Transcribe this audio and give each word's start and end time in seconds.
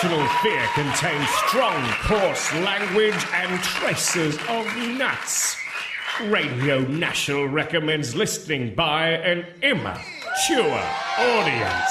Rational 0.00 0.28
Fear 0.42 0.64
contains 0.74 1.28
strong, 1.48 1.92
coarse 2.02 2.54
language 2.54 3.16
and 3.34 3.60
traces 3.64 4.36
of 4.48 4.64
nuts. 4.96 5.56
Radio 6.26 6.82
National 6.82 7.48
recommends 7.48 8.14
listening 8.14 8.76
by 8.76 9.08
an 9.08 9.44
immature 9.60 10.84
audience. 11.18 11.90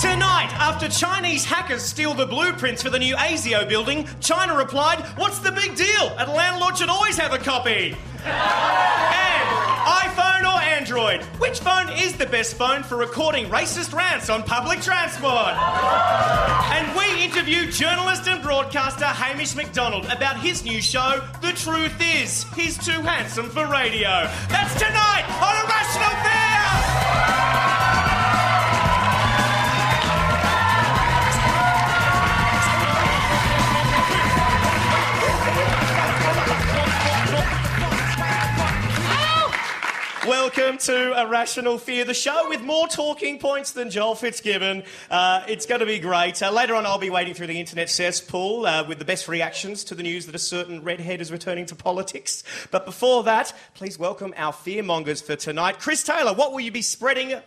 Tonight, 0.00 0.52
after 0.54 0.88
Chinese 0.88 1.44
hackers 1.44 1.82
steal 1.82 2.14
the 2.14 2.26
blueprints 2.26 2.80
for 2.80 2.90
the 2.90 3.00
new 3.00 3.16
ASIO 3.16 3.68
building, 3.68 4.06
China 4.20 4.56
replied, 4.56 5.00
What's 5.16 5.40
the 5.40 5.50
big 5.50 5.74
deal? 5.74 6.14
A 6.16 6.30
landlord 6.32 6.78
should 6.78 6.90
always 6.90 7.16
have 7.16 7.32
a 7.32 7.38
copy. 7.38 7.96
Android? 10.96 11.22
Which 11.38 11.60
phone 11.60 11.90
is 11.90 12.16
the 12.16 12.24
best 12.24 12.56
phone 12.56 12.82
for 12.82 12.96
recording 12.96 13.46
racist 13.50 13.92
rants 13.92 14.30
on 14.30 14.42
public 14.42 14.80
transport? 14.80 15.54
and 16.72 16.96
we 16.96 17.22
interviewed 17.22 17.70
journalist 17.70 18.26
and 18.26 18.42
broadcaster 18.42 19.04
Hamish 19.04 19.54
McDonald 19.54 20.06
about 20.06 20.40
his 20.40 20.64
new 20.64 20.80
show, 20.80 21.22
The 21.42 21.52
Truth 21.52 22.00
Is, 22.00 22.44
He's 22.54 22.78
Too 22.78 23.02
Handsome 23.02 23.50
for 23.50 23.66
Radio. 23.66 24.08
That's 24.48 24.74
tonight 24.74 25.24
on 25.42 25.54
A 25.54 25.68
Rational 25.68 26.22
Fear! 26.24 26.45
Welcome 40.26 40.78
to 40.78 41.12
A 41.20 41.28
Rational 41.28 41.78
Fear, 41.78 42.04
the 42.04 42.12
show 42.12 42.48
with 42.48 42.60
more 42.60 42.88
talking 42.88 43.38
points 43.38 43.70
than 43.70 43.90
Joel 43.90 44.16
Fitzgibbon. 44.16 44.82
Uh, 45.08 45.44
it's 45.46 45.66
going 45.66 45.78
to 45.78 45.86
be 45.86 46.00
great. 46.00 46.42
Uh, 46.42 46.50
later 46.50 46.74
on, 46.74 46.84
I'll 46.84 46.98
be 46.98 47.10
waiting 47.10 47.32
through 47.32 47.46
the 47.46 47.60
internet 47.60 47.88
cesspool 47.88 48.66
uh, 48.66 48.84
with 48.88 48.98
the 48.98 49.04
best 49.04 49.28
reactions 49.28 49.84
to 49.84 49.94
the 49.94 50.02
news 50.02 50.26
that 50.26 50.34
a 50.34 50.40
certain 50.40 50.82
redhead 50.82 51.20
is 51.20 51.30
returning 51.30 51.64
to 51.66 51.76
politics. 51.76 52.42
But 52.72 52.84
before 52.84 53.22
that, 53.22 53.54
please 53.74 54.00
welcome 54.00 54.34
our 54.36 54.52
fearmongers 54.52 55.22
for 55.22 55.36
tonight. 55.36 55.78
Chris 55.78 56.02
Taylor, 56.02 56.32
what 56.32 56.50
will 56.50 56.58
you 56.58 56.72
be 56.72 56.82
spreading 56.82 57.40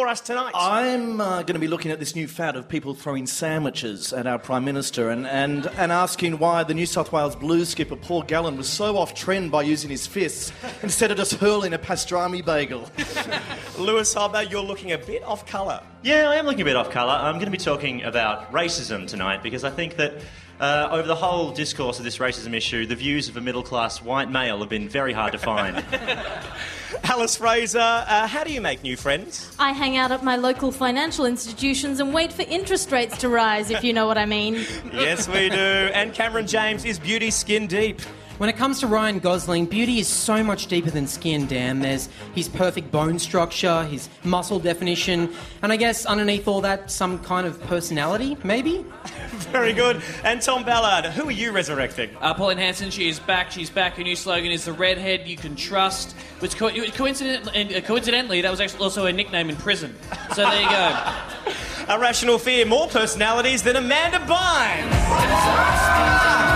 for 0.00 0.08
us 0.08 0.22
tonight? 0.22 0.52
I'm 0.54 1.20
uh, 1.20 1.42
going 1.42 1.56
to 1.56 1.60
be 1.60 1.68
looking 1.68 1.90
at 1.90 1.98
this 1.98 2.16
new 2.16 2.26
fad 2.26 2.56
of 2.56 2.66
people 2.70 2.94
throwing 2.94 3.26
sandwiches 3.26 4.14
at 4.14 4.26
our 4.26 4.38
Prime 4.38 4.64
Minister 4.64 5.10
and, 5.10 5.26
and, 5.26 5.66
and 5.76 5.92
asking 5.92 6.38
why 6.38 6.64
the 6.64 6.72
New 6.72 6.86
South 6.86 7.12
Wales 7.12 7.36
Blues 7.36 7.68
skipper 7.68 7.96
Paul 7.96 8.22
Gallen 8.22 8.56
was 8.56 8.66
so 8.66 8.96
off 8.96 9.14
trend 9.14 9.50
by 9.50 9.60
using 9.60 9.90
his 9.90 10.06
fists 10.06 10.54
instead 10.82 11.10
of 11.10 11.18
just 11.18 11.34
hurling 11.34 11.74
a 11.74 11.78
pastrami 11.78 12.42
bagel. 12.42 12.88
Lewis 13.78 14.14
Hobba, 14.14 14.50
you're 14.50 14.62
looking 14.62 14.92
a 14.92 14.96
bit 14.96 15.22
off 15.22 15.44
colour. 15.44 15.82
Yeah, 16.02 16.30
I 16.30 16.36
am 16.36 16.46
looking 16.46 16.62
a 16.62 16.64
bit 16.64 16.76
off 16.76 16.88
colour. 16.88 17.12
I'm 17.12 17.34
going 17.34 17.44
to 17.44 17.50
be 17.50 17.58
talking 17.58 18.02
about 18.02 18.50
racism 18.52 19.06
tonight 19.06 19.42
because 19.42 19.64
I 19.64 19.70
think 19.70 19.96
that 19.96 20.14
uh, 20.60 20.88
over 20.90 21.06
the 21.06 21.14
whole 21.14 21.52
discourse 21.52 21.98
of 21.98 22.06
this 22.06 22.16
racism 22.16 22.54
issue, 22.54 22.86
the 22.86 22.96
views 22.96 23.28
of 23.28 23.36
a 23.36 23.42
middle 23.42 23.62
class 23.62 24.00
white 24.00 24.30
male 24.30 24.60
have 24.60 24.70
been 24.70 24.88
very 24.88 25.12
hard 25.12 25.32
to 25.32 25.38
find. 25.38 25.84
Alice 27.04 27.36
Fraser, 27.36 27.78
uh, 27.78 28.26
how 28.26 28.44
do 28.44 28.52
you 28.52 28.60
make 28.60 28.82
new 28.82 28.96
friends? 28.96 29.54
I 29.58 29.72
hang 29.72 29.96
out 29.96 30.12
at 30.12 30.22
my 30.22 30.36
local 30.36 30.72
financial 30.72 31.26
institutions 31.26 32.00
and 32.00 32.12
wait 32.12 32.32
for 32.32 32.42
interest 32.42 32.90
rates 32.90 33.18
to 33.18 33.28
rise, 33.28 33.70
if 33.70 33.84
you 33.84 33.92
know 33.92 34.06
what 34.06 34.18
I 34.18 34.26
mean. 34.26 34.54
yes, 34.92 35.28
we 35.28 35.48
do. 35.48 35.56
And 35.56 36.12
Cameron 36.12 36.46
James 36.46 36.84
is 36.84 36.98
beauty 36.98 37.30
skin 37.30 37.66
deep. 37.66 38.00
When 38.38 38.48
it 38.48 38.56
comes 38.56 38.80
to 38.80 38.86
Ryan 38.86 39.18
Gosling, 39.18 39.66
beauty 39.66 39.98
is 39.98 40.08
so 40.08 40.42
much 40.42 40.66
deeper 40.66 40.90
than 40.90 41.06
skin, 41.06 41.46
Dan. 41.46 41.80
There's 41.80 42.08
his 42.34 42.48
perfect 42.48 42.90
bone 42.90 43.18
structure, 43.18 43.84
his 43.84 44.08
muscle 44.24 44.58
definition, 44.58 45.34
and 45.60 45.70
I 45.70 45.76
guess 45.76 46.06
underneath 46.06 46.48
all 46.48 46.62
that, 46.62 46.90
some 46.90 47.18
kind 47.18 47.46
of 47.46 47.60
personality, 47.64 48.38
maybe? 48.42 48.84
Very 49.50 49.72
good. 49.72 50.02
And 50.24 50.40
Tom 50.40 50.64
Ballard, 50.64 51.06
who 51.06 51.28
are 51.28 51.32
you 51.32 51.52
resurrecting? 51.52 52.10
Uh, 52.20 52.34
Pauline 52.34 52.58
Hanson, 52.58 52.90
she 52.90 53.08
is 53.08 53.18
back. 53.18 53.50
She's 53.50 53.70
back. 53.70 53.94
Her 53.94 54.02
new 54.02 54.16
slogan 54.16 54.50
is 54.50 54.64
the 54.64 54.72
redhead 54.72 55.26
you 55.26 55.36
can 55.36 55.56
trust. 55.56 56.12
Which 56.40 56.56
co- 56.56 56.70
coincidentally, 56.92 57.76
uh, 57.76 57.80
coincidentally, 57.80 58.40
that 58.42 58.50
was 58.50 58.60
actually 58.60 58.84
also 58.84 59.06
her 59.06 59.12
nickname 59.12 59.50
in 59.50 59.56
prison. 59.56 59.94
So 60.34 60.48
there 60.48 60.62
you 60.62 60.68
go. 60.68 61.54
A 61.88 61.98
Rational 61.98 62.38
Fear, 62.38 62.66
more 62.66 62.86
personalities 62.86 63.62
than 63.62 63.76
Amanda 63.76 64.18
Bynes. 64.18 66.49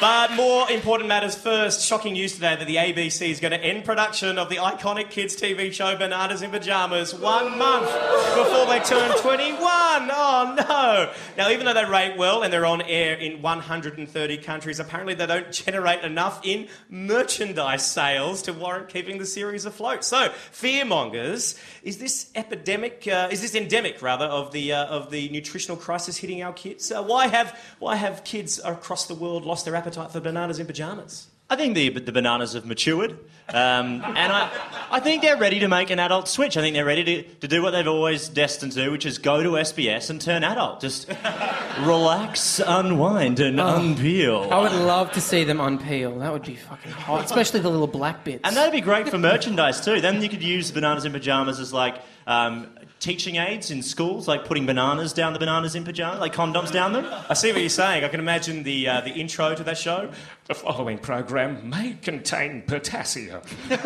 But 0.00 0.32
more 0.32 0.68
important 0.72 1.08
matters 1.08 1.36
first. 1.36 1.86
Shocking 1.86 2.14
news 2.14 2.34
today 2.34 2.56
that 2.56 2.66
the 2.66 2.76
ABC 2.76 3.30
is 3.30 3.38
going 3.38 3.52
to 3.52 3.62
end 3.62 3.84
production 3.84 4.38
of 4.38 4.48
the 4.48 4.56
iconic 4.56 5.08
kids' 5.10 5.36
TV 5.36 5.72
show 5.72 5.96
Bananas 5.96 6.42
in 6.42 6.50
Pajamas 6.50 7.14
one 7.14 7.56
month 7.56 7.86
before 8.34 8.66
they 8.66 8.80
turn 8.80 9.16
21. 9.18 9.56
Oh 9.62 10.56
no! 10.58 11.12
Now, 11.36 11.50
even 11.50 11.64
though 11.64 11.74
they 11.74 11.84
rate 11.84 12.16
well 12.18 12.42
and 12.42 12.52
they're 12.52 12.66
on 12.66 12.82
air 12.82 13.14
in 13.14 13.40
130 13.40 14.36
countries, 14.38 14.80
apparently 14.80 15.14
they 15.14 15.26
don't 15.26 15.52
generate 15.52 16.02
enough 16.02 16.40
in 16.44 16.66
merchandise 16.90 17.86
sales 17.86 18.42
to 18.42 18.52
warrant 18.52 18.88
keeping 18.88 19.18
the 19.18 19.26
series 19.26 19.64
afloat. 19.64 20.02
So, 20.02 20.30
fearmongers, 20.52 21.56
is 21.84 21.98
this 21.98 22.30
epidemic? 22.34 23.06
Uh, 23.06 23.28
is 23.30 23.40
this 23.40 23.54
endemic 23.54 24.02
rather 24.02 24.26
of 24.26 24.50
the 24.50 24.72
uh, 24.72 24.86
of 24.86 25.12
the 25.12 25.28
nutritional 25.28 25.76
crisis 25.76 26.16
hitting 26.16 26.42
our 26.42 26.52
kids? 26.52 26.90
Uh, 26.90 27.00
why 27.00 27.28
have 27.28 27.56
why 27.78 27.94
have 27.94 28.24
kids 28.24 28.60
across 28.64 29.06
the 29.06 29.14
world 29.14 29.44
lost 29.44 29.64
their 29.64 29.76
appetite 29.76 29.83
for 29.92 30.20
bananas 30.20 30.58
in 30.58 30.66
pajamas? 30.66 31.28
I 31.50 31.56
think 31.56 31.74
the, 31.74 31.90
the 31.90 32.10
bananas 32.10 32.54
have 32.54 32.64
matured, 32.64 33.12
um, 33.50 34.02
and 34.02 34.32
I, 34.32 34.50
I 34.90 34.98
think 35.00 35.20
they're 35.20 35.36
ready 35.36 35.60
to 35.60 35.68
make 35.68 35.90
an 35.90 35.98
adult 35.98 36.26
switch. 36.26 36.56
I 36.56 36.62
think 36.62 36.72
they're 36.74 36.86
ready 36.86 37.04
to, 37.04 37.22
to 37.40 37.48
do 37.48 37.62
what 37.62 37.72
they've 37.72 37.86
always 37.86 38.30
destined 38.30 38.72
to, 38.72 38.84
do, 38.84 38.90
which 38.90 39.04
is 39.04 39.18
go 39.18 39.42
to 39.42 39.50
SBS 39.50 40.08
and 40.08 40.18
turn 40.22 40.42
adult. 40.42 40.80
Just 40.80 41.06
relax, 41.80 42.60
unwind, 42.66 43.40
and 43.40 43.60
Oh. 43.60 43.78
unpeel. 43.78 44.50
I 44.50 44.58
would 44.58 44.72
love 44.72 45.12
to 45.12 45.20
see 45.20 45.44
them 45.44 45.58
unpeel. 45.58 46.18
That 46.20 46.32
would 46.32 46.42
be 46.44 46.56
fucking 46.56 46.92
hot, 46.92 47.24
especially 47.26 47.60
the 47.60 47.70
little 47.70 47.86
black 47.86 48.24
bits. 48.24 48.40
And 48.44 48.56
that'd 48.56 48.72
be 48.72 48.80
great 48.80 49.08
for 49.08 49.18
merchandise 49.18 49.84
too. 49.84 50.00
Then 50.00 50.22
you 50.22 50.28
could 50.28 50.42
use 50.42 50.70
bananas 50.70 51.04
in 51.04 51.12
pajamas 51.12 51.60
as 51.60 51.72
like 51.72 51.96
um, 52.26 52.68
teaching 53.04 53.36
aids 53.36 53.70
in 53.70 53.82
schools, 53.82 54.26
like 54.26 54.46
putting 54.46 54.64
bananas 54.64 55.12
down 55.12 55.34
the 55.34 55.38
bananas 55.38 55.74
in 55.74 55.84
pajamas, 55.84 56.20
like 56.20 56.32
condoms 56.34 56.72
down 56.72 56.94
them. 56.94 57.04
I 57.28 57.34
see 57.34 57.52
what 57.52 57.60
you're 57.60 57.68
saying. 57.68 58.02
I 58.02 58.08
can 58.08 58.18
imagine 58.18 58.62
the 58.62 58.88
uh, 58.88 59.00
the 59.02 59.10
intro 59.10 59.54
to 59.54 59.62
that 59.62 59.76
show. 59.76 60.10
The 60.46 60.54
following 60.54 60.96
program 60.96 61.68
may 61.68 61.98
contain 62.00 62.62
potassium. 62.62 63.42
yeah, 63.70 63.78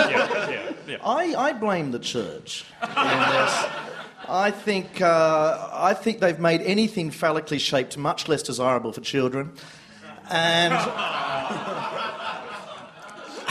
yeah, 0.51 0.73
yeah. 0.87 0.97
I, 1.05 1.35
I 1.35 1.53
blame 1.53 1.91
the 1.91 1.99
church. 1.99 2.65
in 2.81 2.89
this. 2.89 3.67
I 4.29 4.53
think 4.53 5.01
uh, 5.01 5.69
I 5.73 5.95
think 5.95 6.21
they've 6.21 6.39
made 6.39 6.61
anything 6.61 7.11
phallically 7.11 7.59
shaped 7.59 7.99
much 7.99 8.29
less 8.29 8.43
desirable 8.45 8.93
for 8.93 9.01
children, 9.01 9.51
and 10.31 10.73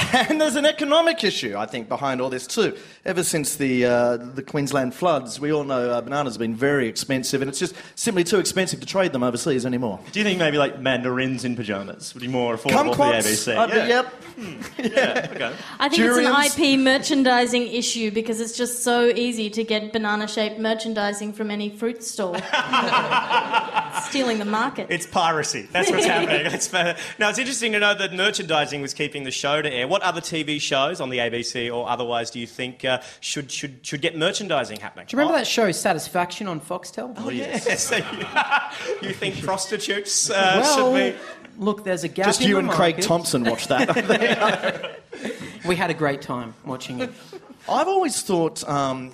and 0.13 0.39
there's 0.39 0.55
an 0.55 0.65
economic 0.65 1.23
issue 1.23 1.55
I 1.57 1.65
think 1.65 1.89
behind 1.89 2.21
all 2.21 2.29
this 2.29 2.47
too. 2.47 2.77
Ever 3.05 3.23
since 3.23 3.55
the 3.55 3.85
uh, 3.85 4.17
the 4.17 4.43
Queensland 4.43 4.93
floods, 4.93 5.39
we 5.39 5.51
all 5.51 5.63
know 5.63 5.91
uh, 5.91 6.01
bananas 6.01 6.33
have 6.33 6.39
been 6.39 6.55
very 6.55 6.87
expensive, 6.87 7.41
and 7.41 7.49
it's 7.49 7.59
just 7.59 7.75
simply 7.95 8.23
too 8.23 8.39
expensive 8.39 8.79
to 8.79 8.85
trade 8.85 9.13
them 9.13 9.23
overseas 9.23 9.65
anymore. 9.65 9.99
Do 10.11 10.19
you 10.19 10.23
think 10.23 10.39
maybe 10.39 10.57
like 10.57 10.79
mandarins 10.79 11.45
in 11.45 11.55
pajamas 11.55 12.13
would 12.13 12.21
be 12.21 12.27
more 12.27 12.55
affordable 12.55 12.95
for 12.95 13.11
the 13.11 13.13
Kumquats? 13.13 13.23
ABC? 13.23 13.57
I'd 13.57 13.71
be- 13.71 13.77
yeah. 13.77 13.87
Yep. 13.87 14.13
yeah. 14.77 15.29
Okay. 15.31 15.55
I 15.79 15.89
think 15.89 16.01
Durians? 16.01 16.45
it's 16.45 16.57
an 16.57 16.63
IP 16.63 16.79
merchandising 16.79 17.67
issue 17.67 18.11
because 18.11 18.39
it's 18.39 18.55
just 18.55 18.83
so 18.83 19.07
easy 19.07 19.49
to 19.49 19.63
get 19.63 19.91
banana 19.91 20.27
shaped 20.27 20.59
merchandising 20.59 21.33
from 21.33 21.49
any 21.49 21.69
fruit 21.69 22.03
stall. 22.03 22.35
Stealing 24.03 24.39
the 24.39 24.45
market. 24.45 24.87
It's 24.89 25.07
piracy. 25.07 25.67
That's 25.71 25.89
what's 25.89 26.05
happening. 26.05 26.45
It's, 26.45 26.73
uh, 26.73 26.97
now, 27.17 27.29
it's 27.29 27.39
interesting 27.39 27.71
to 27.73 27.79
know 27.79 27.93
that 27.95 28.13
merchandising 28.13 28.81
was 28.81 28.93
keeping 28.93 29.23
the 29.23 29.31
show 29.31 29.61
to 29.61 29.71
air. 29.71 29.87
What 29.87 30.03
other 30.07 30.21
TV 30.21 30.59
shows 30.59 31.01
on 31.01 31.09
the 31.09 31.17
ABC 31.17 31.73
or 31.73 31.89
otherwise 31.89 32.31
do 32.31 32.39
you 32.39 32.47
think 32.47 32.85
uh, 32.85 33.01
should, 33.19 33.51
should, 33.51 33.85
should 33.85 34.01
get 34.01 34.17
merchandising 34.17 34.79
happening? 34.79 35.05
Do 35.07 35.15
you 35.15 35.19
remember 35.19 35.37
that 35.37 35.47
show 35.47 35.71
Satisfaction 35.71 36.47
on 36.47 36.61
Foxtel? 36.61 37.13
Oh, 37.17 37.29
yes. 37.29 37.83
So 37.83 37.97
you, 37.97 38.03
you 39.09 39.13
think 39.13 39.41
prostitutes 39.43 40.29
uh, 40.29 40.61
well, 40.61 40.93
should 40.93 41.13
be. 41.13 41.19
look, 41.57 41.83
there's 41.83 42.03
a 42.03 42.07
gap 42.07 42.27
Just 42.27 42.41
in 42.41 42.47
you 42.47 42.53
the 42.55 42.59
and 42.59 42.69
Craig. 42.69 43.01
Thompson 43.01 43.43
watch 43.43 43.67
that. 43.67 44.99
We 45.65 45.75
had 45.75 45.89
a 45.89 45.93
great 45.93 46.21
time 46.21 46.53
watching 46.65 47.01
it. 47.01 47.11
I've 47.69 47.87
always 47.87 48.21
thought 48.21 48.67
um, 48.67 49.11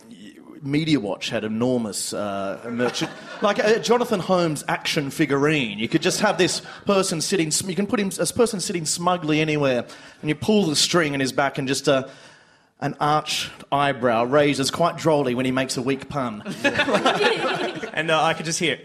Media 0.63 0.99
Watch 0.99 1.29
had 1.29 1.43
enormous 1.43 2.13
uh, 2.13 2.59
merchant, 2.71 3.11
like 3.41 3.59
a 3.59 3.79
Jonathan 3.79 4.19
Holmes 4.19 4.63
action 4.67 5.11
figurine. 5.11 5.77
You 5.77 5.89
could 5.89 6.01
just 6.01 6.21
have 6.21 6.37
this 6.37 6.61
person 6.85 7.21
sitting. 7.21 7.51
You 7.69 7.75
can 7.75 7.85
put 7.85 7.99
him 7.99 8.09
this 8.09 8.31
person 8.31 8.59
sitting 8.59 8.85
smugly 8.85 9.41
anywhere, 9.41 9.85
and 10.21 10.29
you 10.29 10.35
pull 10.35 10.65
the 10.65 10.75
string 10.75 11.13
in 11.13 11.19
his 11.19 11.31
back, 11.31 11.57
and 11.57 11.67
just 11.67 11.87
a. 11.87 12.09
An 12.79 12.97
arched 12.99 13.49
eyebrow 13.71 14.25
raises 14.25 14.69
quite 14.69 14.97
drolly 14.97 15.35
when 15.35 15.45
he 15.45 15.53
makes 15.53 15.77
a 15.77 15.81
weak 15.81 16.09
pun. 16.09 16.43
And 17.95 18.09
uh, 18.09 18.23
I 18.23 18.33
could 18.33 18.45
just 18.45 18.57
hear. 18.59 18.77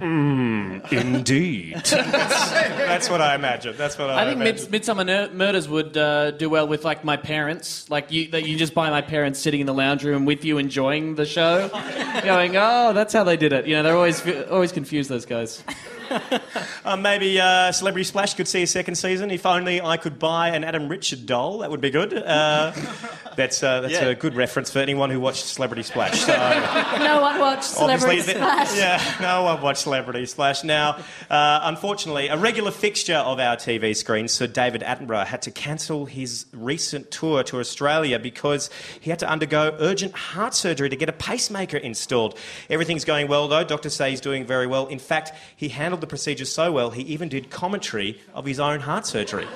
Mm, 0.00 0.90
indeed. 0.90 1.76
That's 1.84 3.10
what 3.10 3.20
I 3.20 3.34
imagine. 3.34 3.76
That's 3.76 3.98
what 3.98 4.08
I, 4.08 4.22
I 4.22 4.24
think 4.24 4.40
imagine. 4.40 4.62
Mid- 4.64 4.70
Midsummer 4.70 5.04
Ner- 5.04 5.30
Murders 5.32 5.68
would 5.68 5.96
uh, 5.96 6.30
do 6.30 6.48
well 6.48 6.66
with 6.66 6.84
like 6.84 7.04
my 7.04 7.16
parents. 7.18 7.88
Like 7.90 8.10
you, 8.10 8.28
that 8.28 8.46
you 8.46 8.56
just 8.56 8.72
buy 8.72 8.88
my 8.90 9.02
parents 9.02 9.38
sitting 9.38 9.60
in 9.60 9.66
the 9.66 9.74
lounge 9.74 10.04
room 10.04 10.24
with 10.24 10.44
you, 10.46 10.56
enjoying 10.56 11.16
the 11.16 11.26
show, 11.26 11.68
going, 12.24 12.56
"Oh, 12.56 12.92
that's 12.94 13.12
how 13.12 13.24
they 13.24 13.36
did 13.36 13.52
it." 13.52 13.66
You 13.66 13.76
know, 13.76 13.82
they're 13.82 13.96
always 13.96 14.26
always 14.48 14.72
confused. 14.72 15.10
Those 15.10 15.26
guys. 15.26 15.62
Uh, 16.84 16.96
maybe 16.96 17.38
uh, 17.38 17.70
Celebrity 17.70 18.04
Splash 18.04 18.32
could 18.34 18.48
see 18.48 18.62
a 18.62 18.66
second 18.66 18.94
season. 18.94 19.30
If 19.30 19.44
only 19.44 19.78
I 19.82 19.98
could 19.98 20.18
buy 20.18 20.50
an 20.50 20.64
Adam 20.64 20.88
Richard 20.88 21.26
doll, 21.26 21.58
that 21.58 21.70
would 21.70 21.82
be 21.82 21.90
good. 21.90 22.14
Uh, 22.14 22.72
that's 23.36 23.62
uh, 23.62 23.82
that's 23.82 23.92
Yeah. 23.92 24.06
a 24.06 24.14
good 24.14 24.34
reference 24.34 24.70
for 24.70 24.78
anyone 24.78 25.10
who 25.10 25.20
watched 25.20 25.44
Celebrity 25.44 25.82
Splash. 25.82 26.20
So, 26.20 26.32
no 26.98 27.20
one 27.20 27.38
watched 27.38 27.64
Celebrity 27.64 28.20
obviously, 28.20 28.34
Splash. 28.34 28.76
yeah, 28.76 29.02
no 29.20 29.42
one 29.42 29.60
watched 29.60 29.80
Celebrity 29.82 30.24
Splash. 30.24 30.64
Now, 30.64 30.98
uh, 31.28 31.60
unfortunately, 31.64 32.28
a 32.28 32.38
regular 32.38 32.70
fixture 32.70 33.16
of 33.16 33.38
our 33.38 33.56
TV 33.56 33.94
screens, 33.94 34.32
Sir 34.32 34.46
David 34.46 34.80
Attenborough, 34.82 35.26
had 35.26 35.42
to 35.42 35.50
cancel 35.50 36.06
his 36.06 36.46
recent 36.54 37.10
tour 37.10 37.42
to 37.44 37.58
Australia 37.58 38.18
because 38.18 38.70
he 39.00 39.10
had 39.10 39.18
to 39.18 39.28
undergo 39.28 39.76
urgent 39.78 40.14
heart 40.14 40.54
surgery 40.54 40.88
to 40.88 40.96
get 40.96 41.10
a 41.10 41.12
pacemaker 41.12 41.76
installed. 41.76 42.38
Everything's 42.70 43.04
going 43.04 43.28
well, 43.28 43.46
though. 43.48 43.64
Doctors 43.64 43.94
say 43.94 44.10
he's 44.10 44.22
doing 44.22 44.46
very 44.46 44.66
well. 44.66 44.86
In 44.86 44.98
fact, 44.98 45.32
he 45.54 45.68
handled 45.68 45.97
the 46.00 46.06
procedure 46.06 46.44
so 46.44 46.72
well, 46.72 46.90
he 46.90 47.02
even 47.02 47.28
did 47.28 47.50
commentary 47.50 48.20
of 48.34 48.46
his 48.46 48.60
own 48.60 48.80
heart 48.80 49.06
surgery. 49.06 49.46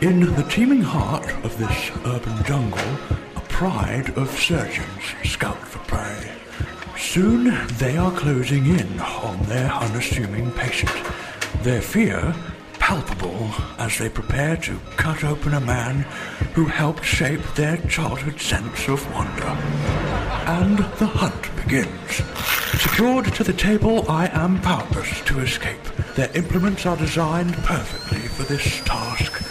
In 0.00 0.34
the 0.34 0.46
teeming 0.50 0.82
heart 0.82 1.26
of 1.44 1.56
this 1.58 1.90
urban 2.04 2.44
jungle, 2.44 2.78
a 3.36 3.40
pride 3.48 4.10
of 4.18 4.30
surgeons 4.30 5.02
scout 5.24 5.58
for 5.58 5.78
prey. 5.80 6.32
Soon 6.98 7.56
they 7.78 7.96
are 7.96 8.12
closing 8.12 8.66
in 8.66 9.00
on 9.00 9.42
their 9.44 9.70
unassuming 9.70 10.50
patient, 10.52 10.92
their 11.62 11.80
fear 11.80 12.34
palpable 12.78 13.50
as 13.78 13.96
they 13.98 14.10
prepare 14.10 14.58
to 14.58 14.78
cut 14.96 15.24
open 15.24 15.54
a 15.54 15.60
man 15.60 16.02
who 16.52 16.66
helped 16.66 17.02
shape 17.02 17.40
their 17.54 17.78
childhood 17.88 18.38
sense 18.38 18.88
of 18.88 19.00
wonder. 19.14 20.13
And 20.46 20.78
the 20.98 21.06
hunt 21.06 21.56
begins. 21.56 22.22
Secured 22.80 23.32
to 23.34 23.44
the 23.44 23.52
table, 23.54 24.04
I 24.10 24.28
am 24.28 24.60
powerless 24.60 25.22
to 25.22 25.40
escape. 25.40 25.82
Their 26.16 26.30
implements 26.36 26.84
are 26.84 26.98
designed 26.98 27.54
perfectly 27.64 28.20
for 28.28 28.42
this 28.42 28.82
task, 28.84 29.42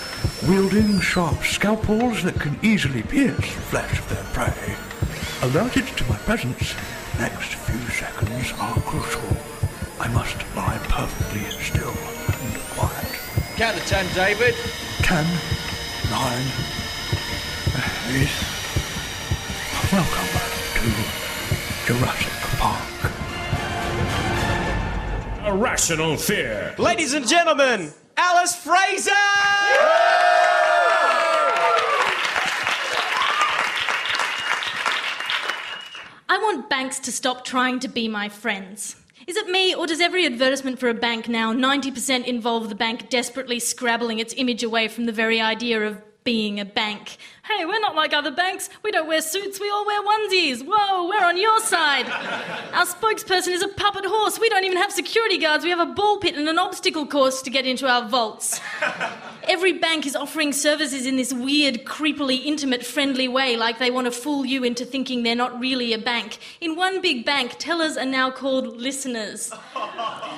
wielding 0.47 0.99
sharp 0.99 1.43
scalpels 1.43 2.21
that 2.23 2.39
can 2.39 2.59
easily 2.61 3.01
pierce 3.01 3.37
the 3.37 3.61
flesh 3.71 3.99
of 3.99 4.09
their 4.09 4.23
prey. 4.33 4.75
Alerted 5.41 5.87
to 5.97 6.03
my 6.05 6.17
presence, 6.17 6.75
the 7.13 7.23
next 7.23 7.55
few 7.55 7.81
seconds 7.89 8.53
are 8.59 8.79
crucial. 8.81 9.35
I 9.99 10.07
must 10.09 10.37
lie 10.55 10.77
perfectly 10.89 11.41
still 11.59 11.89
and 11.89 12.61
quiet. 12.77 13.07
Count 13.57 13.77
to 13.77 13.85
ten, 13.87 14.05
David. 14.13 14.53
Ten, 15.01 15.25
nine, 16.11 16.45
eight. 18.13 18.29
Welcome 19.91 20.42
to 20.83 20.89
Jurassic 21.85 22.33
Park. 22.59 23.11
A 25.45 25.55
Rational 25.55 26.17
Fear. 26.17 26.75
Ladies 26.77 27.13
and 27.13 27.25
gentlemen, 27.25 27.93
Alice 28.17 28.53
Fraser! 28.53 29.11
I 36.27 36.37
want 36.41 36.69
banks 36.69 36.99
to 36.99 37.13
stop 37.13 37.45
trying 37.45 37.79
to 37.79 37.87
be 37.87 38.09
my 38.09 38.27
friends. 38.27 38.97
Is 39.25 39.37
it 39.37 39.47
me, 39.47 39.73
or 39.73 39.87
does 39.87 40.01
every 40.01 40.25
advertisement 40.25 40.79
for 40.79 40.89
a 40.89 40.93
bank 40.93 41.29
now 41.29 41.53
90% 41.53 42.25
involve 42.25 42.67
the 42.67 42.75
bank 42.75 43.09
desperately 43.09 43.59
scrabbling 43.59 44.19
its 44.19 44.33
image 44.35 44.63
away 44.63 44.89
from 44.89 45.05
the 45.05 45.13
very 45.13 45.39
idea 45.39 45.81
of 45.87 46.01
being 46.23 46.59
a 46.59 46.65
bank? 46.65 47.17
Hey, 47.45 47.65
we're 47.65 47.79
not 47.81 47.95
like 47.95 48.13
other 48.13 48.31
banks. 48.31 48.69
We 48.83 48.91
don't 48.91 49.07
wear 49.07 49.21
suits, 49.21 49.59
we 49.59 49.69
all 49.69 49.85
wear 49.85 50.01
onesies. 50.01 50.63
Whoa, 50.65 51.07
we're 51.09 51.25
on 51.25 51.37
your 51.37 51.59
side. 51.59 52.07
Our 52.73 52.85
spokesperson 52.85 53.49
is 53.49 53.61
a 53.61 53.67
puppet 53.67 54.05
horse. 54.05 54.39
We 54.39 54.47
don't 54.49 54.63
even 54.63 54.77
have 54.77 54.91
security 54.91 55.37
guards. 55.37 55.63
We 55.63 55.69
have 55.69 55.79
a 55.79 55.93
ball 55.93 56.19
pit 56.19 56.35
and 56.35 56.47
an 56.47 56.57
obstacle 56.57 57.05
course 57.05 57.41
to 57.41 57.49
get 57.49 57.65
into 57.65 57.87
our 57.87 58.07
vaults. 58.07 58.61
Every 59.43 59.73
bank 59.73 60.05
is 60.05 60.15
offering 60.15 60.53
services 60.53 61.05
in 61.05 61.17
this 61.17 61.33
weird, 61.33 61.83
creepily 61.83 62.45
intimate, 62.45 62.85
friendly 62.85 63.27
way, 63.27 63.57
like 63.57 63.77
they 63.77 63.91
want 63.91 64.05
to 64.05 64.11
fool 64.11 64.45
you 64.45 64.63
into 64.63 64.85
thinking 64.85 65.23
they're 65.23 65.35
not 65.35 65.59
really 65.59 65.91
a 65.91 65.97
bank. 65.97 66.37
In 66.61 66.77
one 66.77 67.01
big 67.01 67.25
bank, 67.25 67.55
tellers 67.59 67.97
are 67.97 68.05
now 68.05 68.31
called 68.31 68.77
listeners. 68.77 69.51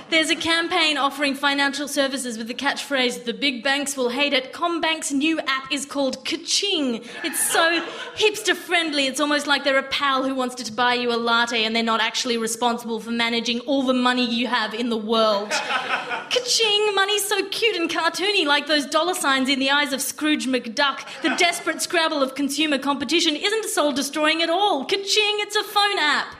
There's 0.08 0.30
a 0.30 0.36
campaign 0.36 0.98
offering 0.98 1.34
financial 1.34 1.88
services 1.88 2.38
with 2.38 2.48
the 2.48 2.54
catchphrase, 2.54 3.26
The 3.26 3.34
big 3.34 3.64
banks 3.64 3.98
will 3.98 4.10
hate 4.10 4.34
it. 4.34 4.54
Combank's 4.54 5.12
new 5.12 5.40
app 5.40 5.72
is 5.72 5.84
called 5.84 6.24
Kaching. 6.24 7.04
It's 7.24 7.52
so 7.52 7.84
hipster 8.16 8.56
friendly, 8.56 9.08
it's 9.08 9.20
almost 9.20 9.48
like 9.48 9.64
they're 9.64 9.80
a 9.80 9.84
pal 9.84 10.24
who 10.24 10.36
wants 10.36 10.56
to 10.56 10.72
buy 10.72 10.94
you 10.94 11.12
a 11.12 11.18
latte 11.18 11.64
and 11.64 11.76
they're 11.76 11.82
not 11.82 12.02
actually 12.02 12.38
responsible 12.38 13.00
for 13.00 13.10
managing 13.10 13.62
all 13.62 13.82
the 13.82 13.96
money 13.96 14.30
you 14.30 14.46
have 14.46 14.76
in 14.76 14.90
the 14.90 14.98
world. 14.98 15.50
Kaching! 16.30 16.94
Money's 16.94 17.26
so 17.28 17.44
cute 17.50 17.76
and 17.76 17.90
cartoony, 17.90 18.46
like 18.46 18.68
those 18.68 18.86
dollar 18.86 19.16
signs 19.16 19.50
in 19.50 19.58
the 19.60 19.72
eyes 19.72 19.92
of 19.92 20.02
Scrooge 20.02 20.46
McDuck. 20.46 21.00
The 21.24 21.36
desperate 21.36 21.82
scrabble 21.82 22.22
of 22.22 22.36
consumer 22.36 22.78
competition 22.78 23.36
isn't 23.36 23.66
soul 23.66 23.92
destroying 23.92 24.44
at 24.44 24.52
all. 24.52 24.86
Kaching! 24.86 25.40
It's 25.42 25.56
a 25.56 25.64
phone 25.64 25.98
app. 25.98 26.36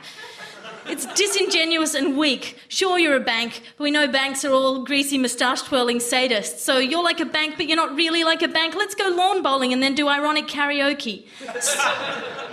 It's 0.88 1.06
disingenuous 1.14 1.94
and 1.94 2.16
weak. 2.16 2.58
Sure, 2.68 2.98
you're 2.98 3.16
a 3.16 3.20
bank, 3.20 3.62
but 3.76 3.84
we 3.84 3.90
know 3.90 4.06
banks 4.06 4.44
are 4.44 4.52
all 4.52 4.84
greasy 4.84 5.18
moustache 5.18 5.62
twirling 5.62 5.98
sadists. 5.98 6.58
So 6.58 6.78
you're 6.78 7.02
like 7.02 7.18
a 7.18 7.24
bank, 7.24 7.54
but 7.56 7.66
you're 7.66 7.76
not 7.76 7.94
really 7.96 8.22
like 8.22 8.42
a 8.42 8.48
bank. 8.48 8.74
Let's 8.76 8.94
go 8.94 9.08
lawn 9.08 9.42
bowling 9.42 9.72
and 9.72 9.82
then 9.82 9.94
do 9.94 10.08
ironic 10.08 10.46
karaoke. 10.46 11.26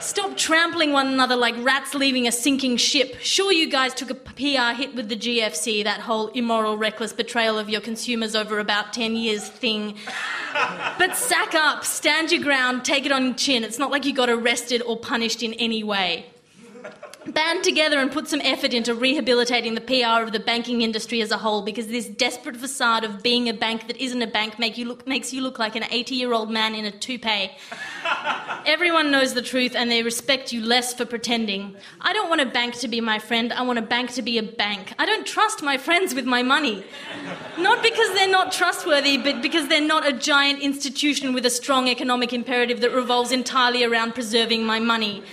Stop 0.01 0.35
trampling 0.35 0.91
one 0.91 1.07
another 1.07 1.35
like 1.35 1.55
rats 1.59 1.93
leaving 1.93 2.27
a 2.27 2.31
sinking 2.31 2.77
ship. 2.77 3.17
Sure, 3.21 3.51
you 3.51 3.69
guys 3.69 3.93
took 3.93 4.09
a 4.09 4.15
PR 4.15 4.75
hit 4.75 4.95
with 4.95 5.09
the 5.09 5.15
GFC, 5.15 5.83
that 5.83 6.01
whole 6.01 6.27
immoral, 6.29 6.75
reckless 6.77 7.13
betrayal 7.13 7.59
of 7.59 7.69
your 7.69 7.81
consumers 7.81 8.35
over 8.35 8.59
about 8.59 8.93
10 8.93 9.15
years 9.15 9.47
thing. 9.47 9.95
But 10.97 11.15
sack 11.15 11.53
up, 11.53 11.85
stand 11.85 12.31
your 12.31 12.43
ground, 12.43 12.83
take 12.83 13.05
it 13.05 13.11
on 13.11 13.25
your 13.25 13.35
chin. 13.35 13.63
It's 13.63 13.79
not 13.79 13.91
like 13.91 14.05
you 14.05 14.13
got 14.13 14.29
arrested 14.29 14.81
or 14.81 14.97
punished 14.97 15.43
in 15.43 15.53
any 15.53 15.83
way. 15.83 16.32
Band 17.27 17.63
together 17.63 17.99
and 17.99 18.11
put 18.11 18.27
some 18.27 18.41
effort 18.41 18.73
into 18.73 18.93
rehabilitating 18.93 19.75
the 19.75 19.81
PR 19.81 20.23
of 20.23 20.31
the 20.31 20.39
banking 20.39 20.81
industry 20.81 21.21
as 21.21 21.31
a 21.31 21.37
whole 21.37 21.61
because 21.61 21.87
this 21.87 22.07
desperate 22.07 22.57
facade 22.57 23.03
of 23.03 23.23
being 23.23 23.47
a 23.47 23.53
bank 23.53 23.87
that 23.87 23.97
isn't 23.97 24.21
a 24.21 24.27
bank 24.27 24.59
make 24.59 24.77
you 24.77 24.85
look, 24.85 25.07
makes 25.07 25.33
you 25.33 25.41
look 25.41 25.59
like 25.59 25.75
an 25.75 25.83
80 25.89 26.15
year 26.15 26.33
old 26.33 26.51
man 26.51 26.75
in 26.75 26.85
a 26.85 26.91
toupee. 26.91 27.51
Everyone 28.65 29.11
knows 29.11 29.33
the 29.33 29.41
truth 29.41 29.75
and 29.75 29.89
they 29.89 30.03
respect 30.03 30.51
you 30.51 30.61
less 30.61 30.93
for 30.93 31.05
pretending. 31.05 31.75
I 32.01 32.13
don't 32.13 32.29
want 32.29 32.41
a 32.41 32.45
bank 32.45 32.75
to 32.79 32.87
be 32.87 33.01
my 33.01 33.19
friend, 33.19 33.53
I 33.53 33.61
want 33.61 33.79
a 33.79 33.83
bank 33.83 34.11
to 34.13 34.21
be 34.21 34.37
a 34.37 34.43
bank. 34.43 34.93
I 34.99 35.05
don't 35.05 35.25
trust 35.25 35.63
my 35.63 35.77
friends 35.77 36.13
with 36.13 36.25
my 36.25 36.43
money. 36.43 36.83
Not 37.57 37.81
because 37.81 38.13
they're 38.13 38.29
not 38.29 38.51
trustworthy, 38.51 39.17
but 39.17 39.41
because 39.41 39.67
they're 39.67 39.81
not 39.81 40.07
a 40.07 40.13
giant 40.13 40.61
institution 40.61 41.33
with 41.33 41.45
a 41.45 41.49
strong 41.49 41.87
economic 41.87 42.33
imperative 42.33 42.81
that 42.81 42.91
revolves 42.91 43.31
entirely 43.31 43.83
around 43.83 44.13
preserving 44.13 44.65
my 44.65 44.79
money. 44.79 45.23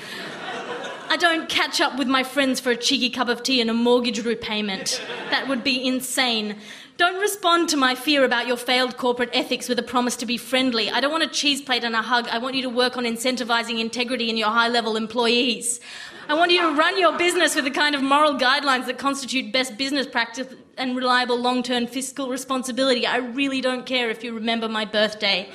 I 1.10 1.16
don't 1.16 1.48
catch 1.48 1.80
up 1.80 1.98
with 1.98 2.06
my 2.06 2.22
friends 2.22 2.60
for 2.60 2.70
a 2.70 2.76
cheeky 2.76 3.10
cup 3.10 3.28
of 3.28 3.42
tea 3.42 3.60
and 3.60 3.68
a 3.68 3.74
mortgage 3.74 4.24
repayment. 4.24 5.02
That 5.30 5.48
would 5.48 5.64
be 5.64 5.84
insane. 5.84 6.54
Don't 6.98 7.20
respond 7.20 7.68
to 7.70 7.76
my 7.76 7.96
fear 7.96 8.24
about 8.24 8.46
your 8.46 8.56
failed 8.56 8.96
corporate 8.96 9.30
ethics 9.32 9.68
with 9.68 9.76
a 9.80 9.82
promise 9.82 10.14
to 10.16 10.26
be 10.26 10.36
friendly. 10.36 10.88
I 10.88 11.00
don't 11.00 11.10
want 11.10 11.24
a 11.24 11.26
cheese 11.26 11.62
plate 11.62 11.82
and 11.82 11.96
a 11.96 12.02
hug. 12.02 12.28
I 12.28 12.38
want 12.38 12.54
you 12.54 12.62
to 12.62 12.70
work 12.70 12.96
on 12.96 13.02
incentivizing 13.02 13.80
integrity 13.80 14.30
in 14.30 14.36
your 14.36 14.50
high 14.50 14.68
level 14.68 14.96
employees. 14.96 15.80
I 16.28 16.34
want 16.34 16.52
you 16.52 16.60
to 16.60 16.76
run 16.76 16.96
your 16.96 17.18
business 17.18 17.56
with 17.56 17.64
the 17.64 17.72
kind 17.72 17.96
of 17.96 18.02
moral 18.02 18.34
guidelines 18.34 18.86
that 18.86 18.98
constitute 18.98 19.52
best 19.52 19.76
business 19.76 20.06
practice 20.06 20.46
and 20.78 20.94
reliable 20.94 21.40
long 21.40 21.64
term 21.64 21.88
fiscal 21.88 22.28
responsibility. 22.28 23.04
I 23.04 23.16
really 23.16 23.60
don't 23.60 23.84
care 23.84 24.10
if 24.10 24.22
you 24.22 24.32
remember 24.32 24.68
my 24.68 24.84
birthday. 24.84 25.48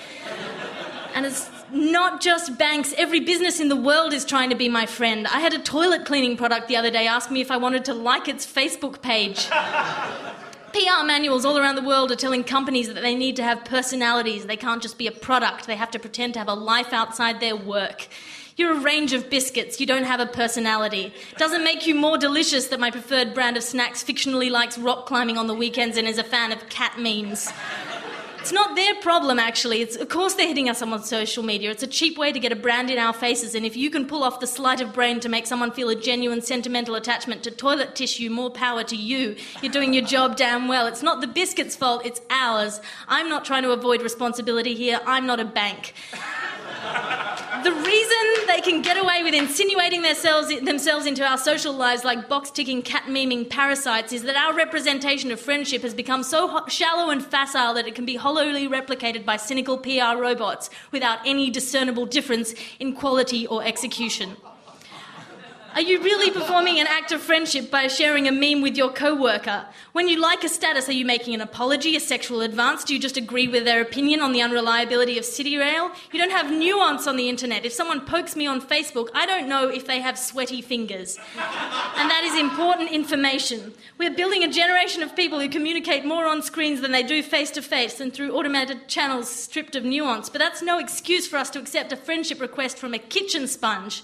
And 1.13 1.25
it's 1.25 1.49
not 1.75 2.21
just 2.21 2.57
banks, 2.57 2.93
every 2.97 3.19
business 3.19 3.59
in 3.59 3.67
the 3.67 3.75
world 3.75 4.13
is 4.13 4.23
trying 4.23 4.49
to 4.49 4.55
be 4.55 4.69
my 4.69 4.85
friend. 4.85 5.27
I 5.27 5.41
had 5.41 5.53
a 5.53 5.59
toilet 5.59 6.05
cleaning 6.05 6.37
product 6.37 6.69
the 6.69 6.77
other 6.77 6.89
day 6.89 7.05
ask 7.05 7.29
me 7.29 7.41
if 7.41 7.51
I 7.51 7.57
wanted 7.57 7.85
to 7.85 7.93
like 7.93 8.27
its 8.27 8.45
Facebook 8.47 9.01
page. 9.01 9.49
PR 10.75 11.05
manuals 11.05 11.45
all 11.45 11.57
around 11.57 11.75
the 11.75 11.81
world 11.81 12.11
are 12.11 12.17
telling 12.17 12.43
companies 12.43 12.87
that 12.87 13.01
they 13.01 13.15
need 13.15 13.35
to 13.37 13.43
have 13.43 13.63
personalities. 13.63 14.45
They 14.45 14.57
can't 14.57 14.81
just 14.81 14.97
be 14.97 15.07
a 15.07 15.11
product, 15.11 15.67
they 15.67 15.75
have 15.75 15.91
to 15.91 15.99
pretend 15.99 16.33
to 16.33 16.39
have 16.39 16.47
a 16.47 16.53
life 16.53 16.93
outside 16.93 17.39
their 17.39 17.55
work. 17.55 18.07
You're 18.57 18.77
a 18.77 18.79
range 18.79 19.11
of 19.11 19.29
biscuits, 19.29 19.81
you 19.81 19.85
don't 19.85 20.05
have 20.05 20.21
a 20.21 20.25
personality. 20.25 21.13
Doesn't 21.37 21.63
make 21.63 21.85
you 21.85 21.93
more 21.93 22.17
delicious 22.17 22.67
that 22.67 22.79
my 22.79 22.89
preferred 22.89 23.33
brand 23.33 23.57
of 23.57 23.63
snacks 23.63 24.01
fictionally 24.01 24.49
likes 24.49 24.77
rock 24.77 25.05
climbing 25.05 25.37
on 25.37 25.47
the 25.47 25.53
weekends 25.53 25.97
and 25.97 26.07
is 26.07 26.17
a 26.17 26.23
fan 26.23 26.53
of 26.53 26.69
cat 26.69 26.97
memes. 26.97 27.51
It's 28.45 28.53
not 28.53 28.75
their 28.75 28.93
problem, 29.01 29.39
actually. 29.39 29.81
It's, 29.81 29.95
of 29.95 30.07
course, 30.07 30.35
they're 30.35 30.47
hitting 30.47 30.69
us 30.69 30.79
on 30.83 31.03
social 31.03 31.41
media. 31.41 31.71
It's 31.71 31.81
a 31.81 31.87
cheap 31.87 32.15
way 32.15 32.31
to 32.31 32.39
get 32.39 32.51
a 32.51 32.55
brand 32.55 32.91
in 32.91 32.99
our 32.99 33.11
faces, 33.11 33.55
and 33.55 33.65
if 33.65 33.75
you 33.75 33.89
can 33.89 34.05
pull 34.05 34.21
off 34.21 34.39
the 34.39 34.45
sleight 34.45 34.81
of 34.81 34.93
brain 34.93 35.19
to 35.21 35.29
make 35.29 35.47
someone 35.47 35.71
feel 35.71 35.89
a 35.89 35.95
genuine 35.95 36.41
sentimental 36.41 36.93
attachment 36.93 37.41
to 37.41 37.49
toilet 37.49 37.95
tissue, 37.95 38.29
more 38.29 38.51
power 38.51 38.83
to 38.83 38.95
you. 38.95 39.35
You're 39.63 39.71
doing 39.71 39.95
your 39.95 40.05
job 40.05 40.35
damn 40.35 40.67
well. 40.67 40.85
It's 40.85 41.01
not 41.01 41.21
the 41.21 41.27
biscuit's 41.27 41.75
fault, 41.75 42.05
it's 42.05 42.21
ours. 42.29 42.81
I'm 43.07 43.29
not 43.29 43.45
trying 43.45 43.63
to 43.63 43.71
avoid 43.71 44.03
responsibility 44.03 44.75
here. 44.75 44.99
I'm 45.07 45.25
not 45.25 45.39
a 45.39 45.45
bank. 45.45 45.95
The 47.63 47.71
reason 47.71 48.47
they 48.47 48.61
can 48.61 48.81
get 48.83 48.95
away 48.97 49.23
with 49.23 49.33
insinuating 49.33 50.03
themselves, 50.03 50.49
themselves 50.61 51.07
into 51.07 51.25
our 51.25 51.37
social 51.37 51.73
lives 51.73 52.03
like 52.03 52.29
box 52.29 52.51
ticking, 52.51 52.83
cat 52.83 53.05
memeing 53.05 53.49
parasites 53.49 54.13
is 54.13 54.23
that 54.23 54.35
our 54.35 54.53
representation 54.53 55.31
of 55.31 55.39
friendship 55.39 55.81
has 55.81 55.95
become 55.95 56.21
so 56.21 56.47
ho- 56.47 56.67
shallow 56.67 57.09
and 57.09 57.25
facile 57.25 57.73
that 57.73 57.87
it 57.87 57.95
can 57.95 58.05
be 58.05 58.17
hollowly 58.17 58.67
replicated 58.67 59.25
by 59.25 59.37
cynical 59.37 59.79
PR 59.79 60.15
robots 60.17 60.69
without 60.91 61.19
any 61.25 61.49
discernible 61.49 62.05
difference 62.05 62.53
in 62.79 62.93
quality 62.93 63.47
or 63.47 63.63
execution. 63.63 64.37
Are 65.75 65.81
you 65.81 66.01
really 66.01 66.31
performing 66.31 66.79
an 66.79 66.87
act 66.87 67.11
of 67.11 67.21
friendship 67.21 67.69
by 67.69 67.87
sharing 67.87 68.29
a 68.29 68.31
meme 68.31 68.61
with 68.61 68.77
your 68.77 68.93
coworker? 68.93 69.65
When 69.91 70.07
you 70.07 70.21
like 70.21 70.41
a 70.45 70.47
status, 70.47 70.87
are 70.87 70.93
you 70.93 71.03
making 71.03 71.33
an 71.33 71.41
apology, 71.41 71.97
a 71.97 71.99
sexual 71.99 72.39
advance? 72.39 72.85
Do 72.85 72.93
you 72.93 72.99
just 72.99 73.17
agree 73.17 73.49
with 73.49 73.65
their 73.65 73.81
opinion 73.81 74.21
on 74.21 74.31
the 74.31 74.41
unreliability 74.41 75.17
of 75.17 75.25
City 75.25 75.57
Rail? 75.57 75.91
You 76.13 76.19
don't 76.19 76.31
have 76.31 76.49
nuance 76.49 77.07
on 77.07 77.17
the 77.17 77.27
internet. 77.27 77.65
If 77.65 77.73
someone 77.73 78.05
pokes 78.05 78.37
me 78.37 78.47
on 78.47 78.61
Facebook, 78.61 79.09
I 79.13 79.25
don't 79.25 79.49
know 79.49 79.67
if 79.67 79.85
they 79.85 79.99
have 79.99 80.17
sweaty 80.17 80.61
fingers. 80.61 81.17
And 81.35 82.09
that 82.09 82.23
is 82.23 82.39
important 82.39 82.91
information. 82.91 83.73
We're 83.97 84.15
building 84.15 84.45
a 84.45 84.49
generation 84.49 85.03
of 85.03 85.13
people 85.13 85.41
who 85.41 85.49
communicate 85.49 86.05
more 86.05 86.25
on 86.25 86.41
screens 86.41 86.79
than 86.79 86.93
they 86.93 87.03
do 87.03 87.21
face 87.21 87.51
to 87.51 87.61
face 87.61 87.99
and 87.99 88.13
through 88.13 88.31
automated 88.31 88.87
channels 88.87 89.27
stripped 89.27 89.75
of 89.75 89.83
nuance. 89.83 90.29
But 90.29 90.39
that's 90.39 90.61
no 90.61 90.79
excuse 90.79 91.27
for 91.27 91.35
us 91.35 91.49
to 91.49 91.59
accept 91.59 91.91
a 91.91 91.97
friendship 91.97 92.39
request 92.39 92.77
from 92.77 92.93
a 92.93 92.99
kitchen 92.99 93.45
sponge. 93.45 94.03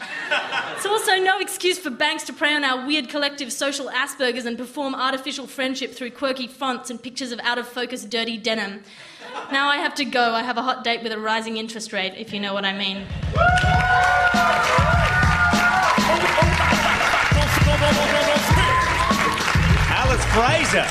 It's 0.75 0.85
also 0.85 1.15
no 1.15 1.39
excuse 1.39 1.60
for 1.61 1.91
banks 1.91 2.23
to 2.23 2.33
prey 2.33 2.55
on 2.55 2.63
our 2.63 2.87
weird 2.87 3.07
collective 3.07 3.53
social 3.53 3.87
Aspergers 3.89 4.45
and 4.45 4.57
perform 4.57 4.95
artificial 4.95 5.45
friendship 5.45 5.91
through 5.93 6.09
quirky 6.09 6.47
fonts 6.47 6.89
and 6.89 7.01
pictures 7.01 7.31
of 7.31 7.39
out 7.41 7.59
of 7.59 7.67
focus 7.67 8.03
dirty 8.03 8.35
denim. 8.35 8.81
Now 9.51 9.69
I 9.69 9.77
have 9.77 9.93
to 9.95 10.05
go. 10.05 10.33
I 10.33 10.41
have 10.41 10.57
a 10.57 10.63
hot 10.63 10.83
date 10.83 11.03
with 11.03 11.11
a 11.11 11.19
rising 11.19 11.57
interest 11.57 11.93
rate, 11.93 12.15
if 12.17 12.33
you 12.33 12.39
know 12.39 12.55
what 12.55 12.65
I 12.65 12.73
mean. 12.73 13.05
Alice 19.93 20.25
Fraser. 20.33 20.87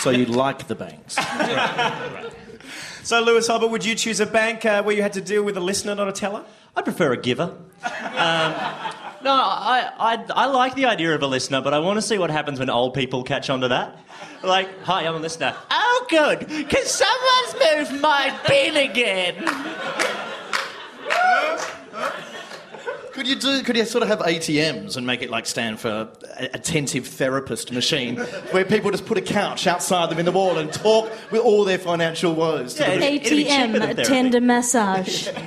So 0.00 0.10
you 0.10 0.26
like 0.26 0.68
the 0.68 0.76
banks? 0.76 1.18
So, 3.02 3.20
Lewis 3.20 3.48
Hobba, 3.48 3.68
would 3.70 3.84
you 3.84 3.94
choose 3.94 4.20
a 4.20 4.26
bank 4.26 4.64
uh, 4.64 4.82
where 4.82 4.94
you 4.94 5.02
had 5.02 5.12
to 5.14 5.20
deal 5.20 5.42
with 5.42 5.56
a 5.56 5.60
listener, 5.60 5.94
not 5.94 6.08
a 6.08 6.12
teller? 6.12 6.44
I'd 6.76 6.84
prefer 6.84 7.12
a 7.12 7.16
giver. 7.16 7.44
Um, 7.84 7.90
no, 9.22 9.32
I, 9.34 9.90
I, 9.98 10.24
I 10.34 10.46
like 10.46 10.74
the 10.74 10.86
idea 10.86 11.14
of 11.14 11.22
a 11.22 11.26
listener, 11.26 11.60
but 11.60 11.74
I 11.74 11.78
want 11.80 11.98
to 11.98 12.02
see 12.02 12.18
what 12.18 12.30
happens 12.30 12.58
when 12.58 12.70
old 12.70 12.94
people 12.94 13.22
catch 13.24 13.50
on 13.50 13.60
to 13.60 13.68
that. 13.68 13.98
Like, 14.42 14.82
hi, 14.82 15.06
I'm 15.06 15.14
a 15.14 15.18
listener. 15.18 15.54
Oh, 15.70 16.06
good, 16.08 16.40
because 16.48 16.90
someone's 16.90 17.90
moved 17.90 18.00
my 18.00 18.38
bin 18.48 18.76
again. 18.76 19.44
Could 23.22 23.30
you 23.30 23.36
do? 23.36 23.62
Could 23.62 23.76
you 23.76 23.84
sort 23.84 24.02
of 24.02 24.08
have 24.08 24.18
ATMs 24.18 24.96
and 24.96 25.06
make 25.06 25.22
it 25.22 25.30
like 25.30 25.46
stand 25.46 25.78
for 25.78 26.08
attentive 26.38 27.06
therapist 27.06 27.70
machine, 27.70 28.16
where 28.50 28.64
people 28.64 28.90
just 28.90 29.06
put 29.06 29.16
a 29.16 29.20
couch 29.20 29.68
outside 29.68 30.10
them 30.10 30.18
in 30.18 30.24
the 30.24 30.32
wall 30.32 30.58
and 30.58 30.72
talk 30.72 31.08
with 31.30 31.40
all 31.40 31.64
their 31.64 31.78
financial 31.78 32.34
woes? 32.34 32.74
to 32.74 32.82
the 32.82 32.96
machine? 32.96 33.46
ATM, 33.46 34.04
tender 34.04 34.40
massage. 34.40 35.28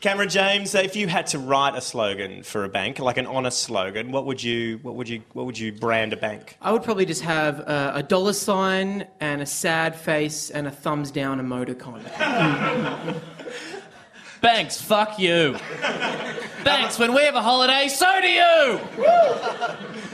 Cameron 0.00 0.28
James, 0.28 0.74
if 0.74 0.94
you 0.94 1.08
had 1.08 1.26
to 1.28 1.38
write 1.38 1.74
a 1.74 1.80
slogan 1.80 2.42
for 2.42 2.64
a 2.64 2.68
bank, 2.68 2.98
like 2.98 3.16
an 3.16 3.26
honest 3.26 3.60
slogan, 3.60 4.12
what 4.12 4.26
would 4.26 4.42
you, 4.42 4.80
what 4.82 4.94
would 4.94 5.08
you, 5.08 5.22
what 5.32 5.46
would 5.46 5.58
you 5.58 5.72
brand 5.72 6.12
a 6.12 6.18
bank? 6.18 6.58
I 6.60 6.70
would 6.70 6.82
probably 6.82 7.06
just 7.06 7.22
have 7.22 7.60
uh, 7.60 7.92
a 7.94 8.02
dollar 8.02 8.34
sign 8.34 9.08
and 9.20 9.40
a 9.40 9.46
sad 9.46 9.96
face 9.96 10.50
and 10.50 10.66
a 10.66 10.70
thumbs 10.70 11.10
down 11.10 11.40
emoticon. 11.40 12.02
Banks, 14.40 14.80
fuck 14.80 15.18
you. 15.18 15.56
Banks, 16.64 16.98
when 16.98 17.14
we 17.14 17.22
have 17.24 17.34
a 17.34 17.42
holiday, 17.42 17.88
so 17.88 18.06
do 18.20 18.28
you. 18.28 18.80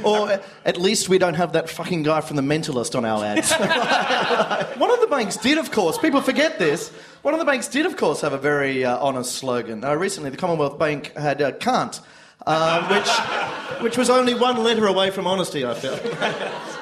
Or 0.02 0.40
at 0.64 0.78
least 0.78 1.08
we 1.08 1.18
don't 1.18 1.34
have 1.34 1.52
that 1.52 1.68
fucking 1.68 2.02
guy 2.04 2.20
from 2.20 2.36
The 2.36 2.42
Mentalist 2.42 2.94
on 2.94 3.04
our 3.04 3.24
ads. 3.24 3.52
One 4.78 4.90
of 4.90 5.00
the 5.00 5.06
banks 5.08 5.36
did, 5.36 5.58
of 5.58 5.70
course. 5.70 5.98
People 5.98 6.20
forget 6.20 6.58
this. 6.58 6.90
One 7.22 7.34
of 7.34 7.40
the 7.40 7.46
banks 7.46 7.68
did, 7.68 7.86
of 7.86 7.96
course, 7.96 8.20
have 8.20 8.32
a 8.32 8.38
very 8.38 8.84
uh, 8.84 8.98
honest 8.98 9.32
slogan. 9.36 9.84
Uh, 9.84 9.94
recently, 9.94 10.30
the 10.30 10.36
Commonwealth 10.36 10.78
Bank 10.78 11.14
had 11.16 11.40
uh, 11.40 11.52
"can't," 11.52 12.00
uh, 12.46 12.86
which, 12.88 13.82
which 13.82 13.98
was 13.98 14.10
only 14.10 14.34
one 14.34 14.62
letter 14.62 14.86
away 14.86 15.10
from 15.10 15.26
honesty. 15.26 15.64
I 15.64 15.74
felt. 15.74 16.02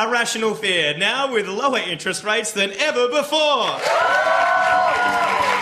A 0.00 0.08
rational 0.08 0.54
fear, 0.54 0.96
now 0.96 1.32
with 1.32 1.48
lower 1.48 1.78
interest 1.78 2.22
rates 2.22 2.52
than 2.52 2.70
ever 2.70 3.08
before. 3.08 3.80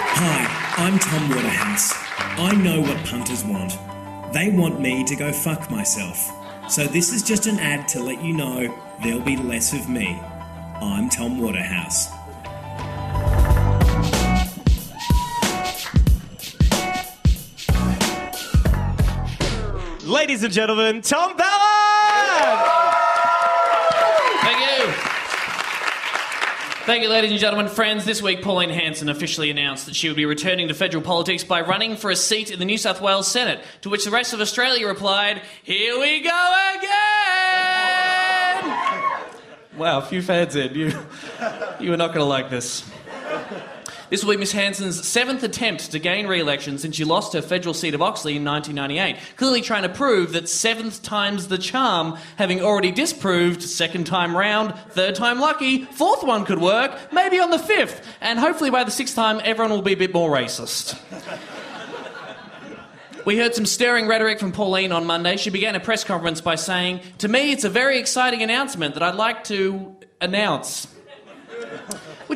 I'm 0.78 0.99
Tom 0.99 1.30
Waterhouse. 1.30 1.95
I 2.18 2.54
know 2.54 2.83
what 2.83 3.02
punters 3.06 3.42
want. 3.42 3.78
They 4.35 4.50
want 4.50 4.78
me 4.78 5.04
to 5.04 5.16
go 5.16 5.33
fuck 5.33 5.71
myself. 5.71 6.30
So 6.68 6.85
this 6.85 7.14
is 7.14 7.23
just 7.23 7.47
an 7.47 7.59
ad 7.59 7.88
to 7.88 8.02
let 8.02 8.23
you 8.23 8.35
know 8.35 8.78
there'll 9.02 9.23
be 9.23 9.38
less 9.38 9.73
of 9.73 9.88
me. 9.88 10.21
I'm 10.83 11.09
Tom 11.09 11.40
Waterhouse. 11.40 12.11
Ladies 20.04 20.42
and 20.42 20.52
gentlemen, 20.52 21.00
Tom 21.00 21.38
Ballard! 21.38 22.66
Thank 24.42 24.61
you. 24.61 24.92
Thank 26.87 27.02
you, 27.02 27.09
ladies 27.09 27.33
and 27.33 27.40
gentlemen, 27.40 27.66
friends. 27.69 28.05
This 28.05 28.23
week, 28.23 28.43
Pauline 28.43 28.71
Hanson 28.71 29.09
officially 29.09 29.50
announced 29.50 29.87
that 29.87 29.97
she 29.97 30.07
would 30.07 30.16
be 30.16 30.25
returning 30.25 30.69
to 30.69 30.75
federal 30.75 31.02
politics 31.02 31.43
by 31.43 31.62
running 31.62 31.97
for 31.97 32.12
a 32.12 32.16
seat 32.16 32.52
in 32.52 32.61
the 32.61 32.64
New 32.64 32.78
South 32.78 33.00
Wales 33.00 33.26
Senate. 33.26 33.61
To 33.81 33.90
which 33.90 34.05
the 34.05 34.12
rest 34.12 34.33
of 34.33 34.40
Australia 34.40 34.87
replied, 34.87 35.43
"Here 35.64 35.99
we 35.99 36.21
go 36.21 36.75
again." 36.76 36.93
Wow, 39.76 39.99
a 39.99 40.02
few 40.02 40.23
fans 40.23 40.55
in. 40.55 40.76
You, 40.76 40.93
you 41.81 41.93
are 41.93 41.97
not 41.97 42.14
going 42.14 42.21
to 42.21 42.25
like 42.25 42.50
this. 42.50 42.88
This 44.08 44.22
will 44.22 44.34
be 44.34 44.38
Miss 44.38 44.52
Hanson's 44.52 45.06
seventh 45.06 45.42
attempt 45.42 45.90
to 45.90 45.98
gain 45.98 46.28
re 46.28 46.40
election 46.40 46.78
since 46.78 46.94
she 46.94 47.04
lost 47.04 47.32
her 47.32 47.42
federal 47.42 47.75
seat 47.75 47.94
of 47.94 48.02
Oxley 48.02 48.36
in 48.36 48.44
1998, 48.44 49.36
clearly 49.36 49.60
trying 49.60 49.82
to 49.82 49.88
prove 49.88 50.32
that 50.32 50.48
seventh 50.48 51.02
time's 51.02 51.48
the 51.48 51.58
charm, 51.58 52.16
having 52.36 52.60
already 52.60 52.92
disproved 52.92 53.62
second 53.62 54.06
time 54.06 54.36
round, 54.36 54.75
third 54.90 55.16
time 55.16 55.40
lucky, 55.40 55.84
fourth 55.84 56.22
one 56.22 56.44
could 56.44 56.60
work, 56.60 57.12
maybe 57.12 57.40
on 57.40 57.50
the 57.50 57.58
fifth, 57.58 58.06
and 58.20 58.38
hopefully 58.38 58.70
by 58.70 58.84
the 58.84 58.92
sixth 58.92 59.16
time 59.16 59.40
everyone 59.42 59.72
will 59.72 59.82
be 59.82 59.94
a 59.94 59.96
bit 59.96 60.14
more 60.14 60.30
racist. 60.30 60.96
We 63.25 63.36
heard 63.36 63.56
some 63.56 63.66
stirring 63.66 64.06
rhetoric 64.06 64.38
from 64.38 64.52
Pauline 64.52 64.92
on 64.92 65.04
Monday. 65.04 65.36
She 65.36 65.50
began 65.50 65.75
a 65.75 65.80
press 65.80 66.04
conference 66.04 66.40
by 66.40 66.54
saying, 66.54 67.00
To 67.18 67.26
me, 67.26 67.50
it's 67.50 67.64
a 67.64 67.68
very 67.68 67.98
exciting 67.98 68.40
announcement 68.40 68.94
that 68.94 69.02
I'd 69.02 69.16
like 69.16 69.42
to 69.44 69.96
announce. 70.20 70.86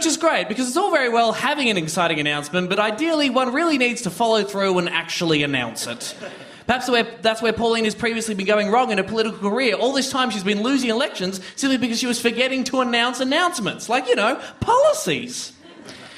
Which 0.01 0.07
is 0.07 0.17
great 0.17 0.49
because 0.49 0.67
it's 0.67 0.79
all 0.79 0.91
very 0.91 1.11
well 1.11 1.33
having 1.33 1.69
an 1.69 1.77
exciting 1.77 2.21
announcement, 2.21 2.71
but 2.71 2.79
ideally 2.79 3.29
one 3.29 3.53
really 3.53 3.77
needs 3.77 4.01
to 4.01 4.11
follow 4.11 4.43
through 4.43 4.79
and 4.79 4.89
actually 4.89 5.43
announce 5.43 5.87
it. 5.87 6.17
Perhaps 6.67 6.89
that's 7.21 7.43
where 7.43 7.53
Pauline 7.53 7.85
has 7.85 7.95
previously 7.95 8.35
been 8.35 8.47
going 8.47 8.71
wrong 8.71 8.93
in 8.93 8.97
her 8.97 9.05
political 9.05 9.51
career. 9.51 9.75
All 9.75 9.93
this 9.93 10.11
time 10.11 10.31
she's 10.31 10.43
been 10.43 10.63
losing 10.63 10.89
elections 10.89 11.39
simply 11.55 11.77
because 11.77 11.99
she 11.99 12.07
was 12.07 12.19
forgetting 12.19 12.65
to 12.65 12.81
announce 12.81 13.21
announcements, 13.21 13.91
like, 13.91 14.09
you 14.09 14.15
know, 14.15 14.41
policies. 14.61 15.53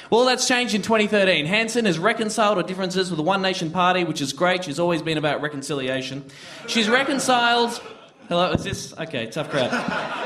Well, 0.09 0.23
that's 0.23 0.47
changed 0.47 0.73
in 0.75 0.81
2013. 0.81 1.45
Hanson 1.45 1.83
has 1.83 1.99
reconciled 1.99 2.55
her 2.55 2.63
differences 2.63 3.09
with 3.09 3.17
the 3.17 3.23
One 3.23 3.41
Nation 3.41 3.69
Party, 3.69 4.05
which 4.05 4.21
is 4.21 4.31
great. 4.31 4.63
She's 4.63 4.79
always 4.79 5.01
been 5.01 5.17
about 5.17 5.41
reconciliation. 5.41 6.23
She's 6.67 6.87
reconciled. 6.87 7.81
Hello, 8.29 8.49
is 8.53 8.63
this? 8.63 8.93
Okay, 8.97 9.25
tough 9.25 9.49
crowd. 9.49 10.22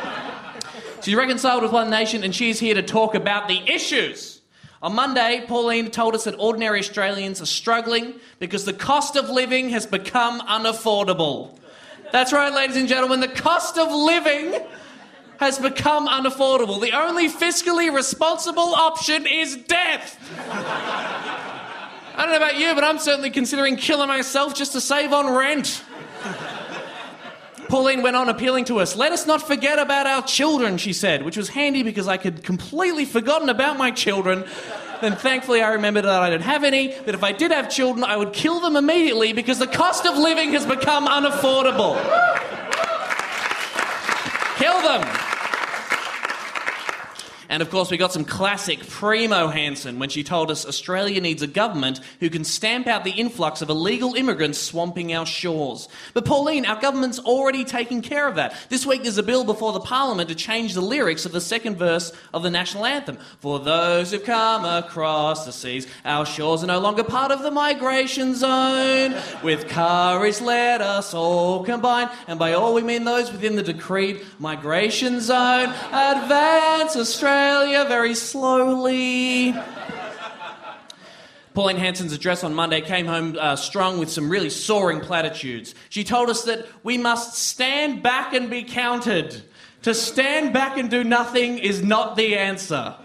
She's 1.07 1.15
reconciled 1.15 1.63
with 1.63 1.71
One 1.71 1.89
Nation 1.89 2.25
and 2.25 2.35
she's 2.35 2.59
here 2.59 2.73
to 2.73 2.81
talk 2.81 3.15
about 3.15 3.47
the 3.47 3.61
issues. 3.65 4.41
On 4.81 4.93
Monday, 4.93 5.41
Pauline 5.47 5.89
told 5.89 6.15
us 6.15 6.25
that 6.25 6.35
ordinary 6.37 6.79
Australians 6.79 7.41
are 7.41 7.45
struggling 7.45 8.15
because 8.39 8.65
the 8.65 8.73
cost 8.73 9.15
of 9.15 9.29
living 9.29 9.69
has 9.69 9.85
become 9.85 10.41
unaffordable. 10.41 11.57
That's 12.11 12.33
right, 12.33 12.51
ladies 12.53 12.75
and 12.75 12.89
gentlemen, 12.89 13.21
the 13.21 13.29
cost 13.29 13.77
of 13.77 13.89
living 13.89 14.59
has 15.39 15.57
become 15.57 16.09
unaffordable. 16.09 16.81
The 16.81 16.91
only 16.91 17.29
fiscally 17.29 17.89
responsible 17.89 18.75
option 18.75 19.25
is 19.25 19.55
death. 19.55 20.19
I 22.17 22.17
don't 22.17 22.31
know 22.31 22.35
about 22.35 22.59
you, 22.59 22.75
but 22.75 22.83
I'm 22.83 22.99
certainly 22.99 23.29
considering 23.29 23.77
killing 23.77 24.09
myself 24.09 24.53
just 24.53 24.73
to 24.73 24.81
save 24.81 25.13
on 25.13 25.33
rent. 25.33 25.85
Pauline 27.67 28.01
went 28.01 28.15
on 28.15 28.29
appealing 28.29 28.65
to 28.65 28.79
us. 28.79 28.95
Let 28.95 29.11
us 29.11 29.27
not 29.27 29.45
forget 29.45 29.79
about 29.79 30.07
our 30.07 30.21
children, 30.23 30.77
she 30.77 30.93
said, 30.93 31.23
which 31.23 31.37
was 31.37 31.49
handy 31.49 31.83
because 31.83 32.07
I 32.07 32.17
could 32.17 32.43
completely 32.43 33.05
forgotten 33.05 33.49
about 33.49 33.77
my 33.77 33.91
children. 33.91 34.45
Then 35.01 35.15
thankfully 35.15 35.61
I 35.61 35.73
remembered 35.73 36.05
that 36.05 36.21
I 36.21 36.29
didn't 36.29 36.45
have 36.45 36.63
any, 36.63 36.87
that 36.87 37.13
if 37.13 37.23
I 37.23 37.31
did 37.31 37.51
have 37.51 37.69
children, 37.69 38.03
I 38.03 38.17
would 38.17 38.33
kill 38.33 38.59
them 38.61 38.75
immediately 38.75 39.33
because 39.33 39.59
the 39.59 39.67
cost 39.67 40.05
of 40.05 40.17
living 40.17 40.51
has 40.51 40.65
become 40.65 41.07
unaffordable. 41.07 41.95
Kill 44.57 44.81
them. 44.81 45.26
And 47.49 47.61
of 47.61 47.69
course, 47.69 47.89
we 47.89 47.97
got 47.97 48.11
some 48.11 48.25
classic 48.25 48.87
primo 48.87 49.47
Hanson 49.47 49.99
when 49.99 50.09
she 50.09 50.23
told 50.23 50.51
us 50.51 50.65
Australia 50.65 51.21
needs 51.21 51.41
a 51.41 51.47
government 51.47 52.01
who 52.19 52.29
can 52.29 52.43
stamp 52.43 52.87
out 52.87 53.03
the 53.03 53.11
influx 53.11 53.61
of 53.61 53.69
illegal 53.69 54.15
immigrants 54.15 54.59
swamping 54.59 55.13
our 55.13 55.25
shores. 55.25 55.87
But 56.13 56.25
Pauline, 56.25 56.65
our 56.65 56.79
government's 56.79 57.19
already 57.19 57.63
taking 57.63 58.01
care 58.01 58.27
of 58.27 58.35
that. 58.35 58.55
This 58.69 58.85
week 58.85 59.03
there's 59.03 59.17
a 59.17 59.23
bill 59.23 59.45
before 59.45 59.71
the 59.71 59.79
Parliament 59.79 60.29
to 60.29 60.35
change 60.35 60.73
the 60.73 60.81
lyrics 60.81 61.25
of 61.25 61.31
the 61.31 61.41
second 61.41 61.77
verse 61.77 62.11
of 62.33 62.43
the 62.43 62.51
national 62.51 62.85
anthem. 62.85 63.17
For 63.39 63.59
those 63.59 64.11
who've 64.11 64.23
come 64.23 64.65
across 64.65 65.45
the 65.45 65.53
seas, 65.53 65.87
our 66.03 66.25
shores 66.25 66.63
are 66.63 66.67
no 66.67 66.79
longer 66.79 67.03
part 67.03 67.31
of 67.31 67.43
the 67.43 67.51
migration 67.51 68.35
zone. 68.35 69.15
With 69.43 69.69
courage, 69.69 70.41
let 70.41 70.81
us 70.81 71.13
all 71.13 71.63
combine. 71.63 72.09
And 72.27 72.37
by 72.37 72.53
all 72.53 72.73
we 72.73 72.83
mean 72.83 73.05
those 73.05 73.31
within 73.31 73.55
the 73.55 73.63
decreed 73.63 74.21
migration 74.39 75.21
zone. 75.21 75.69
Advance 75.91 76.95
Australia. 76.97 77.36
Australia 77.37 77.85
very 77.85 78.15
slowly. 78.15 79.53
Pauline 81.53 81.77
Hanson's 81.77 82.11
address 82.11 82.43
on 82.43 82.55
Monday 82.55 82.81
came 82.81 83.05
home 83.05 83.37
uh, 83.39 83.55
strung 83.55 83.99
with 83.99 84.09
some 84.09 84.27
really 84.27 84.49
soaring 84.49 85.01
platitudes. 85.01 85.75
She 85.89 86.03
told 86.03 86.31
us 86.31 86.45
that 86.45 86.65
we 86.81 86.97
must 86.97 87.37
stand 87.37 88.01
back 88.01 88.33
and 88.33 88.49
be 88.49 88.63
counted. 88.63 89.43
To 89.83 89.93
stand 89.93 90.51
back 90.51 90.79
and 90.79 90.89
do 90.89 91.03
nothing 91.03 91.59
is 91.59 91.83
not 91.83 92.15
the 92.15 92.37
answer. 92.37 92.95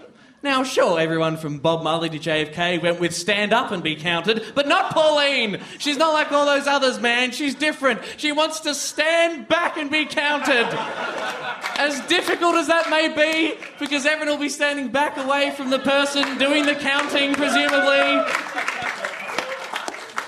Now, 0.42 0.64
sure, 0.64 0.98
everyone 0.98 1.36
from 1.36 1.58
Bob 1.58 1.82
Marley 1.82 2.08
to 2.08 2.18
JFK 2.18 2.82
went 2.82 3.00
with 3.00 3.14
stand 3.14 3.52
up 3.52 3.70
and 3.70 3.82
be 3.82 3.96
counted, 3.96 4.42
but 4.54 4.66
not 4.66 4.94
Pauline. 4.94 5.60
She's 5.76 5.98
not 5.98 6.14
like 6.14 6.32
all 6.32 6.46
those 6.46 6.66
others, 6.66 6.98
man. 6.98 7.32
She's 7.32 7.54
different. 7.54 8.00
She 8.16 8.32
wants 8.32 8.60
to 8.60 8.74
stand 8.74 9.46
back 9.46 9.76
and 9.76 9.90
be 9.90 10.06
counted. 10.06 10.66
As 11.78 12.00
difficult 12.06 12.54
as 12.54 12.68
that 12.68 12.90
may 12.90 13.08
be, 13.08 13.58
because 13.78 14.06
everyone 14.06 14.36
will 14.36 14.44
be 14.44 14.48
standing 14.48 14.88
back 14.88 15.16
away 15.16 15.52
from 15.56 15.70
the 15.70 15.78
person 15.78 16.38
doing 16.38 16.66
the 16.66 16.74
counting, 16.74 17.34
presumably. 17.34 18.22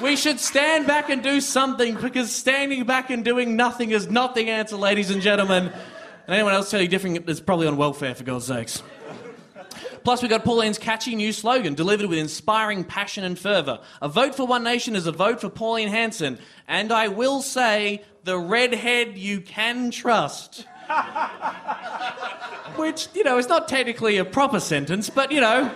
We 0.03 0.17
should 0.17 0.41
stand 0.41 0.87
back 0.87 1.11
and 1.11 1.23
do 1.23 1.41
something 1.41 1.95
because 1.95 2.35
standing 2.35 2.85
back 2.85 3.11
and 3.11 3.25
doing 3.25 3.57
nothing 3.57 3.91
is 3.91 4.11
not 4.11 4.35
the 4.35 4.51
answer, 4.51 4.77
ladies 4.77 5.11
and 5.11 5.23
gentlemen. 5.23 5.73
And 6.27 6.35
anyone 6.35 6.55
else 6.55 6.71
tell 6.71 6.81
you 6.81 6.89
different 6.89 7.29
is 7.29 7.41
probably 7.41 7.67
on 7.67 7.77
welfare, 7.77 8.15
for 8.15 8.25
God's 8.25 8.47
sakes. 8.47 8.83
Plus, 10.03 10.21
we've 10.21 10.31
got 10.31 10.45
Pauline's 10.45 10.79
catchy 10.79 11.15
new 11.15 11.33
slogan, 11.33 11.75
delivered 11.75 12.07
with 12.07 12.19
inspiring 12.19 12.85
passion 12.85 13.25
and 13.25 13.39
fervour. 13.39 13.81
A 14.03 14.09
vote 14.09 14.35
for 14.35 14.47
One 14.47 14.65
Nation 14.65 14.97
is 14.97 15.07
a 15.07 15.13
vote 15.13 15.41
for 15.41 15.49
Pauline 15.49 15.89
Hanson. 15.89 16.39
And 16.69 16.93
I 16.93 17.09
will 17.09 17.41
say, 17.41 18.05
the 18.25 18.39
redhead 18.39 19.17
you 19.17 19.41
can 19.41 19.91
trust. 19.91 20.67
Which, 22.77 23.09
you 23.15 23.25
know, 23.25 23.39
is 23.39 23.49
not 23.49 23.69
technically 23.69 24.17
a 24.17 24.25
proper 24.25 24.61
sentence, 24.61 25.11
but, 25.11 25.31
you 25.33 25.41
know, 25.41 25.67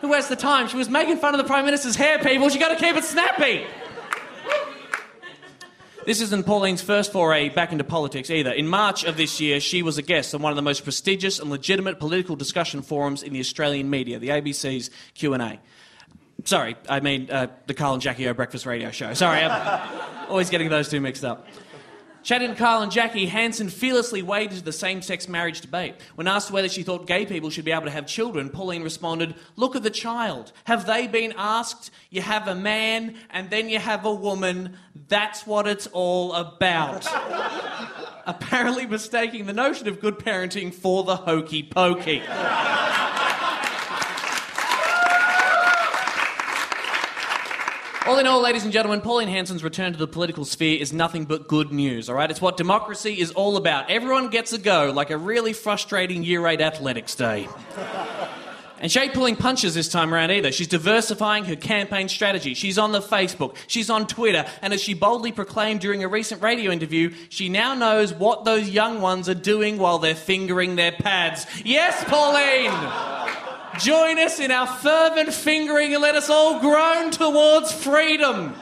who 0.00 0.12
has 0.12 0.28
the 0.28 0.36
time? 0.36 0.68
She 0.68 0.76
was 0.76 0.88
making 0.88 1.16
fun 1.16 1.34
of 1.34 1.38
the 1.38 1.44
Prime 1.44 1.64
Minister's 1.64 1.96
hair, 1.96 2.18
people. 2.18 2.48
She 2.48 2.58
got 2.58 2.68
to 2.68 2.76
keep 2.76 2.96
it 2.96 3.04
snappy. 3.04 3.66
This 6.06 6.20
isn't 6.20 6.46
Pauline's 6.46 6.82
first 6.82 7.10
foray 7.10 7.48
back 7.48 7.72
into 7.72 7.82
politics 7.82 8.30
either. 8.30 8.52
In 8.52 8.68
March 8.68 9.02
of 9.02 9.16
this 9.16 9.40
year, 9.40 9.58
she 9.58 9.82
was 9.82 9.98
a 9.98 10.02
guest 10.02 10.36
on 10.36 10.42
one 10.42 10.52
of 10.52 10.56
the 10.56 10.62
most 10.62 10.84
prestigious 10.84 11.40
and 11.40 11.50
legitimate 11.50 11.98
political 11.98 12.36
discussion 12.36 12.82
forums 12.82 13.24
in 13.24 13.32
the 13.32 13.40
Australian 13.40 13.90
media, 13.90 14.20
the 14.20 14.28
ABC's 14.28 14.90
Q&A. 15.14 15.58
Sorry, 16.44 16.76
I 16.88 17.00
mean 17.00 17.28
uh, 17.28 17.48
the 17.66 17.74
Kyle 17.74 17.94
and 17.94 18.00
Jackie 18.00 18.28
O 18.28 18.34
Breakfast 18.34 18.66
Radio 18.66 18.92
Show. 18.92 19.14
Sorry, 19.14 19.40
I'm 19.40 20.28
always 20.28 20.48
getting 20.48 20.68
those 20.68 20.88
two 20.88 21.00
mixed 21.00 21.24
up. 21.24 21.48
Chatting 22.26 22.50
to 22.50 22.56
Kyle 22.56 22.82
and 22.82 22.90
Jackie, 22.90 23.26
Hanson 23.26 23.68
fearlessly 23.68 24.18
into 24.18 24.60
the 24.60 24.72
same 24.72 25.00
sex 25.00 25.28
marriage 25.28 25.60
debate. 25.60 25.94
When 26.16 26.26
asked 26.26 26.50
whether 26.50 26.68
she 26.68 26.82
thought 26.82 27.06
gay 27.06 27.24
people 27.24 27.50
should 27.50 27.64
be 27.64 27.70
able 27.70 27.84
to 27.84 27.90
have 27.92 28.08
children, 28.08 28.50
Pauline 28.50 28.82
responded, 28.82 29.36
Look 29.54 29.76
at 29.76 29.84
the 29.84 29.90
child. 29.90 30.50
Have 30.64 30.88
they 30.88 31.06
been 31.06 31.32
asked? 31.36 31.92
You 32.10 32.22
have 32.22 32.48
a 32.48 32.54
man 32.56 33.14
and 33.30 33.48
then 33.48 33.68
you 33.68 33.78
have 33.78 34.04
a 34.04 34.12
woman. 34.12 34.76
That's 35.06 35.46
what 35.46 35.68
it's 35.68 35.86
all 35.92 36.32
about. 36.32 37.06
Apparently 38.26 38.86
mistaking 38.86 39.46
the 39.46 39.52
notion 39.52 39.86
of 39.86 40.00
good 40.00 40.18
parenting 40.18 40.74
for 40.74 41.04
the 41.04 41.14
hokey 41.14 41.62
pokey. 41.62 42.24
All 48.06 48.20
in 48.20 48.26
all, 48.28 48.40
ladies 48.40 48.62
and 48.62 48.72
gentlemen, 48.72 49.00
Pauline 49.00 49.26
Hanson's 49.26 49.64
return 49.64 49.92
to 49.92 49.98
the 49.98 50.06
political 50.06 50.44
sphere 50.44 50.78
is 50.80 50.92
nothing 50.92 51.24
but 51.24 51.48
good 51.48 51.72
news, 51.72 52.08
all 52.08 52.14
right? 52.14 52.30
It's 52.30 52.40
what 52.40 52.56
democracy 52.56 53.18
is 53.18 53.32
all 53.32 53.56
about. 53.56 53.90
Everyone 53.90 54.28
gets 54.28 54.52
a 54.52 54.58
go, 54.58 54.92
like 54.94 55.10
a 55.10 55.18
really 55.18 55.52
frustrating 55.52 56.22
year 56.22 56.46
8 56.46 56.60
athletics 56.60 57.16
day. 57.16 57.48
And 58.78 58.92
she 58.92 59.00
ain't 59.00 59.12
pulling 59.12 59.34
punches 59.34 59.74
this 59.74 59.88
time 59.88 60.14
around 60.14 60.30
either. 60.30 60.52
She's 60.52 60.68
diversifying 60.68 61.46
her 61.46 61.56
campaign 61.56 62.08
strategy. 62.08 62.54
She's 62.54 62.78
on 62.78 62.92
the 62.92 63.00
Facebook, 63.00 63.56
she's 63.66 63.90
on 63.90 64.06
Twitter, 64.06 64.44
and 64.62 64.72
as 64.72 64.80
she 64.80 64.94
boldly 64.94 65.32
proclaimed 65.32 65.80
during 65.80 66.04
a 66.04 66.08
recent 66.08 66.42
radio 66.42 66.70
interview, 66.70 67.12
she 67.28 67.48
now 67.48 67.74
knows 67.74 68.14
what 68.14 68.44
those 68.44 68.68
young 68.68 69.00
ones 69.00 69.28
are 69.28 69.34
doing 69.34 69.78
while 69.78 69.98
they're 69.98 70.14
fingering 70.14 70.76
their 70.76 70.92
pads. 70.92 71.44
Yes, 71.64 72.04
Pauline! 72.04 73.15
Join 73.78 74.18
us 74.18 74.40
in 74.40 74.50
our 74.50 74.66
fervent 74.66 75.32
fingering 75.32 75.92
and 75.92 76.02
let 76.02 76.14
us 76.14 76.30
all 76.30 76.60
groan 76.60 77.10
towards 77.10 77.72
freedom. 77.72 78.54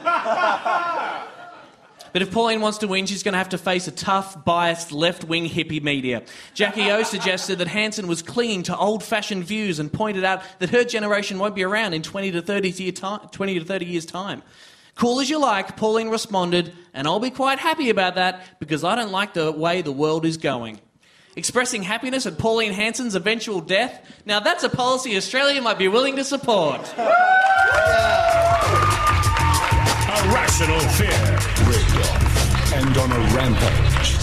But 2.15 2.21
if 2.21 2.31
Pauline 2.31 2.61
wants 2.61 2.77
to 2.77 2.87
win, 2.87 3.07
she's 3.07 3.23
going 3.23 3.33
to 3.33 3.37
have 3.37 3.49
to 3.49 3.57
face 3.57 3.89
a 3.89 3.91
tough, 3.91 4.45
biased, 4.45 4.93
left 4.93 5.25
wing 5.25 5.49
hippie 5.49 5.83
media. 5.83 6.23
Jackie 6.53 6.89
O 6.89 7.03
suggested 7.03 7.57
that 7.57 7.67
Hanson 7.67 8.07
was 8.07 8.21
clinging 8.21 8.63
to 8.63 8.77
old 8.77 9.03
fashioned 9.03 9.43
views 9.43 9.79
and 9.79 9.91
pointed 9.91 10.23
out 10.23 10.41
that 10.59 10.69
her 10.69 10.85
generation 10.85 11.39
won't 11.39 11.55
be 11.55 11.63
around 11.63 11.93
in 11.93 12.01
20 12.01 12.31
to 12.31 12.41
30, 12.41 12.69
year 12.69 12.93
time, 12.93 13.19
20 13.33 13.59
to 13.59 13.65
30 13.65 13.85
years' 13.85 14.05
time. 14.05 14.43
Cool 14.95 15.19
as 15.19 15.29
you 15.29 15.39
like, 15.39 15.75
Pauline 15.75 16.07
responded, 16.07 16.73
and 16.93 17.05
I'll 17.05 17.19
be 17.19 17.31
quite 17.31 17.59
happy 17.59 17.89
about 17.89 18.15
that 18.15 18.59
because 18.61 18.85
I 18.85 18.95
don't 18.95 19.11
like 19.11 19.33
the 19.33 19.51
way 19.51 19.81
the 19.81 19.91
world 19.91 20.25
is 20.25 20.37
going. 20.37 20.79
Expressing 21.37 21.83
happiness 21.83 22.25
at 22.25 22.37
Pauline 22.37 22.71
Hanson's 22.71 23.13
eventual 23.13 23.59
death. 23.59 23.99
Now, 24.25 24.39
that's 24.39 24.63
a 24.63 24.69
policy 24.69 25.17
Australia 25.17 25.61
might 25.61 25.77
be 25.77 25.89
willing 25.89 26.15
to 26.15 26.23
support. 26.23 26.79
A 26.97 27.03
Rational 30.33 30.79
Fear. 30.79 31.11
And 32.73 32.97
on 32.97 33.11
a 33.11 33.19
rampage. 33.35 34.15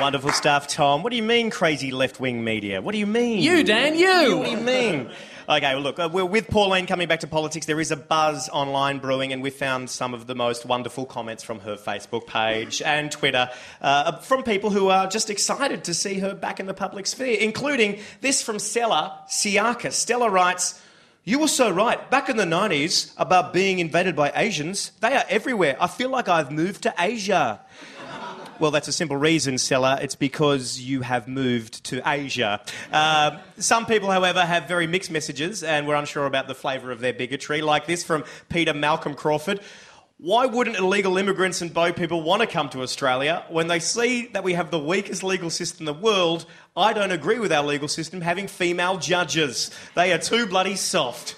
Wonderful 0.00 0.30
stuff, 0.30 0.66
Tom. 0.66 1.02
What 1.04 1.10
do 1.10 1.16
you 1.16 1.22
mean, 1.22 1.50
crazy 1.50 1.92
left 1.92 2.18
wing 2.18 2.42
media? 2.42 2.80
What 2.82 2.92
do 2.92 2.98
you 2.98 3.06
mean? 3.06 3.40
You, 3.40 3.62
Dan, 3.62 3.96
you. 3.96 4.38
What 4.38 4.46
do 4.46 4.50
you 4.50 4.56
mean? 4.56 5.10
Okay, 5.50 5.72
well, 5.72 5.82
look, 5.82 5.98
uh, 5.98 6.10
we're 6.12 6.26
with 6.26 6.48
Pauline 6.48 6.84
coming 6.84 7.08
back 7.08 7.20
to 7.20 7.26
politics. 7.26 7.64
There 7.64 7.80
is 7.80 7.90
a 7.90 7.96
buzz 7.96 8.50
online 8.50 8.98
brewing, 8.98 9.32
and 9.32 9.42
we 9.42 9.48
found 9.48 9.88
some 9.88 10.12
of 10.12 10.26
the 10.26 10.34
most 10.34 10.66
wonderful 10.66 11.06
comments 11.06 11.42
from 11.42 11.60
her 11.60 11.76
Facebook 11.76 12.26
page 12.26 12.82
and 12.82 13.10
Twitter 13.10 13.48
uh, 13.80 14.18
from 14.18 14.42
people 14.42 14.68
who 14.68 14.88
are 14.88 15.06
just 15.06 15.30
excited 15.30 15.84
to 15.84 15.94
see 15.94 16.18
her 16.18 16.34
back 16.34 16.60
in 16.60 16.66
the 16.66 16.74
public 16.74 17.06
sphere, 17.06 17.38
including 17.40 17.98
this 18.20 18.42
from 18.42 18.58
Stella 18.58 19.20
Siaka. 19.26 19.90
Stella 19.90 20.28
writes, 20.28 20.82
you 21.24 21.38
were 21.38 21.48
so 21.48 21.70
right. 21.70 22.10
Back 22.10 22.28
in 22.28 22.36
the 22.36 22.44
90s, 22.44 23.14
about 23.16 23.54
being 23.54 23.78
invaded 23.78 24.14
by 24.14 24.30
Asians, 24.36 24.92
they 25.00 25.14
are 25.14 25.24
everywhere. 25.30 25.78
I 25.80 25.86
feel 25.86 26.10
like 26.10 26.28
I've 26.28 26.52
moved 26.52 26.82
to 26.82 26.94
Asia. 26.98 27.60
Well, 28.60 28.72
that's 28.72 28.88
a 28.88 28.92
simple 28.92 29.16
reason, 29.16 29.56
Stella. 29.56 30.00
It's 30.02 30.16
because 30.16 30.80
you 30.80 31.02
have 31.02 31.28
moved 31.28 31.84
to 31.84 32.02
Asia. 32.04 32.60
Uh, 32.92 33.38
some 33.58 33.86
people, 33.86 34.10
however, 34.10 34.44
have 34.44 34.66
very 34.66 34.88
mixed 34.88 35.12
messages 35.12 35.62
and 35.62 35.86
we're 35.86 35.94
unsure 35.94 36.26
about 36.26 36.48
the 36.48 36.56
flavour 36.56 36.90
of 36.90 36.98
their 36.98 37.12
bigotry, 37.12 37.62
like 37.62 37.86
this 37.86 38.02
from 38.02 38.24
Peter 38.48 38.74
Malcolm 38.74 39.14
Crawford. 39.14 39.60
Why 40.16 40.46
wouldn't 40.46 40.76
illegal 40.76 41.16
immigrants 41.18 41.60
and 41.60 41.72
boat 41.72 41.94
people 41.94 42.22
want 42.22 42.42
to 42.42 42.48
come 42.48 42.68
to 42.70 42.82
Australia 42.82 43.44
when 43.48 43.68
they 43.68 43.78
see 43.78 44.26
that 44.32 44.42
we 44.42 44.54
have 44.54 44.72
the 44.72 44.80
weakest 44.80 45.22
legal 45.22 45.50
system 45.50 45.86
in 45.86 45.94
the 45.94 46.00
world? 46.00 46.44
I 46.76 46.92
don't 46.92 47.12
agree 47.12 47.38
with 47.38 47.52
our 47.52 47.62
legal 47.62 47.86
system 47.86 48.20
having 48.22 48.48
female 48.48 48.98
judges. 48.98 49.70
They 49.94 50.12
are 50.12 50.18
too 50.18 50.48
bloody 50.48 50.74
soft. 50.74 51.36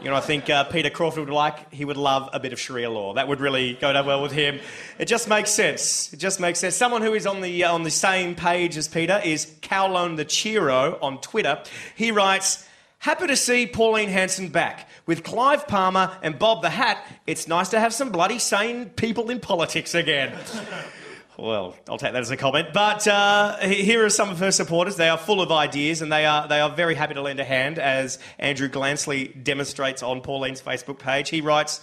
You 0.00 0.10
know, 0.10 0.14
I 0.14 0.20
think 0.20 0.48
uh, 0.48 0.64
Peter 0.64 0.90
Crawford 0.90 1.24
would 1.24 1.34
like, 1.34 1.72
he 1.72 1.84
would 1.84 1.96
love 1.96 2.30
a 2.32 2.38
bit 2.38 2.52
of 2.52 2.60
Sharia 2.60 2.88
law. 2.88 3.14
That 3.14 3.26
would 3.26 3.40
really 3.40 3.74
go 3.74 3.92
down 3.92 4.06
well 4.06 4.22
with 4.22 4.30
him. 4.30 4.60
It 4.98 5.06
just 5.06 5.28
makes 5.28 5.50
sense. 5.50 6.12
It 6.12 6.18
just 6.18 6.38
makes 6.38 6.60
sense. 6.60 6.76
Someone 6.76 7.02
who 7.02 7.14
is 7.14 7.26
on 7.26 7.40
the, 7.40 7.64
uh, 7.64 7.72
on 7.72 7.82
the 7.82 7.90
same 7.90 8.36
page 8.36 8.76
as 8.76 8.86
Peter 8.86 9.20
is 9.24 9.52
Cowlone 9.60 10.14
the 10.14 10.24
Chiro 10.24 10.98
on 11.02 11.20
Twitter. 11.20 11.60
He 11.96 12.12
writes, 12.12 12.64
Happy 13.00 13.26
to 13.26 13.36
see 13.36 13.66
Pauline 13.66 14.08
Hanson 14.08 14.48
back. 14.48 14.88
With 15.06 15.24
Clive 15.24 15.66
Palmer 15.66 16.16
and 16.22 16.38
Bob 16.38 16.62
the 16.62 16.70
Hat, 16.70 17.04
it's 17.26 17.48
nice 17.48 17.68
to 17.70 17.80
have 17.80 17.92
some 17.92 18.10
bloody 18.10 18.38
sane 18.38 18.90
people 18.90 19.30
in 19.30 19.40
politics 19.40 19.94
again. 19.94 20.32
Well, 21.38 21.76
I'll 21.88 21.98
take 21.98 22.14
that 22.14 22.20
as 22.20 22.32
a 22.32 22.36
comment. 22.36 22.70
But 22.74 23.06
uh, 23.06 23.58
here 23.58 24.04
are 24.04 24.10
some 24.10 24.28
of 24.28 24.40
her 24.40 24.50
supporters. 24.50 24.96
They 24.96 25.08
are 25.08 25.16
full 25.16 25.40
of 25.40 25.52
ideas 25.52 26.02
and 26.02 26.10
they 26.10 26.26
are, 26.26 26.48
they 26.48 26.58
are 26.58 26.68
very 26.68 26.96
happy 26.96 27.14
to 27.14 27.22
lend 27.22 27.38
a 27.38 27.44
hand, 27.44 27.78
as 27.78 28.18
Andrew 28.40 28.68
Glansley 28.68 29.44
demonstrates 29.44 30.02
on 30.02 30.20
Pauline's 30.20 30.60
Facebook 30.60 30.98
page. 30.98 31.30
He 31.30 31.40
writes, 31.40 31.80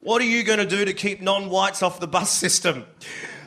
What 0.00 0.22
are 0.22 0.26
you 0.26 0.44
going 0.44 0.60
to 0.60 0.66
do 0.66 0.84
to 0.84 0.92
keep 0.94 1.20
non 1.20 1.50
whites 1.50 1.82
off 1.82 1.98
the 1.98 2.06
bus 2.06 2.30
system? 2.30 2.86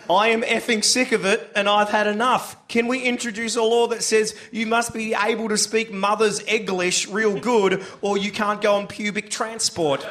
I 0.09 0.27
am 0.27 0.41
effing 0.41 0.83
sick 0.83 1.13
of 1.13 1.23
it 1.23 1.49
and 1.55 1.69
I've 1.69 1.89
had 1.89 2.07
enough. 2.07 2.67
Can 2.67 2.87
we 2.87 3.01
introduce 3.01 3.55
a 3.55 3.63
law 3.63 3.87
that 3.87 4.03
says 4.03 4.35
you 4.51 4.67
must 4.67 4.93
be 4.93 5.15
able 5.15 5.47
to 5.49 5.57
speak 5.57 5.91
mother's 5.91 6.45
English 6.45 7.07
real 7.07 7.39
good 7.39 7.83
or 8.01 8.17
you 8.17 8.31
can't 8.31 8.61
go 8.61 8.75
on 8.75 8.87
pubic 8.87 9.29
transport? 9.29 10.05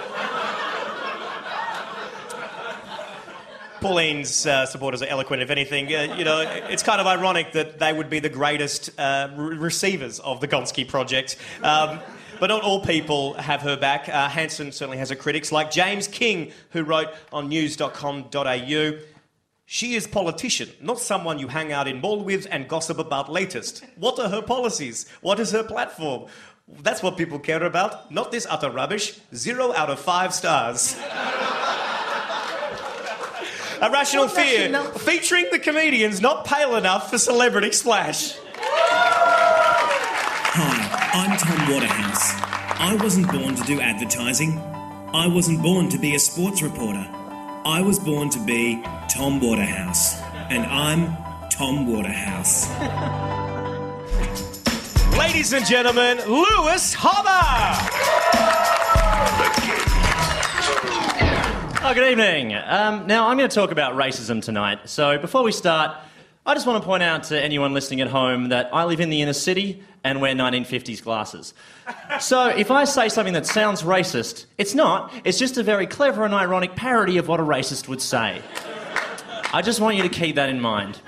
Pauline's 3.85 4.47
uh, 4.47 4.65
supporters 4.65 5.03
are 5.03 5.07
eloquent, 5.09 5.43
if 5.43 5.51
anything. 5.51 5.95
Uh, 5.95 6.15
you 6.17 6.25
know, 6.25 6.41
it's 6.41 6.83
kind 6.83 7.03
of 7.03 7.07
ironic 7.07 7.53
that 7.53 7.79
they 7.79 7.93
would 7.93 8.09
be 8.09 8.19
the 8.19 8.31
greatest 8.31 8.99
uh, 8.99 9.29
re- 9.37 9.59
receivers 9.59 10.21
of 10.21 10.41
the 10.41 10.49
Gonski 10.49 10.89
project. 10.89 11.37
Um, 11.63 12.01
but 12.41 12.47
not 12.47 12.63
all 12.63 12.81
people 12.81 13.35
have 13.35 13.61
her 13.61 13.77
back. 13.77 14.09
Uh, 14.09 14.31
Hanson 14.31 14.73
certainly 14.73 14.97
has 14.97 15.11
her 15.11 15.17
critics, 15.17 15.53
like 15.53 15.71
James 15.71 16.09
King, 16.09 16.51
who 16.71 16.83
wrote 16.83 17.09
on 17.31 17.51
news.com.au. 17.51 18.93
She 19.67 19.95
is 19.95 20.07
politician, 20.07 20.71
not 20.81 20.99
someone 20.99 21.39
you 21.39 21.49
hang 21.49 21.71
out 21.71 21.87
in 21.87 22.01
mall 22.01 22.25
with 22.25 22.47
and 22.51 22.67
gossip 22.67 22.99
about 22.99 23.31
latest. 23.31 23.85
What 23.97 24.19
are 24.19 24.31
her 24.31 24.41
policies? 24.41 25.07
What 25.21 25.39
is 25.39 25.53
her 25.53 25.63
platform? 25.63 26.31
That's 26.81 27.03
what 27.03 27.19
people 27.19 27.39
care 27.39 27.63
about, 27.63 28.11
not 28.11 28.33
this 28.33 28.47
utter 28.49 28.71
rubbish. 28.71 29.21
Zero 29.35 29.75
out 29.75 29.91
of 29.91 30.01
five 30.01 30.33
stars. 30.33 30.99
A 33.81 33.91
Rational 33.91 34.29
Fear, 34.29 34.83
featuring 34.99 35.47
the 35.51 35.59
comedians 35.59 36.21
not 36.21 36.45
pale 36.45 36.77
enough 36.77 37.11
for 37.11 37.19
celebrity 37.19 37.73
splash. 37.73 38.37
Hi, 40.57 41.11
I'm 41.13 41.37
Tom 41.37 41.73
Waterhouse. 41.73 42.33
I 42.81 42.97
wasn't 43.03 43.31
born 43.33 43.57
to 43.57 43.63
do 43.65 43.81
advertising. 43.81 44.59
I 45.13 45.27
wasn't 45.27 45.63
born 45.63 45.89
to 45.91 45.99
be 45.99 46.15
a 46.15 46.19
sports 46.19 46.63
reporter. 46.63 47.07
I 47.67 47.83
was 47.83 47.99
born 47.99 48.31
to 48.31 48.39
be 48.45 48.83
Tom 49.09 49.41
Waterhouse. 49.41 50.21
And 50.51 50.65
I'm 50.67 51.17
Tom 51.51 51.93
Waterhouse. 51.93 52.69
Ladies 55.19 55.53
and 55.53 55.67
gentlemen, 55.67 56.19
Lewis 56.27 56.95
Hobba! 56.95 58.84
Oh, 61.87 61.93
good 61.93 62.13
evening. 62.13 62.55
Um, 62.55 63.07
now, 63.07 63.29
I'm 63.29 63.37
going 63.37 63.47
to 63.47 63.55
talk 63.55 63.71
about 63.71 63.93
racism 63.93 64.43
tonight. 64.43 64.89
So, 64.89 65.19
before 65.19 65.43
we 65.43 65.53
start, 65.53 65.95
I 66.47 66.55
just 66.55 66.67
want 66.67 66.83
to 66.83 66.87
point 66.87 67.03
out 67.03 67.25
to 67.25 67.39
anyone 67.39 67.75
listening 67.75 68.01
at 68.01 68.09
home 68.09 68.49
that 68.49 68.71
I 68.73 68.85
live 68.85 69.01
in 69.01 69.11
the 69.11 69.21
inner 69.21 69.35
city 69.35 69.83
and 70.03 70.23
wear 70.23 70.35
1950s 70.35 71.03
glasses. 71.03 71.53
So, 72.21 72.47
if 72.47 72.71
I 72.71 72.85
say 72.85 73.11
something 73.11 73.35
that 73.35 73.45
sounds 73.45 73.83
racist, 73.83 74.47
it's 74.57 74.75
not. 74.75 75.13
It's 75.25 75.39
just 75.39 75.59
a 75.59 75.63
very 75.63 75.87
clever 75.87 76.25
and 76.25 76.33
ironic 76.33 76.75
parody 76.75 77.19
of 77.19 77.29
what 77.29 77.39
a 77.39 77.43
racist 77.43 77.87
would 77.87 78.01
say. 78.01 78.41
I 79.53 79.61
just 79.61 79.79
want 79.79 79.99
you 79.99 80.05
to 80.05 80.09
keep 80.09 80.37
that 80.37 80.49
in 80.49 80.63
mind. 80.63 80.99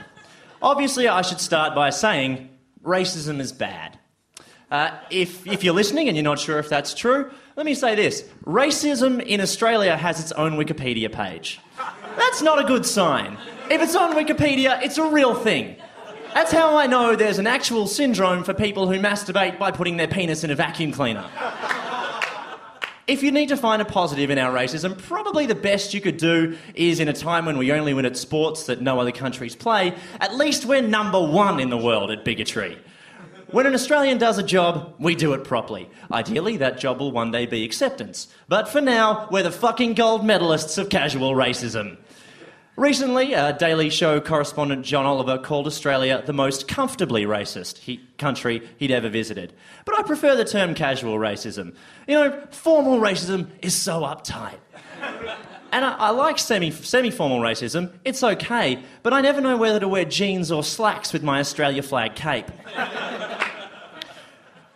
Obviously, 0.60 1.08
I 1.08 1.22
should 1.22 1.40
start 1.40 1.74
by 1.74 1.88
saying 1.88 2.50
racism 2.84 3.40
is 3.40 3.50
bad. 3.50 3.98
Uh, 4.70 4.90
if, 5.10 5.46
if 5.46 5.64
you're 5.64 5.72
listening 5.72 6.08
and 6.08 6.18
you're 6.18 6.24
not 6.24 6.38
sure 6.38 6.58
if 6.58 6.68
that's 6.68 6.92
true, 6.92 7.30
let 7.56 7.64
me 7.64 7.74
say 7.74 7.94
this 7.94 8.22
racism 8.44 9.24
in 9.24 9.40
Australia 9.40 9.96
has 9.96 10.20
its 10.20 10.30
own 10.32 10.52
Wikipedia 10.52 11.10
page. 11.10 11.58
That's 12.16 12.42
not 12.42 12.60
a 12.60 12.64
good 12.64 12.84
sign. 12.84 13.38
If 13.70 13.82
it's 13.82 13.96
on 13.96 14.14
Wikipedia, 14.14 14.82
it's 14.82 14.98
a 14.98 15.08
real 15.08 15.34
thing. 15.34 15.76
That's 16.34 16.52
how 16.52 16.76
I 16.76 16.86
know 16.86 17.16
there's 17.16 17.38
an 17.38 17.46
actual 17.46 17.86
syndrome 17.86 18.44
for 18.44 18.52
people 18.52 18.86
who 18.86 19.00
masturbate 19.00 19.58
by 19.58 19.70
putting 19.70 19.96
their 19.96 20.06
penis 20.06 20.44
in 20.44 20.50
a 20.50 20.54
vacuum 20.54 20.92
cleaner. 20.92 21.24
If 23.06 23.22
you 23.22 23.30
need 23.30 23.48
to 23.48 23.56
find 23.56 23.80
a 23.80 23.84
positive 23.84 24.30
in 24.30 24.38
our 24.38 24.52
racism, 24.52 24.98
probably 24.98 25.46
the 25.46 25.54
best 25.54 25.94
you 25.94 26.00
could 26.00 26.16
do 26.18 26.58
is 26.74 27.00
in 27.00 27.08
a 27.08 27.12
time 27.12 27.46
when 27.46 27.56
we 27.56 27.72
only 27.72 27.94
win 27.94 28.04
at 28.04 28.16
sports 28.16 28.66
that 28.66 28.82
no 28.82 29.00
other 29.00 29.12
countries 29.12 29.56
play, 29.56 29.94
at 30.20 30.34
least 30.34 30.66
we're 30.66 30.82
number 30.82 31.20
one 31.20 31.58
in 31.60 31.70
the 31.70 31.78
world 31.78 32.10
at 32.10 32.24
bigotry. 32.24 32.76
When 33.56 33.64
an 33.64 33.72
Australian 33.72 34.18
does 34.18 34.36
a 34.36 34.42
job, 34.42 34.96
we 34.98 35.14
do 35.14 35.32
it 35.32 35.44
properly. 35.44 35.88
Ideally, 36.12 36.58
that 36.58 36.78
job 36.78 37.00
will 37.00 37.10
one 37.10 37.30
day 37.30 37.46
be 37.46 37.64
acceptance. 37.64 38.28
But 38.48 38.68
for 38.68 38.82
now, 38.82 39.28
we're 39.30 39.44
the 39.44 39.50
fucking 39.50 39.94
gold 39.94 40.20
medalists 40.20 40.76
of 40.76 40.90
casual 40.90 41.32
racism. 41.32 41.96
Recently, 42.76 43.34
uh, 43.34 43.52
Daily 43.52 43.88
Show 43.88 44.20
correspondent 44.20 44.84
John 44.84 45.06
Oliver 45.06 45.38
called 45.38 45.66
Australia 45.66 46.22
the 46.26 46.34
most 46.34 46.68
comfortably 46.68 47.24
racist 47.24 47.78
he, 47.78 48.06
country 48.18 48.60
he'd 48.76 48.90
ever 48.90 49.08
visited. 49.08 49.54
But 49.86 49.98
I 49.98 50.02
prefer 50.02 50.36
the 50.36 50.44
term 50.44 50.74
casual 50.74 51.16
racism. 51.16 51.74
You 52.06 52.16
know, 52.16 52.46
formal 52.50 52.98
racism 52.98 53.48
is 53.62 53.74
so 53.74 54.02
uptight. 54.02 54.58
And 55.76 55.84
I, 55.84 55.92
I 55.92 56.08
like 56.08 56.38
semi 56.38 56.70
formal 56.70 57.38
racism. 57.38 57.92
It's 58.02 58.22
okay, 58.22 58.82
but 59.02 59.12
I 59.12 59.20
never 59.20 59.42
know 59.42 59.58
whether 59.58 59.78
to 59.78 59.86
wear 59.86 60.06
jeans 60.06 60.50
or 60.50 60.64
slacks 60.64 61.12
with 61.12 61.22
my 61.22 61.38
Australia 61.38 61.82
flag 61.82 62.14
cape. 62.14 62.50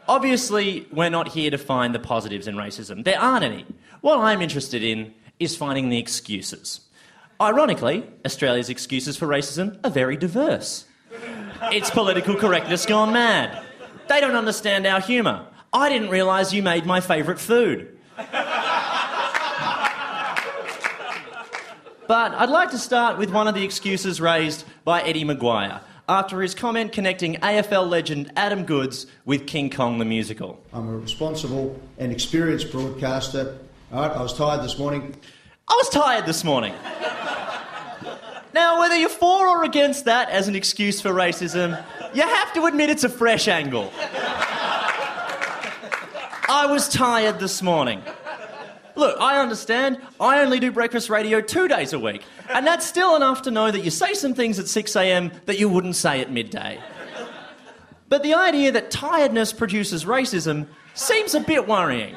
Obviously, 0.06 0.86
we're 0.92 1.08
not 1.08 1.28
here 1.28 1.50
to 1.52 1.56
find 1.56 1.94
the 1.94 2.00
positives 2.00 2.46
in 2.46 2.54
racism. 2.54 3.02
There 3.02 3.18
aren't 3.18 3.44
any. 3.44 3.64
What 4.02 4.18
I'm 4.18 4.42
interested 4.42 4.82
in 4.82 5.14
is 5.38 5.56
finding 5.56 5.88
the 5.88 5.96
excuses. 5.96 6.82
Ironically, 7.40 8.04
Australia's 8.26 8.68
excuses 8.68 9.16
for 9.16 9.26
racism 9.26 9.78
are 9.82 9.90
very 9.90 10.18
diverse. 10.18 10.84
It's 11.72 11.88
political 11.88 12.34
correctness 12.34 12.84
gone 12.84 13.14
mad. 13.14 13.64
They 14.10 14.20
don't 14.20 14.36
understand 14.36 14.86
our 14.86 15.00
humour. 15.00 15.46
I 15.72 15.88
didn't 15.88 16.10
realise 16.10 16.52
you 16.52 16.62
made 16.62 16.84
my 16.84 17.00
favourite 17.00 17.40
food. 17.40 17.96
But 22.10 22.32
I'd 22.32 22.50
like 22.50 22.72
to 22.72 22.78
start 22.78 23.18
with 23.18 23.30
one 23.30 23.46
of 23.46 23.54
the 23.54 23.62
excuses 23.62 24.20
raised 24.20 24.64
by 24.82 25.00
Eddie 25.00 25.22
McGuire 25.24 25.80
after 26.08 26.42
his 26.42 26.56
comment 26.56 26.90
connecting 26.90 27.36
AFL 27.36 27.88
legend 27.88 28.32
Adam 28.34 28.64
Goodes 28.64 29.06
with 29.24 29.46
King 29.46 29.70
Kong 29.70 29.98
the 30.00 30.04
musical. 30.04 30.60
I'm 30.72 30.88
a 30.88 30.98
responsible 30.98 31.80
and 31.98 32.10
experienced 32.10 32.72
broadcaster. 32.72 33.56
All 33.92 34.00
right, 34.02 34.10
I 34.10 34.20
was 34.22 34.36
tired 34.36 34.64
this 34.64 34.76
morning. 34.76 35.14
I 35.68 35.74
was 35.74 35.88
tired 35.90 36.26
this 36.26 36.42
morning. 36.42 36.74
Now, 38.54 38.80
whether 38.80 38.96
you're 38.96 39.08
for 39.08 39.46
or 39.46 39.62
against 39.62 40.06
that 40.06 40.30
as 40.30 40.48
an 40.48 40.56
excuse 40.56 41.00
for 41.00 41.10
racism, 41.12 41.80
you 42.12 42.22
have 42.22 42.52
to 42.54 42.64
admit 42.64 42.90
it's 42.90 43.04
a 43.04 43.08
fresh 43.08 43.46
angle. 43.46 43.92
I 46.48 46.66
was 46.68 46.88
tired 46.88 47.38
this 47.38 47.62
morning. 47.62 48.02
Look, 48.96 49.20
I 49.20 49.40
understand. 49.40 49.98
I 50.20 50.40
only 50.40 50.60
do 50.60 50.72
breakfast 50.72 51.08
radio 51.10 51.40
two 51.40 51.68
days 51.68 51.92
a 51.92 51.98
week, 51.98 52.22
and 52.48 52.66
that's 52.66 52.86
still 52.86 53.16
enough 53.16 53.42
to 53.42 53.50
know 53.50 53.70
that 53.70 53.84
you 53.84 53.90
say 53.90 54.14
some 54.14 54.34
things 54.34 54.58
at 54.58 54.68
6 54.68 54.96
a.m. 54.96 55.32
that 55.46 55.58
you 55.58 55.68
wouldn't 55.68 55.96
say 55.96 56.20
at 56.20 56.30
midday. 56.30 56.80
But 58.08 58.22
the 58.22 58.34
idea 58.34 58.72
that 58.72 58.90
tiredness 58.90 59.52
produces 59.52 60.04
racism 60.04 60.66
seems 60.94 61.34
a 61.34 61.40
bit 61.40 61.68
worrying. 61.68 62.16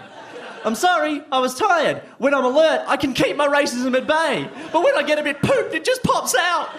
I'm 0.65 0.75
sorry, 0.75 1.21
I 1.31 1.39
was 1.39 1.55
tired. 1.55 1.97
When 2.17 2.33
I'm 2.33 2.45
alert, 2.45 2.83
I 2.87 2.97
can 2.97 3.13
keep 3.13 3.35
my 3.35 3.47
racism 3.47 3.95
at 3.95 4.07
bay. 4.07 4.49
But 4.71 4.83
when 4.83 4.95
I 4.97 5.03
get 5.03 5.19
a 5.19 5.23
bit 5.23 5.41
pooped, 5.41 5.73
it 5.73 5.83
just 5.83 6.03
pops 6.03 6.35
out. 6.35 6.69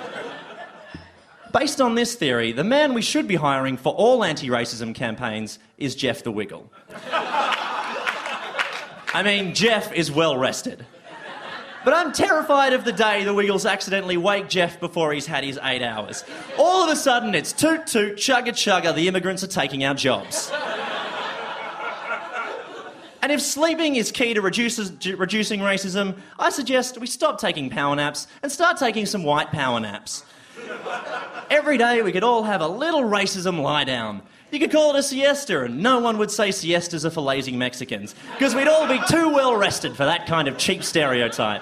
Based 1.52 1.80
on 1.80 1.94
this 1.94 2.16
theory, 2.16 2.50
the 2.50 2.64
man 2.64 2.94
we 2.94 3.02
should 3.02 3.28
be 3.28 3.36
hiring 3.36 3.76
for 3.76 3.94
all 3.94 4.24
anti 4.24 4.48
racism 4.48 4.94
campaigns 4.94 5.60
is 5.78 5.94
Jeff 5.94 6.24
the 6.24 6.32
Wiggle. 6.32 6.68
I 9.14 9.22
mean, 9.22 9.54
Jeff 9.54 9.92
is 9.92 10.10
well 10.10 10.36
rested. 10.36 10.84
But 11.84 11.94
I'm 11.94 12.12
terrified 12.12 12.72
of 12.72 12.84
the 12.84 12.90
day 12.90 13.22
the 13.22 13.32
Wiggles 13.32 13.64
accidentally 13.64 14.16
wake 14.16 14.48
Jeff 14.48 14.80
before 14.80 15.12
he's 15.12 15.26
had 15.26 15.44
his 15.44 15.56
eight 15.62 15.82
hours. 15.82 16.24
All 16.58 16.82
of 16.82 16.90
a 16.90 16.96
sudden, 16.96 17.34
it's 17.34 17.52
toot 17.52 17.86
toot, 17.86 18.16
chugga 18.16 18.48
chugga, 18.48 18.92
the 18.92 19.06
immigrants 19.06 19.44
are 19.44 19.48
taking 19.48 19.84
our 19.84 19.94
jobs. 19.94 20.50
And 23.22 23.30
if 23.30 23.40
sleeping 23.40 23.94
is 23.94 24.10
key 24.10 24.34
to 24.34 24.40
reduces, 24.42 24.92
reducing 25.16 25.60
racism, 25.60 26.18
I 26.38 26.50
suggest 26.50 26.98
we 26.98 27.06
stop 27.06 27.40
taking 27.40 27.70
power 27.70 27.94
naps 27.94 28.26
and 28.42 28.50
start 28.50 28.78
taking 28.78 29.06
some 29.06 29.22
white 29.22 29.52
power 29.52 29.78
naps. 29.78 30.24
Every 31.50 31.78
day 31.78 32.02
we 32.02 32.10
could 32.12 32.24
all 32.24 32.42
have 32.42 32.60
a 32.60 32.68
little 32.68 33.02
racism 33.02 33.62
lie 33.62 33.84
down. 33.84 34.22
You 34.54 34.60
could 34.60 34.70
call 34.70 34.94
it 34.94 34.98
a 35.00 35.02
siesta, 35.02 35.64
and 35.64 35.82
no 35.82 35.98
one 35.98 36.16
would 36.18 36.30
say 36.30 36.50
siestas 36.50 37.04
are 37.04 37.10
for 37.10 37.22
lazy 37.22 37.50
Mexicans, 37.56 38.14
because 38.34 38.54
we'd 38.54 38.68
all 38.68 38.86
be 38.86 39.00
too 39.08 39.28
well 39.28 39.56
rested 39.56 39.96
for 39.96 40.04
that 40.04 40.28
kind 40.28 40.46
of 40.46 40.56
cheap 40.58 40.84
stereotype. 40.84 41.60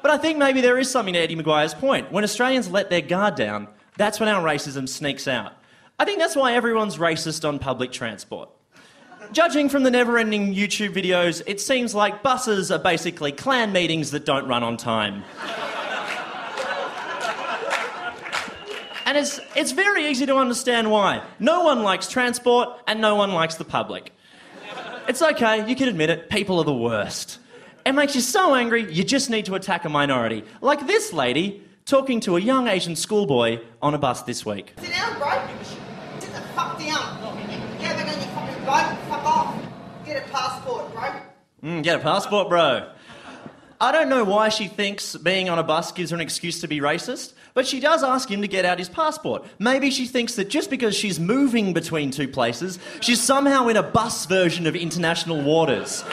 But 0.00 0.12
I 0.12 0.16
think 0.16 0.38
maybe 0.38 0.60
there 0.60 0.78
is 0.78 0.88
something 0.88 1.14
to 1.14 1.18
Eddie 1.18 1.34
McGuire's 1.34 1.74
point. 1.74 2.12
When 2.12 2.22
Australians 2.22 2.70
let 2.70 2.88
their 2.88 3.00
guard 3.00 3.34
down, 3.34 3.66
that's 3.96 4.20
when 4.20 4.28
our 4.28 4.40
racism 4.40 4.88
sneaks 4.88 5.26
out. 5.26 5.54
I 5.98 6.04
think 6.04 6.20
that's 6.20 6.36
why 6.36 6.54
everyone's 6.54 6.98
racist 6.98 7.44
on 7.44 7.58
public 7.58 7.90
transport. 7.90 8.48
Judging 9.32 9.68
from 9.68 9.82
the 9.82 9.90
never 9.90 10.18
ending 10.18 10.54
YouTube 10.54 10.94
videos, 10.94 11.42
it 11.48 11.60
seems 11.60 11.96
like 11.96 12.22
buses 12.22 12.70
are 12.70 12.78
basically 12.78 13.32
Klan 13.32 13.72
meetings 13.72 14.12
that 14.12 14.24
don't 14.24 14.46
run 14.46 14.62
on 14.62 14.76
time. 14.76 15.24
And 19.06 19.16
it's, 19.16 19.40
it's 19.54 19.70
very 19.70 20.08
easy 20.08 20.26
to 20.26 20.36
understand 20.36 20.90
why. 20.90 21.22
No 21.38 21.62
one 21.62 21.84
likes 21.84 22.08
transport 22.08 22.68
and 22.88 23.00
no 23.00 23.14
one 23.14 23.32
likes 23.32 23.54
the 23.54 23.64
public. 23.64 24.12
It's 25.08 25.22
okay, 25.22 25.66
you 25.68 25.76
can 25.76 25.88
admit 25.88 26.10
it, 26.10 26.28
people 26.28 26.58
are 26.58 26.64
the 26.64 26.74
worst. 26.74 27.38
It 27.86 27.92
makes 27.92 28.16
you 28.16 28.20
so 28.20 28.56
angry, 28.56 28.92
you 28.92 29.04
just 29.04 29.30
need 29.30 29.46
to 29.46 29.54
attack 29.54 29.84
a 29.84 29.88
minority. 29.88 30.42
Like 30.60 30.88
this 30.88 31.12
lady 31.12 31.62
talking 31.84 32.18
to 32.20 32.36
a 32.36 32.40
young 32.40 32.66
Asian 32.66 32.96
schoolboy 32.96 33.60
on 33.80 33.94
a 33.94 33.98
bus 33.98 34.22
this 34.22 34.44
week. 34.44 34.74
Sit 34.80 34.90
down, 34.90 35.16
bro. 35.18 35.30
Sit 36.18 36.32
the 36.34 36.40
fuck 36.40 36.76
down. 36.76 37.38
Get 37.78 37.96
back 37.96 38.08
on 38.08 38.20
your 38.20 38.30
fucking 38.30 38.64
boat. 38.64 39.08
Fuck 39.08 39.24
off. 39.24 39.62
Get 40.04 40.26
a 40.26 40.30
passport, 40.32 40.92
bro. 40.92 41.12
Mm, 41.62 41.82
get 41.84 41.96
a 41.96 42.02
passport, 42.02 42.48
bro. 42.48 42.90
I 43.80 43.92
don't 43.92 44.08
know 44.08 44.24
why 44.24 44.48
she 44.48 44.66
thinks 44.66 45.14
being 45.16 45.48
on 45.48 45.60
a 45.60 45.62
bus 45.62 45.92
gives 45.92 46.10
her 46.10 46.16
an 46.16 46.20
excuse 46.20 46.62
to 46.62 46.66
be 46.66 46.80
racist, 46.80 47.34
but 47.56 47.66
she 47.66 47.80
does 47.80 48.02
ask 48.02 48.30
him 48.30 48.42
to 48.42 48.48
get 48.48 48.66
out 48.66 48.78
his 48.78 48.90
passport. 48.90 49.42
Maybe 49.58 49.90
she 49.90 50.04
thinks 50.04 50.34
that 50.34 50.50
just 50.50 50.68
because 50.68 50.94
she's 50.94 51.18
moving 51.18 51.72
between 51.72 52.10
two 52.10 52.28
places, 52.28 52.78
she's 53.00 53.18
somehow 53.18 53.68
in 53.68 53.78
a 53.78 53.82
bus 53.82 54.26
version 54.26 54.66
of 54.66 54.76
international 54.76 55.40
waters. 55.40 56.04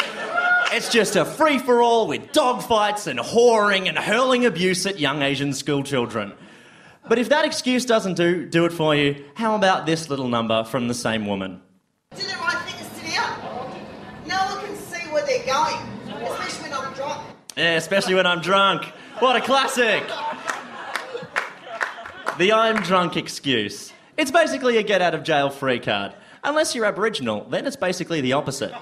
It's 0.71 0.87
just 0.89 1.17
a 1.17 1.25
free 1.25 1.59
for 1.59 1.81
all 1.81 2.07
with 2.07 2.31
dogfights 2.31 3.07
and 3.07 3.19
whoring 3.19 3.89
and 3.89 3.97
hurling 3.97 4.45
abuse 4.45 4.85
at 4.85 5.01
young 5.01 5.21
Asian 5.21 5.51
schoolchildren. 5.51 6.31
But 7.09 7.19
if 7.19 7.27
that 7.27 7.43
excuse 7.43 7.85
doesn't 7.85 8.13
do, 8.13 8.45
do 8.45 8.63
it 8.63 8.71
for 8.71 8.95
you, 8.95 9.25
how 9.33 9.55
about 9.55 9.85
this 9.85 10.09
little 10.09 10.29
number 10.29 10.63
from 10.63 10.87
the 10.87 10.93
same 10.93 11.27
woman? 11.27 11.61
Do 12.15 12.23
the 12.23 12.35
right 12.35 12.57
thing 12.63 12.87
and 12.87 12.95
sit. 12.95 14.27
No 14.29 14.37
one 14.37 14.65
can 14.65 14.75
see 14.77 15.11
where 15.11 15.25
they're 15.25 15.45
going, 15.45 15.75
especially 16.23 16.69
when 16.69 16.73
I'm 16.79 16.93
drunk. 16.93 17.21
Yeah, 17.57 17.75
especially 17.75 18.15
when 18.15 18.25
I'm 18.27 18.39
drunk. 18.39 18.85
What 19.19 19.35
a 19.35 19.41
classic! 19.41 20.09
The 22.39 22.51
I'm 22.51 22.77
drunk 22.77 23.15
excuse. 23.15 23.93
It's 24.17 24.31
basically 24.31 24.77
a 24.77 24.83
get 24.83 25.03
out 25.03 25.13
of 25.13 25.23
jail 25.23 25.51
free 25.51 25.79
card. 25.79 26.13
Unless 26.43 26.73
you're 26.73 26.85
Aboriginal, 26.85 27.45
then 27.45 27.67
it's 27.67 27.75
basically 27.75 28.21
the 28.21 28.33
opposite. 28.33 28.73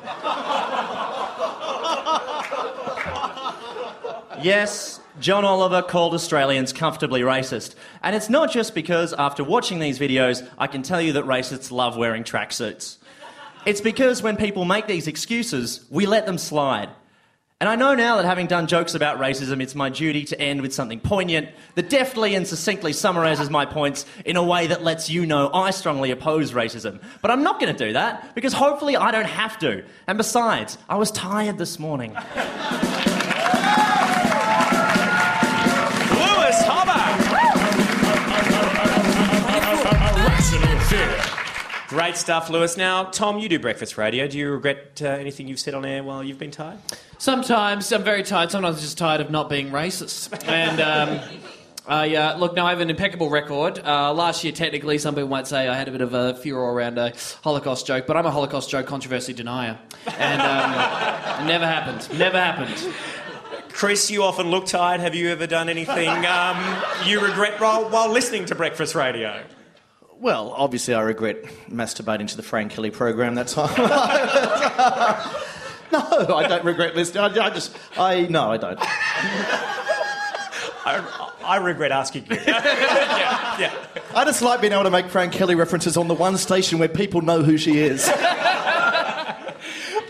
Yes, 4.42 5.02
John 5.20 5.44
Oliver 5.44 5.82
called 5.82 6.14
Australians 6.14 6.72
comfortably 6.72 7.22
racist. 7.22 7.76
And 8.02 8.16
it's 8.16 8.30
not 8.30 8.52
just 8.52 8.74
because 8.74 9.14
after 9.14 9.44
watching 9.44 9.80
these 9.80 10.00
videos, 10.00 10.48
I 10.58 10.68
can 10.68 10.82
tell 10.82 11.02
you 11.02 11.12
that 11.14 11.26
racists 11.26 11.72
love 11.72 11.98
wearing 11.98 12.24
tracksuits. 12.24 12.98
It's 13.66 13.82
because 13.82 14.24
when 14.24 14.38
people 14.38 14.64
make 14.64 14.88
these 14.88 15.08
excuses, 15.08 15.86
we 15.90 16.06
let 16.06 16.26
them 16.26 16.38
slide. 16.38 16.90
And 17.62 17.70
I 17.70 17.76
know 17.76 17.94
now 17.94 18.16
that 18.16 18.26
having 18.26 18.48
done 18.48 18.66
jokes 18.66 18.96
about 18.96 19.20
racism, 19.20 19.62
it's 19.62 19.76
my 19.76 19.90
duty 19.90 20.24
to 20.26 20.42
end 20.42 20.64
with 20.64 20.74
something 20.74 21.00
poignant 21.00 21.50
that 21.76 21.92
deftly 21.92 22.34
and 22.34 22.48
succinctly 22.48 22.92
summarises 22.92 23.52
my 23.52 23.68
points 23.68 24.08
in 24.26 24.36
a 24.36 24.42
way 24.42 24.66
that 24.66 24.84
lets 24.84 25.12
you 25.12 25.28
know 25.28 25.52
I 25.54 25.70
strongly 25.70 26.10
oppose 26.10 26.54
racism. 26.54 27.00
But 27.22 27.30
I'm 27.30 27.44
not 27.44 27.60
going 27.60 27.72
to 27.72 27.86
do 27.86 27.94
that 27.94 28.34
because 28.34 28.52
hopefully 28.52 28.98
I 28.98 29.12
don't 29.12 29.28
have 29.28 29.60
to. 29.60 29.84
And 30.08 30.18
besides, 30.18 30.80
I 30.90 30.96
was 30.96 31.12
tired 31.12 31.60
this 31.60 31.78
morning. 31.78 32.14
Lewis. 36.16 36.64
Great 41.90 42.18
stuff, 42.18 42.50
Lewis. 42.50 42.76
Now, 42.76 43.04
Tom, 43.04 43.38
you 43.38 43.48
do 43.48 43.60
breakfast 43.60 44.00
radio. 44.00 44.28
Do 44.28 44.40
you 44.40 44.50
regret 44.50 45.00
uh, 45.04 45.10
anything 45.10 45.48
you've 45.48 45.60
said 45.60 45.76
on 45.76 45.86
air 45.86 46.04
while 46.04 46.24
you've 46.24 46.40
been 46.40 46.50
tired? 46.50 46.80
Sometimes 47.22 47.94
I'm 47.94 48.04
very 48.04 48.24
tired. 48.24 48.50
Sometimes 48.50 48.78
I'm 48.78 48.82
just 48.82 48.98
tired 48.98 49.22
of 49.22 49.30
not 49.30 49.48
being 49.48 49.70
racist. 49.70 50.44
And 50.48 50.82
um, 50.82 51.20
I 51.88 52.16
uh, 52.16 52.38
look 52.40 52.56
now. 52.56 52.66
I 52.66 52.72
have 52.72 52.80
an 52.80 52.90
impeccable 52.90 53.30
record. 53.30 53.78
Uh, 53.78 54.12
last 54.12 54.44
year, 54.44 54.52
technically, 54.52 54.98
some 54.98 55.14
people 55.14 55.30
might 55.30 55.46
say 55.46 55.68
I 55.68 55.76
had 55.76 55.88
a 55.88 55.92
bit 55.92 56.02
of 56.02 56.16
a 56.16 56.34
furor 56.34 56.74
around 56.74 56.98
a 56.98 57.14
Holocaust 57.44 57.86
joke, 57.86 58.08
but 58.08 58.18
I'm 58.18 58.26
a 58.26 58.32
Holocaust 58.32 58.72
joke 58.72 58.88
controversy 58.88 59.34
denier, 59.34 59.78
and 60.18 60.42
um, 60.42 61.44
it 61.44 61.48
never 61.48 61.68
happened. 61.68 62.18
Never 62.18 62.42
happened. 62.42 62.92
Chris, 63.70 64.10
you 64.10 64.24
often 64.24 64.50
look 64.50 64.66
tired. 64.66 65.00
Have 65.00 65.14
you 65.14 65.30
ever 65.30 65.46
done 65.46 65.70
anything 65.70 66.10
um, 66.26 66.58
you 67.06 67.24
regret 67.24 67.62
while, 67.62 67.88
while 67.88 68.10
listening 68.10 68.46
to 68.46 68.56
breakfast 68.56 68.96
radio? 68.96 69.44
Well, 70.18 70.56
obviously, 70.58 70.96
I 70.96 71.02
regret 71.02 71.44
masturbating 71.70 72.30
to 72.30 72.38
the 72.38 72.44
Fran 72.44 72.70
Kelly 72.70 72.90
program 72.90 73.36
that 73.36 73.48
time. 73.48 75.36
no, 76.28 76.36
I 76.36 76.48
don't 76.48 76.64
regret 76.64 76.96
listening. 76.96 77.24
I, 77.24 77.46
I 77.46 77.50
just, 77.50 77.76
I 77.98 78.22
no, 78.22 78.52
I 78.52 78.58
don't. 78.58 78.80
I, 80.84 81.30
I 81.44 81.58
regret 81.58 81.92
asking 81.92 82.26
you. 82.30 82.36
yeah, 82.48 83.60
yeah. 83.60 83.74
I 84.16 84.26
just 84.26 84.42
like 84.42 84.62
being 84.62 84.74
able 84.74 84.84
to 84.84 84.90
make 84.90 85.08
Fran 85.08 85.30
Kelly 85.30 85.56
references 85.56 85.98
on 85.98 86.08
the 86.08 86.14
one 86.16 86.38
station 86.38 86.80
where 86.80 86.88
people 86.88 87.22
know 87.22 87.44
who 87.44 87.58
she 87.58 87.78
is. 87.80 88.10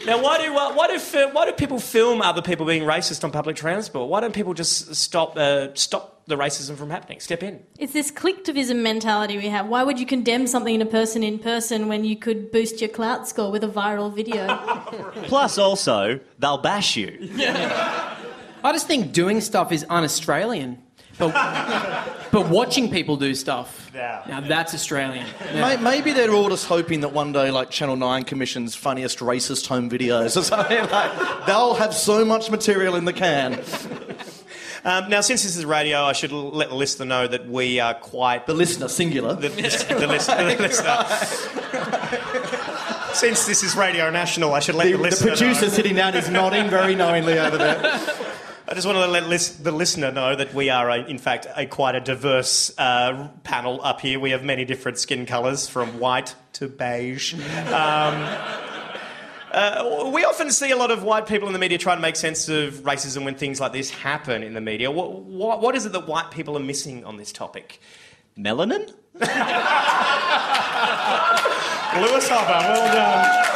Now, 0.06 0.22
why 0.22 0.44
do 0.44 0.56
uh, 0.58 0.74
why 0.74 0.88
do 0.88 0.98
fi- 1.00 1.32
why 1.32 1.46
do 1.46 1.52
people 1.52 1.80
film 1.80 2.22
other 2.22 2.42
people 2.42 2.66
being 2.66 2.84
racist 2.84 3.24
on 3.24 3.32
public 3.32 3.56
transport? 3.56 4.10
Why 4.10 4.20
don't 4.20 4.34
people 4.34 4.54
just 4.54 4.96
stop 4.96 5.38
uh, 5.38 5.74
stop 5.76 6.24
the 6.26 6.38
racism 6.38 6.76
from 6.76 6.90
happening? 6.90 7.20
Step 7.20 7.44
in. 7.44 7.62
It's 7.78 7.94
this 7.94 8.10
collectivism 8.10 8.82
mentality 8.82 9.38
we 9.38 9.48
have. 9.50 9.68
Why 9.68 9.84
would 9.84 10.00
you 10.00 10.06
condemn 10.06 10.48
something 10.48 10.74
in 10.74 10.82
a 10.82 10.88
person 10.88 11.24
in 11.24 11.38
person 11.40 11.88
when 11.88 12.04
you 12.04 12.16
could 12.16 12.52
boost 12.52 12.82
your 12.82 12.90
clout 12.90 13.28
score 13.28 13.52
with 13.52 13.64
a 13.64 13.68
viral 13.68 14.14
video? 14.14 14.48
Plus, 15.28 15.58
also, 15.58 16.20
they'll 16.40 16.58
bash 16.58 16.96
you. 16.96 17.30
I 18.64 18.72
just 18.74 18.88
think 18.88 19.12
doing 19.12 19.42
stuff 19.42 19.72
is 19.72 19.86
un-Australian, 19.90 20.82
but 21.18 21.32
but 22.32 22.50
watching 22.50 22.90
people 22.90 23.18
do 23.18 23.36
stuff 23.36 23.92
now 23.94 24.42
that's 24.48 24.74
Australian. 24.74 25.26
May- 25.54 25.78
Maybe 25.78 26.14
they're 26.14 26.32
all 26.34 26.50
just 26.50 26.66
hoping 26.66 27.02
that 27.02 27.10
one 27.14 27.32
day, 27.34 27.52
like 27.52 27.70
Channel 27.70 27.96
9 27.98 28.24
commissions 28.24 28.74
funniest 28.76 29.20
racist 29.20 29.68
home 29.68 29.90
videos 29.90 30.38
or 30.38 30.44
something. 30.44 30.90
Like, 30.90 31.46
they'll 31.46 31.74
have 31.76 31.94
so 31.94 32.24
much 32.24 32.50
material 32.50 32.96
in 32.96 33.04
the 33.06 33.14
can. 33.14 33.62
Um, 34.84 35.10
now, 35.10 35.22
since 35.22 35.44
this 35.44 35.58
is 35.58 35.66
radio, 35.66 36.04
I 36.06 36.14
should 36.14 36.32
l- 36.32 36.50
let 36.52 36.70
the 36.70 36.76
listener 36.76 37.06
know 37.06 37.28
that 37.28 37.48
we 37.48 37.80
are 37.80 37.94
quite 37.94 38.48
The 38.48 38.54
listener, 38.56 38.88
singular. 38.88 39.36
the, 39.36 39.50
the, 39.50 39.62
the, 39.62 40.08
listener, 40.08 40.56
the 40.56 40.62
listener. 40.62 41.06
Since 43.14 43.46
this 43.46 43.62
is 43.62 43.76
Radio 43.76 44.10
National, 44.10 44.54
I 44.54 44.60
should 44.60 44.74
let 44.76 44.86
The, 44.92 44.98
the, 44.98 45.10
the 45.10 45.16
producer 45.28 45.66
know. 45.68 45.72
sitting 45.72 45.96
down 45.96 46.16
is 46.16 46.30
nodding 46.30 46.70
very 46.70 46.96
knowingly 46.96 47.38
over 47.38 47.58
there. 47.58 48.00
I 48.72 48.74
just 48.74 48.88
want 48.88 49.00
to 49.00 49.08
let 49.08 49.28
lis- 49.28 49.58
the 49.58 49.74
listener 49.74 50.14
know 50.14 50.34
that 50.34 50.54
we 50.54 50.70
are, 50.70 50.90
a, 50.90 51.00
in 51.04 51.18
fact, 51.18 51.46
a 51.58 51.66
quite 51.66 51.94
a 51.94 52.00
diverse 52.00 52.72
uh, 52.78 53.28
panel 53.44 53.82
up 53.84 54.00
here. 54.00 54.18
We 54.18 54.32
have 54.32 54.46
many 54.46 54.64
different 54.64 54.98
skin 54.98 55.26
colours, 55.26 55.68
from 55.68 56.00
white 56.00 56.34
to 56.54 56.70
beige. 56.70 57.34
Um, 57.34 57.42
uh, 59.52 60.10
we 60.14 60.24
often 60.24 60.52
see 60.52 60.72
a 60.72 60.78
lot 60.78 60.90
of 60.90 61.04
white 61.04 61.28
people 61.28 61.48
in 61.48 61.54
the 61.54 61.60
media 61.60 61.78
trying 61.80 61.98
to 61.98 62.02
make 62.02 62.16
sense 62.16 62.48
of 62.48 62.76
racism 62.76 63.26
when 63.26 63.36
things 63.36 63.60
like 63.60 63.74
this 63.74 63.90
happen 63.90 64.42
in 64.42 64.54
the 64.54 64.62
media. 64.62 64.90
What, 64.90 65.22
what, 65.22 65.60
what 65.60 65.76
is 65.76 65.86
it 65.86 65.92
that 65.92 66.08
white 66.08 66.32
people 66.32 66.56
are 66.56 66.62
missing 66.62 67.04
on 67.04 67.18
this 67.18 67.34
topic? 67.34 67.82
Melanin? 68.38 68.90
Lewis 72.00 72.30
Hobba, 72.30 72.62
well 72.70 72.94
done. 72.94 73.51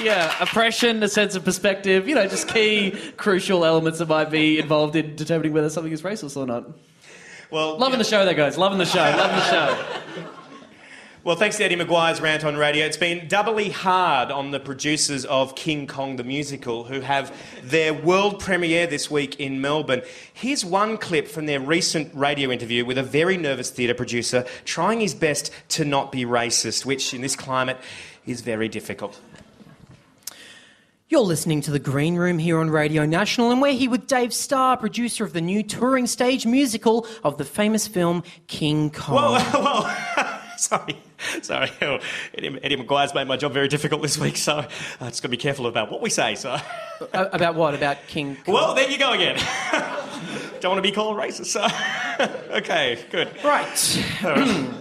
Yeah, 0.00 0.34
oppression, 0.40 1.02
a 1.02 1.08
sense 1.08 1.34
of 1.34 1.44
perspective, 1.44 2.08
you 2.08 2.14
know, 2.14 2.26
just 2.26 2.48
key 2.48 2.96
crucial 3.16 3.64
elements 3.64 3.98
that 3.98 4.08
might 4.08 4.30
be 4.30 4.58
involved 4.58 4.96
in 4.96 5.16
determining 5.16 5.52
whether 5.52 5.70
something 5.70 5.92
is 5.92 6.02
racist 6.02 6.36
or 6.36 6.46
not. 6.46 6.66
Well, 7.50 7.78
loving 7.78 7.98
the 7.98 8.04
show, 8.04 8.24
though, 8.24 8.34
guys. 8.34 8.58
Loving 8.58 8.78
the 8.78 8.84
show. 8.84 8.98
Loving 8.98 9.36
the 9.36 9.50
show. 9.50 10.28
Well, 11.24 11.36
thanks 11.36 11.56
to 11.58 11.64
Eddie 11.64 11.76
McGuire's 11.76 12.20
rant 12.20 12.44
on 12.44 12.56
radio. 12.56 12.86
It's 12.86 12.96
been 12.96 13.28
doubly 13.28 13.70
hard 13.70 14.30
on 14.30 14.50
the 14.50 14.60
producers 14.60 15.24
of 15.24 15.54
King 15.54 15.86
Kong 15.86 16.16
the 16.16 16.24
Musical, 16.24 16.84
who 16.84 17.00
have 17.00 17.36
their 17.62 17.92
world 17.92 18.40
premiere 18.40 18.86
this 18.86 19.10
week 19.10 19.38
in 19.40 19.60
Melbourne. 19.60 20.02
Here's 20.32 20.64
one 20.64 20.96
clip 20.96 21.28
from 21.28 21.46
their 21.46 21.60
recent 21.60 22.14
radio 22.14 22.50
interview 22.50 22.84
with 22.84 22.98
a 22.98 23.02
very 23.02 23.36
nervous 23.36 23.68
theatre 23.68 23.94
producer 23.94 24.46
trying 24.64 25.00
his 25.00 25.14
best 25.14 25.52
to 25.70 25.84
not 25.84 26.12
be 26.12 26.24
racist, 26.24 26.86
which 26.86 27.12
in 27.12 27.20
this 27.20 27.36
climate 27.36 27.78
is 28.24 28.40
very 28.40 28.68
difficult. 28.68 29.20
You're 31.10 31.20
listening 31.22 31.62
to 31.62 31.70
The 31.70 31.78
Green 31.78 32.16
Room 32.16 32.38
here 32.38 32.58
on 32.58 32.68
Radio 32.68 33.06
National, 33.06 33.50
and 33.50 33.62
we're 33.62 33.72
here 33.72 33.88
with 33.88 34.06
Dave 34.06 34.30
Starr, 34.34 34.76
producer 34.76 35.24
of 35.24 35.32
the 35.32 35.40
new 35.40 35.62
touring 35.62 36.06
stage 36.06 36.44
musical 36.44 37.06
of 37.24 37.38
the 37.38 37.46
famous 37.46 37.86
film 37.88 38.22
King 38.46 38.90
Kong. 38.90 39.16
Whoa, 39.16 39.40
whoa. 39.40 39.82
whoa. 39.88 40.38
sorry, 40.58 40.98
sorry. 41.40 41.70
Eddie, 42.34 42.58
Eddie 42.62 42.76
McGuire's 42.76 43.14
made 43.14 43.26
my 43.26 43.38
job 43.38 43.54
very 43.54 43.68
difficult 43.68 44.02
this 44.02 44.18
week, 44.18 44.36
so 44.36 44.58
I 45.00 45.06
just 45.08 45.22
got 45.22 45.28
to 45.28 45.28
be 45.28 45.38
careful 45.38 45.66
about 45.66 45.90
what 45.90 46.02
we 46.02 46.10
say. 46.10 46.34
So, 46.34 46.58
Uh, 47.14 47.28
about 47.32 47.54
what? 47.54 47.74
About 47.74 47.96
King 48.08 48.36
Kong? 48.44 48.54
well, 48.54 48.74
there 48.74 48.90
you 48.90 48.98
go 48.98 49.12
again. 49.12 49.36
Don't 50.60 50.72
want 50.72 50.78
to 50.78 50.82
be 50.82 50.90
called 50.90 51.16
racist. 51.16 51.46
So, 51.46 51.64
okay, 52.56 52.98
good. 53.10 53.30
Right. 53.42 54.04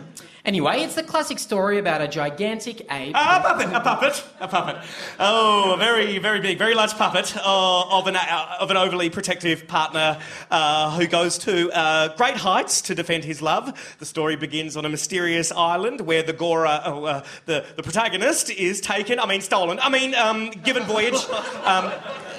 anyway, 0.47 0.79
it's 0.79 0.95
the 0.95 1.03
classic 1.03 1.38
story 1.38 1.77
about 1.77 2.01
a 2.01 2.07
gigantic 2.07 2.81
ape. 2.91 3.10
A 3.10 3.39
puppet, 3.41 3.67
a 3.67 3.79
puppet, 3.81 4.23
a 4.39 4.47
puppet. 4.47 4.77
Oh, 5.19 5.73
a 5.73 5.77
very, 5.77 6.17
very 6.17 6.39
big, 6.39 6.57
very 6.57 6.73
large 6.73 6.93
puppet 6.93 7.36
uh, 7.38 7.97
of, 7.97 8.07
an, 8.07 8.15
uh, 8.15 8.55
of 8.60 8.71
an 8.71 8.77
overly 8.77 9.10
protective 9.12 9.67
partner 9.67 10.17
uh, 10.49 10.97
who 10.97 11.05
goes 11.05 11.38
to 11.39 11.69
uh, 11.71 12.15
great 12.15 12.38
heights 12.38 12.81
to 12.83 12.95
defend 12.95 13.25
his 13.25 13.41
love. 13.41 13.95
The 13.99 14.05
story 14.05 14.36
begins 14.38 14.75
on 14.77 14.86
a 14.86 14.89
mysterious 14.89 15.51
island 15.51 16.01
where 16.01 16.23
the 16.23 16.33
Gora, 16.33 17.23
the, 17.45 17.65
the 17.75 17.83
protagonist, 17.83 18.49
is 18.49 18.81
taken, 18.81 19.19
I 19.19 19.27
mean, 19.27 19.41
stolen, 19.41 19.79
I 19.79 19.89
mean, 19.89 20.15
um, 20.15 20.49
given 20.49 20.83
voyage. 20.83 21.17
Um, 21.67 21.91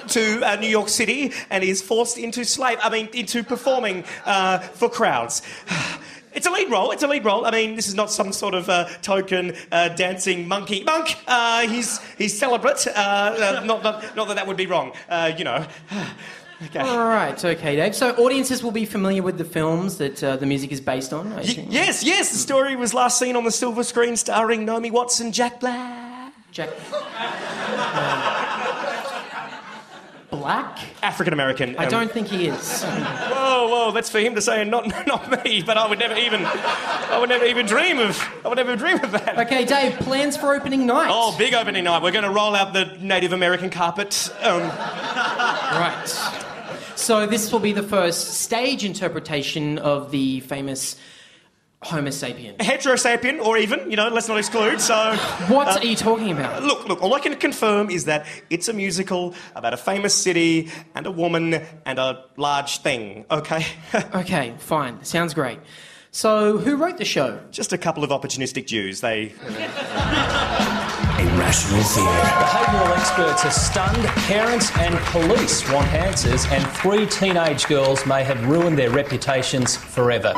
to 0.07 0.41
uh, 0.43 0.55
New 0.55 0.67
York 0.67 0.89
City 0.89 1.31
and 1.51 1.63
is 1.63 1.83
forced 1.83 2.17
into 2.17 2.43
slave, 2.43 2.79
I 2.81 2.89
mean, 2.89 3.09
into 3.13 3.43
performing 3.43 4.03
uh, 4.25 4.57
for 4.59 4.89
crowds. 4.89 5.43
It's 6.59 6.67
a 6.67 6.71
lead 6.71 6.71
role. 6.71 6.91
It's 6.91 7.03
a 7.03 7.07
lead 7.07 7.25
role. 7.25 7.45
I 7.45 7.51
mean, 7.51 7.75
this 7.75 7.87
is 7.87 7.95
not 7.95 8.11
some 8.11 8.33
sort 8.33 8.53
of 8.53 8.69
uh, 8.69 8.85
token 9.01 9.55
uh, 9.71 9.89
dancing 9.89 10.47
monkey. 10.47 10.83
Monk. 10.83 11.15
Uh, 11.25 11.67
he's 11.67 11.99
he's 12.17 12.37
celibate. 12.37 12.85
Uh, 12.87 12.91
uh, 12.91 13.61
not, 13.65 13.83
not 13.83 14.15
not 14.15 14.27
that 14.27 14.35
that 14.35 14.47
would 14.47 14.57
be 14.57 14.65
wrong. 14.65 14.93
Uh, 15.07 15.31
you 15.37 15.43
know. 15.43 15.65
Okay. 16.61 16.79
All 16.79 17.07
right, 17.07 17.45
okay, 17.45 17.77
Dave. 17.77 17.95
So 17.95 18.11
audiences 18.17 18.61
will 18.61 18.73
be 18.73 18.83
familiar 18.83 19.23
with 19.23 19.37
the 19.37 19.45
films 19.45 19.97
that 19.99 20.21
uh, 20.21 20.35
the 20.35 20.45
music 20.45 20.73
is 20.73 20.81
based 20.81 21.13
on. 21.13 21.31
Yes, 21.41 22.03
yes. 22.03 22.33
The 22.33 22.37
story 22.37 22.75
was 22.75 22.93
last 22.93 23.17
seen 23.17 23.37
on 23.37 23.45
the 23.45 23.51
silver 23.51 23.81
screen, 23.81 24.17
starring 24.17 24.65
Naomi 24.65 24.91
Watts 24.91 25.21
and 25.21 25.33
Jack 25.33 25.61
Black. 25.61 26.33
Jack. 26.51 26.71
Black? 30.29 30.77
African 31.01 31.33
American. 31.33 31.75
I 31.77 31.85
don't 31.85 32.11
think 32.11 32.27
he 32.27 32.47
is. 32.47 32.83
Whoa, 32.83 33.67
whoa! 33.67 33.91
That's 33.91 34.09
for 34.09 34.19
him 34.19 34.35
to 34.35 34.41
say, 34.41 34.61
and 34.61 34.69
not 34.69 34.87
not 35.07 35.43
me. 35.43 35.63
But 35.63 35.77
I 35.77 35.87
would 35.87 35.99
never 35.99 36.15
even, 36.15 36.45
I 36.45 37.17
would 37.19 37.29
never 37.29 37.45
even 37.45 37.65
dream 37.65 37.99
of, 37.99 38.21
I 38.45 38.47
would 38.49 38.57
never 38.57 38.75
dream 38.75 38.99
of 39.03 39.11
that. 39.11 39.39
Okay, 39.39 39.65
Dave. 39.65 39.93
Plans 39.99 40.37
for 40.37 40.53
opening 40.53 40.85
night. 40.85 41.09
Oh, 41.11 41.35
big 41.37 41.53
opening 41.53 41.83
night. 41.83 42.03
We're 42.03 42.11
going 42.11 42.23
to 42.25 42.29
roll 42.31 42.55
out 42.55 42.73
the 42.73 42.95
Native 42.99 43.33
American 43.33 43.69
carpet. 43.69 44.29
Um, 44.41 44.61
Right. 44.61 46.07
So 46.95 47.25
this 47.25 47.51
will 47.51 47.59
be 47.59 47.71
the 47.73 47.83
first 47.83 48.35
stage 48.41 48.83
interpretation 48.83 49.77
of 49.79 50.11
the 50.11 50.41
famous 50.41 50.95
Homo 51.81 52.09
sapien. 52.09 52.61
Hetero 52.61 52.95
sapien, 52.95 53.39
or 53.39 53.57
even, 53.57 53.89
you 53.89 53.95
know, 53.95 54.09
let's 54.09 54.27
not 54.27 54.37
exclude. 54.37 54.81
So, 54.81 55.15
What 55.47 55.67
uh, 55.67 55.79
are 55.79 55.85
you 55.85 55.95
talking 55.95 56.31
about? 56.31 56.61
Look, 56.61 56.87
look, 56.89 57.01
all 57.01 57.13
I 57.13 57.21
can 57.21 57.35
confirm 57.35 57.89
is 57.89 58.03
that 58.05 58.25
it's 58.49 58.67
a 58.67 58.73
musical 58.73 59.33
about 59.55 59.73
a 59.73 59.77
famous 59.77 60.13
city 60.13 60.69
and 60.93 61.05
a 61.07 61.11
woman 61.11 61.61
and 61.85 61.97
a 61.97 62.25
large 62.35 62.79
thing, 62.79 63.25
okay? 63.31 63.65
okay, 64.13 64.55
fine. 64.57 65.01
Sounds 65.05 65.33
great. 65.33 65.59
So, 66.11 66.57
who 66.57 66.75
wrote 66.75 66.97
the 66.97 67.05
show? 67.05 67.39
Just 67.49 67.71
a 67.71 67.77
couple 67.77 68.03
of 68.03 68.09
opportunistic 68.09 68.67
Jews. 68.67 68.99
They. 68.99 69.31
Irrational 71.19 71.83
fear. 71.83 72.03
Behavioural 72.03 72.97
experts 72.97 73.45
are 73.45 73.51
stunned, 73.51 74.05
parents 74.27 74.75
and 74.77 74.97
police 75.05 75.69
want 75.71 75.87
answers, 75.93 76.45
and 76.47 76.65
three 76.67 77.05
teenage 77.05 77.67
girls 77.67 78.05
may 78.05 78.23
have 78.23 78.45
ruined 78.47 78.77
their 78.77 78.89
reputations 78.89 79.77
forever. 79.77 80.33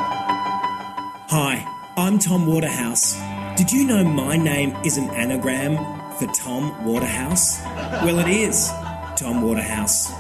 Hi, 1.33 1.65
I'm 1.95 2.19
Tom 2.19 2.45
Waterhouse. 2.45 3.15
Did 3.55 3.71
you 3.71 3.85
know 3.85 4.03
my 4.03 4.35
name 4.35 4.75
is 4.83 4.97
an 4.97 5.09
anagram 5.11 5.77
for 6.17 6.25
Tom 6.33 6.83
Waterhouse? 6.83 7.61
Well, 8.03 8.19
it 8.19 8.27
is 8.27 8.67
Tom 9.15 9.41
Waterhouse. 9.41 10.11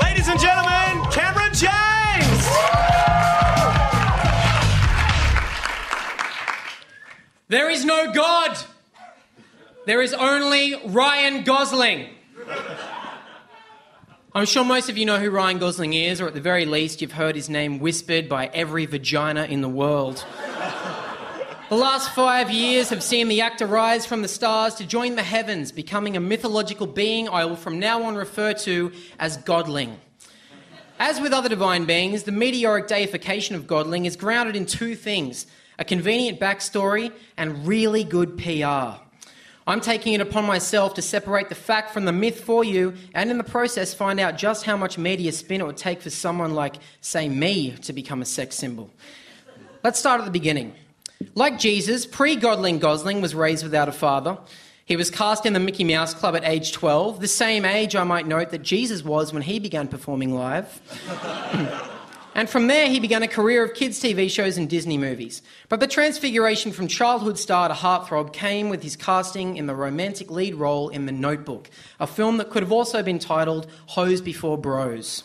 Ladies 0.00 0.28
and 0.28 0.38
gentlemen, 0.38 1.10
Cameron 1.10 1.52
James! 1.52 2.46
There 7.48 7.68
is 7.68 7.84
no 7.84 8.12
God. 8.12 8.56
There 9.86 10.00
is 10.00 10.14
only 10.14 10.76
Ryan 10.86 11.42
Gosling. 11.42 12.06
I'm 14.32 14.46
sure 14.46 14.64
most 14.64 14.88
of 14.88 14.96
you 14.96 15.06
know 15.06 15.18
who 15.18 15.28
Ryan 15.28 15.58
Gosling 15.58 15.92
is, 15.92 16.20
or 16.20 16.28
at 16.28 16.34
the 16.34 16.40
very 16.40 16.64
least, 16.64 17.02
you've 17.02 17.10
heard 17.10 17.34
his 17.34 17.50
name 17.50 17.80
whispered 17.80 18.28
by 18.28 18.46
every 18.54 18.86
vagina 18.86 19.44
in 19.44 19.60
the 19.60 19.68
world. 19.68 20.24
The 21.68 21.76
last 21.76 22.10
five 22.16 22.50
years 22.50 22.88
have 22.88 23.00
seen 23.00 23.28
the 23.28 23.42
actor 23.42 23.64
rise 23.64 24.04
from 24.04 24.22
the 24.22 24.28
stars 24.28 24.74
to 24.74 24.84
join 24.84 25.14
the 25.14 25.22
heavens, 25.22 25.70
becoming 25.70 26.16
a 26.16 26.20
mythological 26.20 26.88
being 26.88 27.28
I 27.28 27.44
will 27.44 27.54
from 27.54 27.78
now 27.78 28.02
on 28.02 28.16
refer 28.16 28.54
to 28.54 28.90
as 29.20 29.38
Godling. 29.38 29.94
As 30.98 31.20
with 31.20 31.32
other 31.32 31.48
divine 31.48 31.84
beings, 31.84 32.24
the 32.24 32.32
meteoric 32.32 32.88
deification 32.88 33.54
of 33.54 33.68
Godling 33.68 34.04
is 34.04 34.16
grounded 34.16 34.56
in 34.56 34.66
two 34.66 34.96
things 34.96 35.46
a 35.78 35.84
convenient 35.84 36.40
backstory 36.40 37.12
and 37.36 37.64
really 37.68 38.02
good 38.02 38.36
PR. 38.36 39.00
I'm 39.70 39.80
taking 39.80 40.14
it 40.14 40.20
upon 40.20 40.46
myself 40.46 40.94
to 40.94 41.02
separate 41.02 41.48
the 41.48 41.54
fact 41.54 41.92
from 41.92 42.04
the 42.04 42.12
myth 42.12 42.40
for 42.40 42.64
you, 42.64 42.94
and 43.14 43.30
in 43.30 43.38
the 43.38 43.44
process, 43.44 43.94
find 43.94 44.18
out 44.18 44.36
just 44.36 44.64
how 44.64 44.76
much 44.76 44.98
media 44.98 45.32
spin 45.32 45.60
it 45.60 45.66
would 45.66 45.76
take 45.76 46.02
for 46.02 46.10
someone 46.10 46.54
like, 46.54 46.76
say, 47.00 47.28
me 47.28 47.72
to 47.82 47.92
become 47.92 48.20
a 48.20 48.24
sex 48.24 48.56
symbol. 48.56 48.90
Let's 49.84 49.98
start 49.98 50.20
at 50.20 50.24
the 50.24 50.32
beginning. 50.32 50.74
Like 51.34 51.58
Jesus, 51.58 52.04
pre 52.04 52.36
Godling 52.36 52.80
Gosling 52.80 53.20
was 53.20 53.34
raised 53.34 53.62
without 53.62 53.88
a 53.88 53.92
father. 53.92 54.38
He 54.86 54.96
was 54.96 55.08
cast 55.08 55.46
in 55.46 55.52
the 55.52 55.60
Mickey 55.60 55.84
Mouse 55.84 56.14
Club 56.14 56.34
at 56.34 56.44
age 56.44 56.72
12, 56.72 57.20
the 57.20 57.28
same 57.28 57.64
age, 57.64 57.94
I 57.94 58.02
might 58.02 58.26
note, 58.26 58.50
that 58.50 58.62
Jesus 58.62 59.04
was 59.04 59.32
when 59.32 59.42
he 59.42 59.60
began 59.60 59.86
performing 59.86 60.34
live. 60.34 60.80
and 62.34 62.48
from 62.48 62.68
there, 62.68 62.86
he 62.86 63.00
began 63.00 63.22
a 63.22 63.28
career 63.28 63.64
of 63.64 63.74
kids' 63.74 64.00
TV 64.00 64.30
shows 64.30 64.56
and 64.56 64.70
Disney 64.70 64.96
movies. 64.96 65.42
But 65.68 65.80
the 65.80 65.86
transfiguration 65.88 66.70
from 66.70 66.86
childhood 66.86 67.38
star 67.38 67.68
to 67.68 67.74
heartthrob 67.74 68.32
came 68.32 68.68
with 68.68 68.82
his 68.82 68.94
casting 68.94 69.56
in 69.56 69.66
the 69.66 69.74
romantic 69.74 70.30
lead 70.30 70.54
role 70.54 70.88
in 70.88 71.06
The 71.06 71.12
Notebook, 71.12 71.68
a 71.98 72.06
film 72.06 72.36
that 72.36 72.50
could 72.50 72.62
have 72.62 72.72
also 72.72 73.02
been 73.02 73.18
titled 73.18 73.66
Hoes 73.86 74.20
Before 74.20 74.56
Bros. 74.56 75.24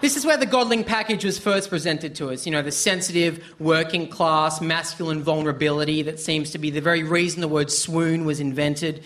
This 0.00 0.16
is 0.16 0.24
where 0.24 0.36
the 0.36 0.46
Godling 0.46 0.86
package 0.86 1.24
was 1.24 1.38
first 1.38 1.70
presented 1.70 2.14
to 2.16 2.30
us. 2.30 2.46
You 2.46 2.52
know, 2.52 2.62
the 2.62 2.70
sensitive, 2.70 3.42
working 3.58 4.08
class, 4.08 4.60
masculine 4.60 5.24
vulnerability 5.24 6.02
that 6.02 6.20
seems 6.20 6.52
to 6.52 6.58
be 6.58 6.70
the 6.70 6.80
very 6.80 7.02
reason 7.02 7.40
the 7.40 7.48
word 7.48 7.72
swoon 7.72 8.24
was 8.24 8.38
invented. 8.38 9.02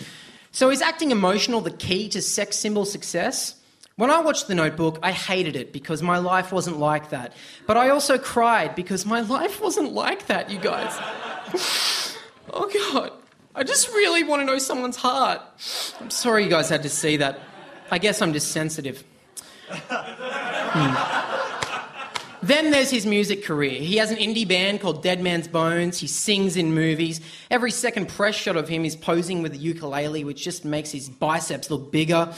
So, 0.50 0.68
is 0.68 0.82
acting 0.82 1.10
emotional 1.10 1.62
the 1.62 1.70
key 1.70 2.10
to 2.10 2.20
sex 2.20 2.58
symbol 2.58 2.84
success? 2.84 3.54
When 3.96 4.10
I 4.10 4.20
watched 4.20 4.48
The 4.48 4.54
Notebook, 4.54 4.98
I 5.02 5.12
hated 5.12 5.54
it 5.54 5.72
because 5.72 6.02
my 6.02 6.18
life 6.18 6.50
wasn't 6.50 6.78
like 6.78 7.10
that. 7.10 7.34
But 7.66 7.76
I 7.76 7.90
also 7.90 8.18
cried 8.18 8.74
because 8.74 9.04
my 9.04 9.20
life 9.36 9.60
wasn't 9.60 9.92
like 9.92 10.26
that, 10.26 10.50
you 10.50 10.58
guys. 10.58 10.98
oh, 12.52 12.70
God. 12.90 13.12
I 13.54 13.64
just 13.64 13.88
really 13.88 14.24
want 14.24 14.40
to 14.40 14.46
know 14.46 14.58
someone's 14.58 14.96
heart. 14.96 15.42
I'm 16.00 16.08
sorry 16.08 16.44
you 16.44 16.50
guys 16.50 16.70
had 16.70 16.82
to 16.84 16.88
see 16.88 17.18
that. 17.18 17.38
I 17.90 17.98
guess 17.98 18.22
I'm 18.22 18.32
just 18.32 18.50
sensitive. 18.50 19.04
Hmm. 19.68 21.32
Then 22.42 22.70
there's 22.72 22.90
his 22.90 23.06
music 23.06 23.44
career. 23.44 23.78
He 23.78 23.98
has 23.98 24.10
an 24.10 24.16
indie 24.16 24.48
band 24.48 24.80
called 24.80 25.02
Dead 25.02 25.20
Man's 25.22 25.46
Bones. 25.46 25.98
He 25.98 26.08
sings 26.08 26.56
in 26.56 26.74
movies. 26.74 27.20
Every 27.50 27.70
second 27.70 28.08
press 28.08 28.34
shot 28.34 28.56
of 28.56 28.68
him 28.68 28.84
is 28.84 28.96
posing 28.96 29.42
with 29.42 29.52
a 29.52 29.58
ukulele, 29.58 30.24
which 30.24 30.42
just 30.42 30.64
makes 30.64 30.90
his 30.90 31.08
biceps 31.08 31.70
look 31.70 31.92
bigger. 31.92 32.34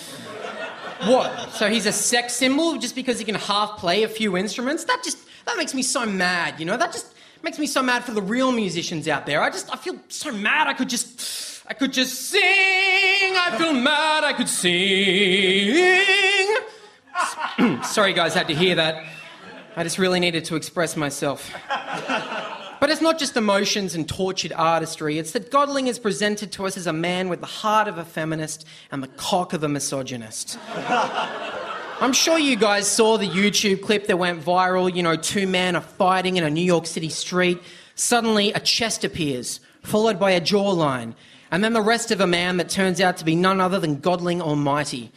What? 1.06 1.50
So 1.50 1.68
he's 1.68 1.86
a 1.86 1.92
sex 1.92 2.32
symbol 2.34 2.78
just 2.78 2.94
because 2.94 3.18
he 3.18 3.24
can 3.24 3.34
half 3.34 3.78
play 3.78 4.02
a 4.02 4.08
few 4.08 4.36
instruments? 4.36 4.84
That 4.84 5.02
just 5.04 5.18
that 5.46 5.56
makes 5.56 5.74
me 5.74 5.82
so 5.82 6.06
mad, 6.06 6.58
you 6.58 6.66
know? 6.66 6.76
That 6.76 6.92
just 6.92 7.14
makes 7.42 7.58
me 7.58 7.66
so 7.66 7.82
mad 7.82 8.04
for 8.04 8.12
the 8.12 8.22
real 8.22 8.52
musicians 8.52 9.06
out 9.08 9.26
there. 9.26 9.42
I 9.42 9.50
just 9.50 9.72
I 9.72 9.76
feel 9.76 9.96
so 10.08 10.32
mad 10.32 10.66
I 10.66 10.74
could 10.74 10.88
just 10.88 11.62
I 11.66 11.74
could 11.74 11.92
just 11.92 12.30
sing. 12.30 12.40
I 12.42 13.56
feel 13.58 13.72
mad 13.72 14.24
I 14.24 14.32
could 14.32 14.48
sing. 14.48 15.76
Sorry 17.84 18.12
guys, 18.12 18.34
had 18.34 18.48
to 18.48 18.54
hear 18.54 18.74
that. 18.76 19.04
I 19.76 19.82
just 19.82 19.98
really 19.98 20.20
needed 20.20 20.44
to 20.46 20.56
express 20.56 20.96
myself. 20.96 21.50
But 22.80 22.90
it's 22.90 23.00
not 23.00 23.18
just 23.18 23.36
emotions 23.36 23.94
and 23.94 24.08
tortured 24.08 24.52
artistry, 24.52 25.18
it's 25.18 25.32
that 25.32 25.50
Godling 25.50 25.86
is 25.86 25.98
presented 25.98 26.52
to 26.52 26.66
us 26.66 26.76
as 26.76 26.86
a 26.86 26.92
man 26.92 27.28
with 27.28 27.40
the 27.40 27.46
heart 27.46 27.88
of 27.88 27.98
a 27.98 28.04
feminist 28.04 28.66
and 28.90 29.02
the 29.02 29.08
cock 29.08 29.52
of 29.52 29.62
a 29.62 29.68
misogynist. 29.68 30.58
I'm 32.00 32.12
sure 32.12 32.38
you 32.38 32.56
guys 32.56 32.88
saw 32.88 33.16
the 33.16 33.28
YouTube 33.28 33.82
clip 33.82 34.08
that 34.08 34.18
went 34.18 34.44
viral. 34.44 34.94
You 34.94 35.02
know, 35.02 35.16
two 35.16 35.46
men 35.46 35.76
are 35.76 35.80
fighting 35.80 36.36
in 36.36 36.44
a 36.44 36.50
New 36.50 36.64
York 36.64 36.86
City 36.86 37.08
street. 37.08 37.60
Suddenly, 37.94 38.52
a 38.52 38.60
chest 38.60 39.04
appears, 39.04 39.60
followed 39.82 40.18
by 40.18 40.32
a 40.32 40.40
jawline, 40.40 41.14
and 41.50 41.62
then 41.62 41.72
the 41.72 41.80
rest 41.80 42.10
of 42.10 42.20
a 42.20 42.26
man 42.26 42.56
that 42.56 42.68
turns 42.68 43.00
out 43.00 43.16
to 43.18 43.24
be 43.24 43.36
none 43.36 43.60
other 43.60 43.78
than 43.78 44.00
Godling 44.00 44.40
Almighty. 44.40 45.12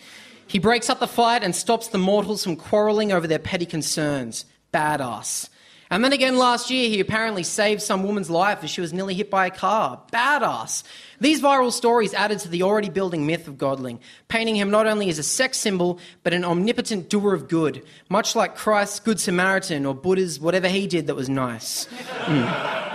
He 0.45 0.59
breaks 0.59 0.89
up 0.89 0.99
the 0.99 1.07
fight 1.07 1.43
and 1.43 1.55
stops 1.55 1.87
the 1.87 1.97
mortals 1.97 2.43
from 2.43 2.55
quarrelling 2.55 3.11
over 3.11 3.27
their 3.27 3.39
petty 3.39 3.65
concerns. 3.65 4.45
Badass. 4.71 5.49
And 5.89 6.03
then 6.03 6.13
again 6.13 6.37
last 6.37 6.69
year, 6.69 6.89
he 6.89 6.99
apparently 6.99 7.43
saved 7.43 7.81
some 7.81 8.03
woman's 8.03 8.29
life 8.29 8.63
as 8.63 8.69
she 8.69 8.81
was 8.81 8.93
nearly 8.93 9.13
hit 9.13 9.29
by 9.29 9.45
a 9.45 9.51
car. 9.51 10.01
Badass. 10.11 10.83
These 11.21 11.41
viral 11.41 11.71
stories 11.71 12.13
added 12.13 12.39
to 12.39 12.49
the 12.49 12.63
already 12.63 12.89
building 12.89 13.25
myth 13.25 13.47
of 13.47 13.55
Godling, 13.55 13.99
painting 14.27 14.55
him 14.55 14.69
not 14.69 14.85
only 14.85 15.09
as 15.09 15.17
a 15.17 15.23
sex 15.23 15.57
symbol, 15.57 15.99
but 16.23 16.33
an 16.33 16.43
omnipotent 16.43 17.09
doer 17.09 17.33
of 17.33 17.47
good, 17.47 17.83
much 18.09 18.35
like 18.35 18.55
Christ's 18.55 18.99
Good 18.99 19.19
Samaritan 19.19 19.85
or 19.85 19.95
Buddha's 19.95 20.39
whatever 20.39 20.67
he 20.67 20.87
did 20.87 21.07
that 21.07 21.15
was 21.15 21.29
nice. 21.29 21.85
Mm. 22.25 22.87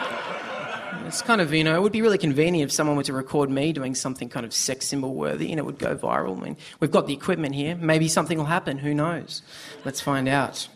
It's 1.07 1.21
kind 1.21 1.41
of, 1.41 1.53
you 1.53 1.63
know, 1.63 1.75
it 1.75 1.83
would 1.83 1.93
be 1.93 2.01
really 2.01 2.17
convenient 2.17 2.71
if 2.71 2.73
someone 2.73 2.97
were 2.97 3.03
to 3.03 3.13
record 3.13 3.51
me 3.51 3.73
doing 3.75 3.95
something 3.95 4.31
kind 4.31 4.47
of 4.47 4.55
sex 4.55 4.87
symbol 4.87 5.15
worthy 5.15 5.51
and 5.51 5.59
it 5.59 5.65
would 5.67 5.79
go 5.79 5.95
viral. 5.95 6.39
I 6.39 6.45
mean, 6.45 6.57
we've 6.81 6.91
got 6.91 7.07
the 7.07 7.13
equipment 7.13 7.55
here. 7.55 7.77
Maybe 7.77 8.09
something 8.09 8.39
will 8.39 8.47
happen. 8.47 8.79
Who 8.79 8.95
knows? 8.95 9.43
Let's 9.85 10.01
find 10.01 10.27
out. 10.27 10.69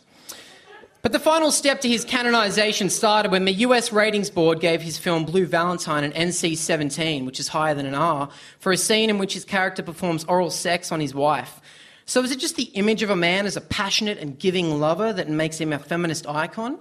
But 1.07 1.13
the 1.13 1.21
final 1.21 1.53
step 1.53 1.83
to 1.83 1.89
his 1.89 2.05
canonisation 2.05 2.91
started 2.91 3.31
when 3.31 3.45
the 3.45 3.53
US 3.53 3.93
Ratings 3.93 4.29
Board 4.29 4.59
gave 4.59 4.83
his 4.83 4.99
film 4.99 5.25
Blue 5.25 5.47
Valentine 5.47 6.03
an 6.03 6.11
NC 6.11 6.57
17, 6.57 7.25
which 7.25 7.39
is 7.39 7.47
higher 7.47 7.77
than 7.77 7.87
an 7.87 7.95
R, 7.95 8.29
for 8.59 8.73
a 8.73 8.77
scene 8.77 9.09
in 9.09 9.19
which 9.19 9.35
his 9.35 9.45
character 9.45 9.85
performs 9.85 10.25
oral 10.25 10.51
sex 10.51 10.91
on 10.91 10.99
his 10.99 11.15
wife. 11.15 11.61
So 12.07 12.25
is 12.25 12.33
it 12.33 12.41
just 12.41 12.57
the 12.57 12.73
image 12.75 13.05
of 13.05 13.11
a 13.11 13.15
man 13.15 13.47
as 13.47 13.57
a 13.57 13.61
passionate 13.61 14.19
and 14.19 14.37
giving 14.37 14.81
lover 14.81 15.13
that 15.13 15.29
makes 15.29 15.59
him 15.59 15.73
a 15.73 15.79
feminist 15.79 16.27
icon? 16.27 16.77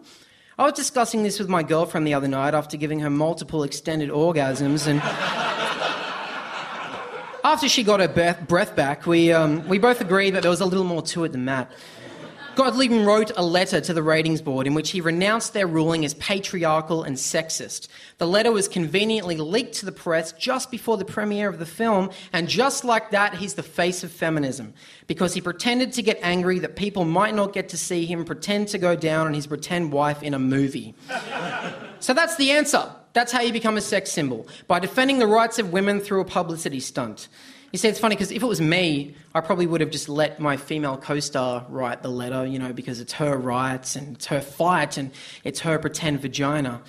I 0.57 0.63
was 0.63 0.73
discussing 0.73 1.21
this 1.21 1.37
with 1.37 1.47
my 1.47 1.61
girlfriend 1.61 2.07
the 2.07 2.15
other 2.15 2.27
night 2.27 2.55
after 2.55 2.77
giving 2.77 3.01
her 3.01 3.11
multiple 3.11 3.61
extended 3.61 4.09
orgasms, 4.09 4.87
and 4.87 5.01
after 7.43 7.69
she 7.69 7.83
got 7.83 7.99
her 7.99 8.35
breath 8.47 8.75
back, 8.75 9.05
we, 9.05 9.31
um, 9.31 9.67
we 9.67 9.77
both 9.77 10.01
agreed 10.01 10.31
that 10.31 10.41
there 10.41 10.49
was 10.49 10.61
a 10.61 10.65
little 10.65 10.83
more 10.83 11.03
to 11.03 11.25
it 11.25 11.31
than 11.31 11.45
that. 11.45 11.71
Godling 12.55 13.05
wrote 13.05 13.33
a 13.35 13.43
letter 13.43 13.81
to 13.81 13.93
the 13.93 14.01
ratings 14.01 14.41
board 14.41 14.65
in 14.65 14.73
which 14.73 14.91
he 14.91 15.01
renounced 15.01 15.51
their 15.51 15.67
ruling 15.67 16.05
as 16.05 16.13
patriarchal 16.13 17.03
and 17.03 17.17
sexist. 17.17 17.89
The 18.17 18.27
letter 18.27 18.49
was 18.49 18.69
conveniently 18.69 19.35
leaked 19.35 19.73
to 19.75 19.85
the 19.85 19.91
press 19.91 20.31
just 20.31 20.71
before 20.71 20.95
the 20.95 21.03
premiere 21.03 21.49
of 21.49 21.59
the 21.59 21.65
film, 21.65 22.11
and 22.31 22.47
just 22.47 22.85
like 22.85 23.11
that, 23.11 23.35
he's 23.35 23.55
the 23.55 23.63
face 23.63 24.05
of 24.05 24.11
feminism 24.11 24.73
because 25.05 25.33
he 25.33 25.41
pretended 25.41 25.91
to 25.93 26.01
get 26.01 26.17
angry 26.21 26.59
that 26.59 26.77
people 26.77 27.03
might 27.03 27.35
not 27.35 27.51
get 27.51 27.67
to 27.69 27.77
see 27.77 28.05
him 28.05 28.23
pretend 28.23 28.69
to 28.69 28.77
go 28.77 28.95
down 28.95 29.27
on 29.27 29.33
his 29.33 29.47
pretend 29.47 29.91
wife 29.91 30.23
in 30.23 30.33
a 30.33 30.39
movie. 30.39 30.95
so 31.99 32.13
that's 32.13 32.37
the 32.37 32.51
answer. 32.51 32.89
That's 33.11 33.33
how 33.33 33.41
you 33.41 33.51
become 33.51 33.75
a 33.75 33.81
sex 33.81 34.13
symbol 34.13 34.47
by 34.67 34.79
defending 34.79 35.19
the 35.19 35.27
rights 35.27 35.59
of 35.59 35.73
women 35.73 35.99
through 35.99 36.21
a 36.21 36.25
publicity 36.25 36.79
stunt. 36.79 37.27
You 37.75 37.79
see, 37.79 37.89
it's 37.89 37.99
funny 37.99 38.15
because 38.15 38.31
if 38.31 38.41
it 38.41 38.45
was 38.45 38.61
me, 38.61 39.15
I 39.33 39.41
probably 39.41 39.67
would 39.67 39.81
have 39.81 39.91
just 39.91 40.07
let 40.07 40.39
my 40.39 40.55
female 40.55 40.95
co 40.95 41.19
star 41.19 41.65
write 41.67 42.03
the 42.03 42.07
letter, 42.07 42.45
you 42.45 42.57
know, 42.57 42.71
because 42.71 43.01
it's 43.01 43.11
her 43.11 43.35
rights 43.35 43.97
and 43.97 44.15
it's 44.15 44.27
her 44.27 44.39
fight 44.39 44.95
and 44.95 45.11
it's 45.43 45.59
her 45.59 45.77
pretend 45.77 46.21
vagina. 46.21 46.79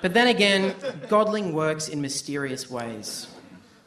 but 0.00 0.14
then 0.14 0.28
again, 0.28 0.70
Godling 1.10 1.52
works 1.52 1.88
in 1.88 2.00
mysterious 2.00 2.70
ways. 2.70 3.26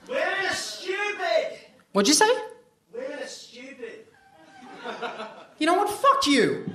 Women 0.08 0.46
are 0.46 0.54
stupid! 0.54 1.58
What'd 1.92 2.08
you 2.08 2.14
say? 2.14 2.32
Women 2.94 3.24
are 3.24 3.26
stupid. 3.26 4.06
You 5.58 5.66
know 5.66 5.74
what? 5.74 5.90
Fuck 5.90 6.28
you! 6.28 6.72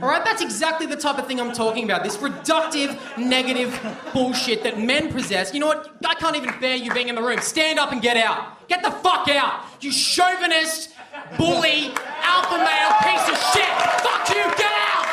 All 0.00 0.08
right, 0.08 0.24
that's 0.24 0.40
exactly 0.40 0.86
the 0.86 0.96
type 0.96 1.18
of 1.18 1.26
thing 1.26 1.38
I'm 1.38 1.52
talking 1.52 1.84
about. 1.84 2.02
This 2.02 2.16
reductive, 2.16 2.98
negative 3.18 3.78
bullshit 4.14 4.62
that 4.62 4.78
men 4.78 5.12
possess. 5.12 5.52
You 5.52 5.60
know 5.60 5.66
what? 5.66 5.94
I 6.06 6.14
can't 6.14 6.36
even 6.36 6.54
bear 6.58 6.74
you 6.76 6.90
being 6.94 7.08
in 7.08 7.16
the 7.16 7.22
room. 7.22 7.40
Stand 7.40 7.78
up 7.78 7.92
and 7.92 8.00
get 8.00 8.16
out. 8.16 8.66
Get 8.68 8.82
the 8.82 8.90
fuck 8.90 9.28
out. 9.28 9.64
You 9.80 9.92
chauvinist, 9.92 10.94
bully, 11.36 11.92
alpha 12.22 12.56
male 12.56 12.94
piece 13.04 13.28
of 13.28 13.36
shit. 13.52 13.68
Fuck 14.00 14.28
you. 14.30 14.42
Get 14.56 14.72
out. 14.72 15.04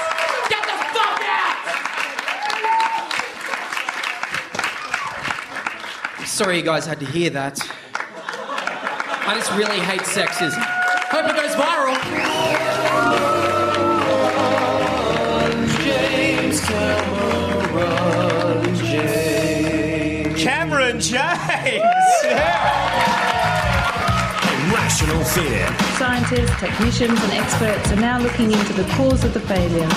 Get 0.48 0.64
the 0.64 0.78
fuck 0.96 1.22
out. 1.28 1.56
Sorry 6.26 6.58
you 6.58 6.64
guys 6.64 6.86
had 6.86 7.00
to 7.02 7.06
hear 7.06 7.30
that. 7.32 7.60
I 9.30 9.36
just 9.36 9.52
really 9.52 9.80
hate 9.80 10.02
sexism. 10.02 10.64
Hope 11.10 11.26
it 11.26 11.36
goes 11.36 11.56
viral. 11.56 12.47
Cameron 20.88 21.02
James! 21.02 21.84
Rational 24.74 25.24
fear. 25.26 25.68
Scientists, 25.98 26.60
technicians, 26.62 27.22
and 27.24 27.34
experts 27.34 27.92
are 27.92 27.98
now 27.98 28.20
looking 28.20 28.54
into 28.54 28.72
the 28.72 28.86
cause 28.94 29.26
of 29.26 29.34
the 29.34 29.42
failure. 29.42 29.90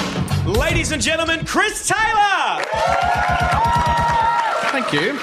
Ladies 0.45 0.91
and 0.91 1.01
gentlemen, 1.01 1.47
Chris 1.47 1.87
Taylor! 1.87 2.65
Thank 4.73 4.93
you. 4.93 5.19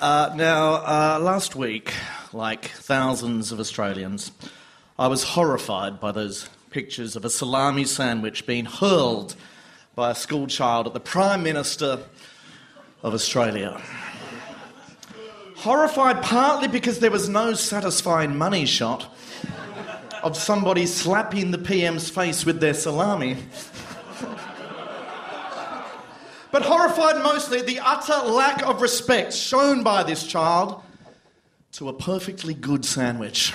Uh, 0.00 0.32
now, 0.34 0.74
uh, 0.76 1.18
last 1.20 1.54
week, 1.54 1.92
like 2.32 2.68
thousands 2.68 3.52
of 3.52 3.60
Australians, 3.60 4.32
I 4.98 5.08
was 5.08 5.24
horrified 5.24 6.00
by 6.00 6.12
those 6.12 6.48
pictures 6.70 7.16
of 7.16 7.26
a 7.26 7.30
salami 7.30 7.84
sandwich 7.84 8.46
being 8.46 8.64
hurled 8.64 9.36
by 9.94 10.10
a 10.10 10.14
schoolchild 10.14 10.86
at 10.86 10.94
the 10.94 11.00
Prime 11.00 11.42
Minister 11.42 12.00
of 13.02 13.14
Australia. 13.14 13.80
Horrified 15.56 16.22
partly 16.22 16.68
because 16.68 16.98
there 16.98 17.10
was 17.10 17.28
no 17.28 17.54
satisfying 17.54 18.36
money 18.36 18.66
shot 18.66 19.14
of 20.22 20.36
somebody 20.36 20.86
slapping 20.86 21.50
the 21.50 21.58
PM's 21.58 22.10
face 22.10 22.44
with 22.44 22.60
their 22.60 22.74
salami. 22.74 23.36
but 26.50 26.62
horrified 26.62 27.22
mostly 27.22 27.58
at 27.58 27.66
the 27.66 27.80
utter 27.80 28.28
lack 28.28 28.62
of 28.62 28.82
respect 28.82 29.32
shown 29.32 29.82
by 29.82 30.02
this 30.02 30.26
child 30.26 30.82
to 31.72 31.88
a 31.88 31.92
perfectly 31.92 32.54
good 32.54 32.84
sandwich. 32.84 33.52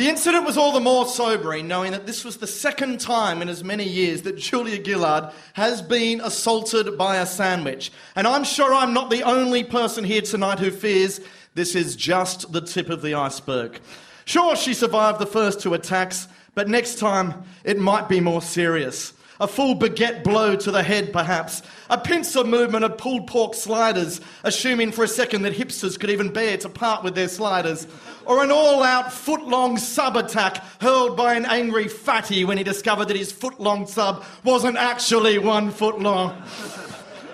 The 0.00 0.08
incident 0.08 0.46
was 0.46 0.56
all 0.56 0.72
the 0.72 0.80
more 0.80 1.06
sobering, 1.06 1.68
knowing 1.68 1.92
that 1.92 2.06
this 2.06 2.24
was 2.24 2.38
the 2.38 2.46
second 2.46 3.00
time 3.00 3.42
in 3.42 3.50
as 3.50 3.62
many 3.62 3.86
years 3.86 4.22
that 4.22 4.38
Julia 4.38 4.82
Gillard 4.82 5.30
has 5.52 5.82
been 5.82 6.22
assaulted 6.22 6.96
by 6.96 7.18
a 7.18 7.26
sandwich. 7.26 7.92
And 8.16 8.26
I'm 8.26 8.44
sure 8.44 8.72
I'm 8.72 8.94
not 8.94 9.10
the 9.10 9.24
only 9.24 9.62
person 9.62 10.02
here 10.02 10.22
tonight 10.22 10.58
who 10.58 10.70
fears 10.70 11.20
this 11.54 11.74
is 11.74 11.96
just 11.96 12.50
the 12.50 12.62
tip 12.62 12.88
of 12.88 13.02
the 13.02 13.12
iceberg. 13.12 13.78
Sure, 14.24 14.56
she 14.56 14.72
survived 14.72 15.18
the 15.18 15.26
first 15.26 15.60
two 15.60 15.74
attacks, 15.74 16.28
but 16.54 16.66
next 16.66 16.98
time 16.98 17.34
it 17.62 17.78
might 17.78 18.08
be 18.08 18.20
more 18.20 18.40
serious. 18.40 19.12
A 19.40 19.48
full 19.48 19.74
baguette 19.74 20.22
blow 20.22 20.54
to 20.54 20.70
the 20.70 20.82
head, 20.82 21.14
perhaps. 21.14 21.62
A 21.88 21.96
pincer 21.96 22.44
movement 22.44 22.84
of 22.84 22.98
pulled 22.98 23.26
pork 23.26 23.54
sliders, 23.54 24.20
assuming 24.44 24.92
for 24.92 25.02
a 25.02 25.08
second 25.08 25.42
that 25.42 25.54
hipsters 25.54 25.98
could 25.98 26.10
even 26.10 26.30
bear 26.30 26.58
to 26.58 26.68
part 26.68 27.02
with 27.02 27.14
their 27.14 27.28
sliders. 27.28 27.86
Or 28.26 28.44
an 28.44 28.50
all 28.50 28.82
out 28.82 29.10
foot 29.10 29.42
long 29.42 29.78
sub 29.78 30.18
attack 30.18 30.62
hurled 30.82 31.16
by 31.16 31.34
an 31.34 31.46
angry 31.46 31.88
fatty 31.88 32.44
when 32.44 32.58
he 32.58 32.64
discovered 32.64 33.08
that 33.08 33.16
his 33.16 33.32
foot 33.32 33.58
long 33.58 33.86
sub 33.86 34.22
wasn't 34.44 34.76
actually 34.76 35.38
one 35.38 35.70
foot 35.70 35.98
long. 35.98 36.36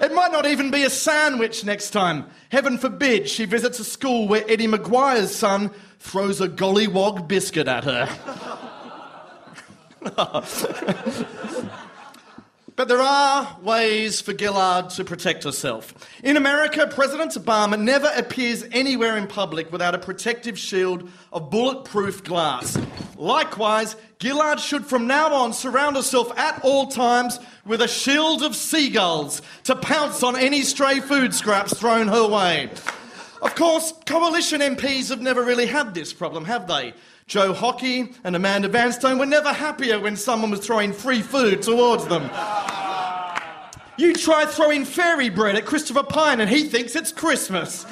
It 0.00 0.14
might 0.14 0.30
not 0.30 0.46
even 0.46 0.70
be 0.70 0.84
a 0.84 0.90
sandwich 0.90 1.64
next 1.64 1.90
time. 1.90 2.26
Heaven 2.50 2.78
forbid 2.78 3.28
she 3.28 3.46
visits 3.46 3.80
a 3.80 3.84
school 3.84 4.28
where 4.28 4.44
Eddie 4.46 4.68
McGuire's 4.68 5.34
son 5.34 5.72
throws 5.98 6.40
a 6.40 6.48
gollywog 6.48 7.26
biscuit 7.26 7.66
at 7.66 7.82
her. 7.82 8.08
But 12.76 12.88
there 12.88 13.00
are 13.00 13.56
ways 13.62 14.20
for 14.20 14.36
Gillard 14.36 14.90
to 14.90 15.04
protect 15.04 15.44
herself. 15.44 15.94
In 16.22 16.36
America, 16.36 16.86
President 16.86 17.32
Obama 17.32 17.80
never 17.80 18.10
appears 18.14 18.64
anywhere 18.70 19.16
in 19.16 19.26
public 19.26 19.72
without 19.72 19.94
a 19.94 19.98
protective 19.98 20.58
shield 20.58 21.08
of 21.32 21.48
bulletproof 21.48 22.22
glass. 22.22 22.78
Likewise, 23.16 23.96
Gillard 24.22 24.60
should 24.60 24.84
from 24.84 25.06
now 25.06 25.32
on 25.32 25.54
surround 25.54 25.96
herself 25.96 26.38
at 26.38 26.62
all 26.62 26.88
times 26.88 27.40
with 27.64 27.80
a 27.80 27.88
shield 27.88 28.42
of 28.42 28.54
seagulls 28.54 29.40
to 29.64 29.74
pounce 29.74 30.22
on 30.22 30.36
any 30.36 30.60
stray 30.60 31.00
food 31.00 31.34
scraps 31.34 31.72
thrown 31.72 32.08
her 32.08 32.28
way. 32.28 32.68
Of 33.40 33.54
course, 33.54 33.94
coalition 34.04 34.60
MPs 34.60 35.08
have 35.08 35.22
never 35.22 35.42
really 35.42 35.66
had 35.66 35.94
this 35.94 36.12
problem, 36.12 36.44
have 36.44 36.66
they? 36.66 36.92
Joe 37.26 37.52
Hockey 37.52 38.12
and 38.22 38.36
Amanda 38.36 38.68
Vanstone 38.68 39.18
were 39.18 39.26
never 39.26 39.52
happier 39.52 39.98
when 39.98 40.16
someone 40.16 40.50
was 40.50 40.60
throwing 40.60 40.92
free 40.92 41.22
food 41.22 41.60
towards 41.62 42.06
them. 42.06 42.30
You 43.98 44.12
try 44.12 44.44
throwing 44.44 44.84
fairy 44.84 45.30
bread 45.30 45.56
at 45.56 45.64
Christopher 45.64 46.02
Pyne 46.02 46.40
and 46.40 46.50
he 46.50 46.64
thinks 46.64 46.94
it's 46.94 47.12
Christmas. 47.12 47.86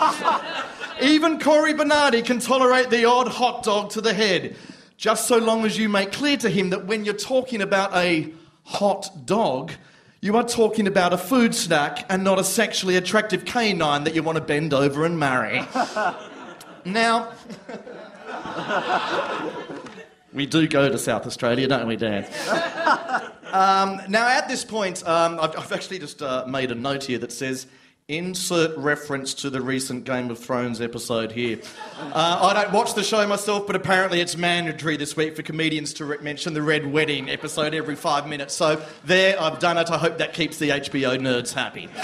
Even 1.03 1.41
Cory 1.41 1.73
Bernardi 1.73 2.23
can 2.23 2.41
tolerate 2.41 2.91
the 2.91 3.07
odd 3.07 3.29
hot 3.29 3.63
dog 3.63 3.91
to 3.91 4.01
the 4.01 4.13
head, 4.13 4.57
just 4.97 5.27
so 5.27 5.39
long 5.39 5.65
as 5.65 5.79
you 5.79 5.89
make 5.89 6.13
clear 6.13 6.37
to 6.37 6.51
him 6.51 6.71
that 6.71 6.87
when 6.87 7.05
you're 7.05 7.15
talking 7.15 7.63
about 7.63 7.95
a 7.97 8.33
hot 8.65 9.27
dog, 9.27 9.73
you 10.21 10.37
are 10.37 10.45
talking 10.45 10.87
about 10.87 11.13
a 11.13 11.19
food 11.19 11.55
snack 11.55 12.07
and 12.09 12.23
not 12.23 12.39
a 12.39 12.45
sexually 12.45 12.97
attractive 12.97 13.45
canine 13.45 14.05
that 14.05 14.15
you 14.15 14.23
want 14.23 14.37
to 14.37 14.45
bend 14.45 14.73
over 14.73 15.05
and 15.05 15.19
marry. 15.19 15.63
now, 16.85 17.33
we 20.35 20.47
do 20.47 20.67
go 20.69 20.89
to 20.89 20.99
South 20.99 21.27
Australia, 21.27 21.67
don't 21.67 21.87
we, 21.87 21.97
Dan? 21.97 22.27
Um, 23.55 24.01
now, 24.09 24.27
at 24.27 24.49
this 24.49 24.65
point, 24.65 25.07
um, 25.07 25.39
I've, 25.41 25.57
I've, 25.57 25.71
actually 25.71 26.01
just 26.01 26.21
uh, 26.21 26.45
made 26.49 26.73
a 26.73 26.75
note 26.75 27.05
here 27.05 27.19
that 27.19 27.31
says 27.31 27.69
insert 28.09 28.77
reference 28.77 29.33
to 29.35 29.49
the 29.49 29.61
recent 29.61 30.03
Game 30.03 30.29
of 30.29 30.41
Thrones 30.41 30.81
episode 30.81 31.31
here. 31.31 31.61
Uh, 31.97 32.51
I 32.53 32.63
don't 32.63 32.73
watch 32.73 32.95
the 32.95 33.05
show 33.05 33.25
myself, 33.29 33.67
but 33.69 33.77
apparently 33.77 34.21
it's 34.21 34.37
mandatory 34.37 34.97
this 34.97 35.17
week 35.17 35.37
for 35.37 35.43
comedians 35.43 35.95
to 35.95 36.05
re- 36.05 36.19
mention 36.21 36.53
the 36.53 36.63
Red 36.63 36.85
Wedding 36.85 37.31
episode 37.31 37.75
every 37.75 37.95
five 37.95 38.29
minutes. 38.29 38.55
So, 38.55 38.85
there, 39.05 39.41
I've 39.41 39.61
done 39.61 39.79
it. 39.79 39.89
I 39.89 39.99
hope 39.99 40.19
that 40.19 40.33
keeps 40.33 40.59
the 40.59 40.71
HBO 40.71 41.17
nerds 41.17 41.53
happy. 41.53 41.87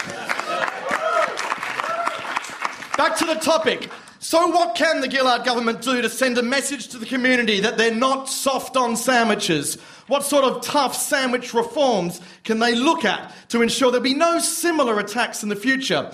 Back 2.96 3.16
to 3.18 3.24
the 3.24 3.34
topic. 3.34 3.90
So, 4.22 4.48
what 4.48 4.74
can 4.74 5.00
the 5.00 5.10
Gillard 5.10 5.46
government 5.46 5.80
do 5.80 6.02
to 6.02 6.10
send 6.10 6.36
a 6.36 6.42
message 6.42 6.88
to 6.88 6.98
the 6.98 7.06
community 7.06 7.60
that 7.60 7.78
they're 7.78 7.94
not 7.94 8.28
soft 8.28 8.76
on 8.76 8.94
sandwiches? 8.94 9.76
What 10.08 10.24
sort 10.24 10.44
of 10.44 10.60
tough 10.60 10.94
sandwich 10.94 11.54
reforms 11.54 12.20
can 12.44 12.58
they 12.58 12.74
look 12.74 13.06
at 13.06 13.34
to 13.48 13.62
ensure 13.62 13.90
there'll 13.90 14.04
be 14.04 14.12
no 14.12 14.38
similar 14.38 14.98
attacks 14.98 15.42
in 15.42 15.48
the 15.48 15.56
future? 15.56 16.12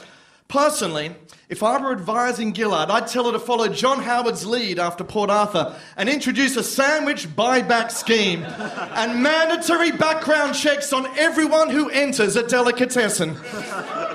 Personally, 0.49 1.14
if 1.49 1.62
I 1.62 1.80
were 1.80 1.90
advising 1.92 2.55
Gillard, 2.55 2.88
I'd 2.88 3.09
tell 3.09 3.26
her 3.26 3.32
to 3.32 3.38
follow 3.38 3.68
John 3.68 4.01
Howard's 4.03 4.47
lead 4.47 4.78
after 4.78 5.03
Port 5.03 5.28
Arthur 5.28 5.76
and 5.97 6.09
introduce 6.09 6.57
a 6.57 6.62
sandwich 6.62 7.28
buyback 7.28 7.90
scheme 7.90 8.44
and 8.44 9.22
mandatory 9.22 9.90
background 9.90 10.55
checks 10.55 10.92
on 10.92 11.07
everyone 11.18 11.70
who 11.70 11.90
enters 11.90 12.36
a 12.36 12.47
delicatessen. 12.47 13.36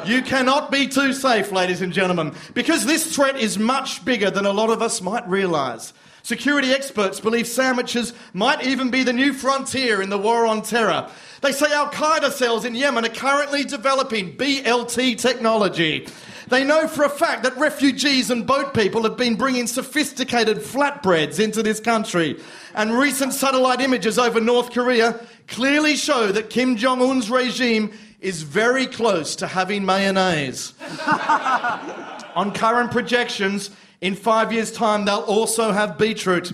You 0.06 0.22
cannot 0.22 0.72
be 0.72 0.88
too 0.88 1.12
safe, 1.14 1.52
ladies 1.52 1.82
and 1.82 1.92
gentlemen, 1.92 2.34
because 2.54 2.86
this 2.86 3.14
threat 3.14 3.38
is 3.38 3.60
much 3.60 4.04
bigger 4.06 4.32
than 4.32 4.46
a 4.46 4.54
lot 4.54 4.70
of 4.70 4.82
us 4.82 5.02
might 5.02 5.28
realise. 5.28 5.94
Security 6.24 6.72
experts 6.72 7.20
believe 7.20 7.48
sandwiches 7.48 8.14
might 8.34 8.66
even 8.66 8.92
be 8.92 9.04
the 9.04 9.14
new 9.14 9.34
frontier 9.34 10.02
in 10.02 10.10
the 10.10 10.18
war 10.18 10.46
on 10.46 10.62
terror. 10.62 11.10
They 11.42 11.52
say 11.52 11.72
Al 11.74 11.88
Qaeda 11.88 12.32
cells 12.32 12.66
in 12.66 12.76
Yemen 12.76 13.06
are 13.06 13.10
currently 13.10 13.64
developing 13.64 14.38
BLT 14.38 15.18
technology. 15.18 16.08
They 16.48 16.64
know 16.64 16.88
for 16.88 17.04
a 17.06 17.10
fact 17.10 17.44
that 17.44 17.58
refugees 17.58 18.30
and 18.30 18.46
boat 18.46 18.74
people 18.74 19.04
have 19.04 19.16
been 19.16 19.36
bringing 19.36 19.68
sophisticated 19.68 20.58
flatbreads 20.58 21.40
into 21.40 21.64
this 21.64 21.80
country. 21.80 22.40
And 22.76 22.92
recent 22.92 23.34
satellite 23.34 23.80
images 23.80 24.20
over 24.20 24.42
North 24.42 24.72
Korea 24.72 25.20
clearly 25.48 25.96
show 25.96 26.32
that 26.32 26.50
Kim 26.50 26.76
Jong 26.76 27.02
un's 27.02 27.32
regime 27.32 27.94
is 28.20 28.44
very 28.44 28.86
close 28.86 29.36
to 29.38 29.48
having 29.48 29.86
mayonnaise. 29.86 30.74
On 32.36 32.54
current 32.54 32.92
projections, 32.92 33.72
in 34.02 34.16
five 34.16 34.52
years' 34.52 34.72
time, 34.72 35.06
they'll 35.06 35.20
also 35.20 35.72
have 35.72 35.98
beetroot. 35.98 36.52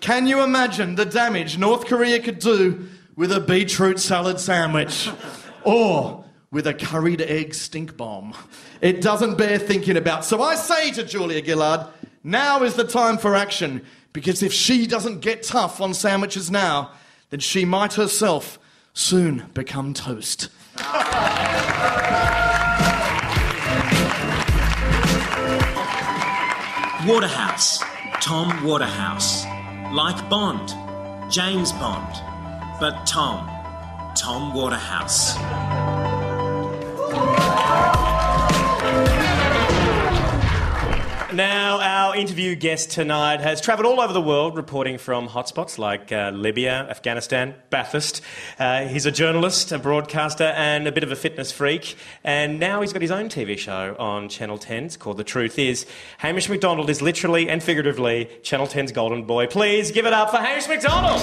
Can 0.00 0.26
you 0.26 0.42
imagine 0.42 0.94
the 0.94 1.04
damage 1.04 1.58
North 1.58 1.86
Korea 1.86 2.20
could 2.20 2.38
do 2.38 2.88
with 3.16 3.32
a 3.32 3.40
beetroot 3.40 4.00
salad 4.00 4.40
sandwich? 4.40 5.10
Or 5.66 6.26
with 6.50 6.66
a 6.66 6.74
curried 6.74 7.22
egg 7.22 7.54
stink 7.54 7.96
bomb? 7.96 8.34
It 8.82 9.00
doesn't 9.00 9.38
bear 9.38 9.58
thinking 9.58 9.96
about. 9.96 10.26
So 10.26 10.42
I 10.42 10.56
say 10.56 10.90
to 10.90 11.04
Julia 11.04 11.42
Gillard, 11.42 11.86
now 12.22 12.64
is 12.64 12.74
the 12.74 12.84
time 12.84 13.16
for 13.16 13.34
action. 13.34 13.80
Because 14.12 14.42
if 14.42 14.52
she 14.52 14.86
doesn't 14.86 15.20
get 15.20 15.42
tough 15.42 15.80
on 15.80 15.94
sandwiches 15.94 16.50
now, 16.50 16.90
then 17.30 17.40
she 17.40 17.64
might 17.64 17.94
herself 17.94 18.58
soon 18.92 19.46
become 19.54 19.94
toast. 19.94 20.50
Waterhouse, 27.06 27.82
Tom 28.22 28.64
Waterhouse. 28.64 29.44
Like 29.92 30.28
Bond, 30.30 30.74
James 31.30 31.70
Bond, 31.72 32.14
but 32.80 33.06
Tom, 33.06 33.46
Tom 34.16 34.54
Waterhouse. 34.54 35.36
Now, 41.34 41.80
our 41.80 42.14
interview 42.14 42.54
guest 42.54 42.92
tonight 42.92 43.40
has 43.40 43.60
travelled 43.60 43.86
all 43.86 44.00
over 44.00 44.12
the 44.12 44.20
world 44.20 44.56
reporting 44.56 44.98
from 44.98 45.28
hotspots 45.28 45.78
like 45.78 46.12
uh, 46.12 46.30
Libya, 46.32 46.86
Afghanistan, 46.88 47.56
Bathurst. 47.70 48.20
Uh, 48.56 48.86
he's 48.86 49.04
a 49.04 49.10
journalist, 49.10 49.72
a 49.72 49.80
broadcaster, 49.80 50.44
and 50.44 50.86
a 50.86 50.92
bit 50.92 51.02
of 51.02 51.10
a 51.10 51.16
fitness 51.16 51.50
freak. 51.50 51.96
And 52.22 52.60
now 52.60 52.82
he's 52.82 52.92
got 52.92 53.02
his 53.02 53.10
own 53.10 53.28
TV 53.28 53.58
show 53.58 53.96
on 53.98 54.28
Channel 54.28 54.58
10. 54.58 54.84
It's 54.84 54.96
called 54.96 55.16
The 55.16 55.24
Truth 55.24 55.58
Is. 55.58 55.86
Hamish 56.18 56.48
McDonald 56.48 56.88
is 56.88 57.02
literally 57.02 57.48
and 57.48 57.60
figuratively 57.60 58.30
Channel 58.44 58.68
10's 58.68 58.92
golden 58.92 59.24
boy. 59.24 59.48
Please 59.48 59.90
give 59.90 60.06
it 60.06 60.12
up 60.12 60.30
for 60.30 60.36
Hamish 60.36 60.68
McDonald! 60.68 61.20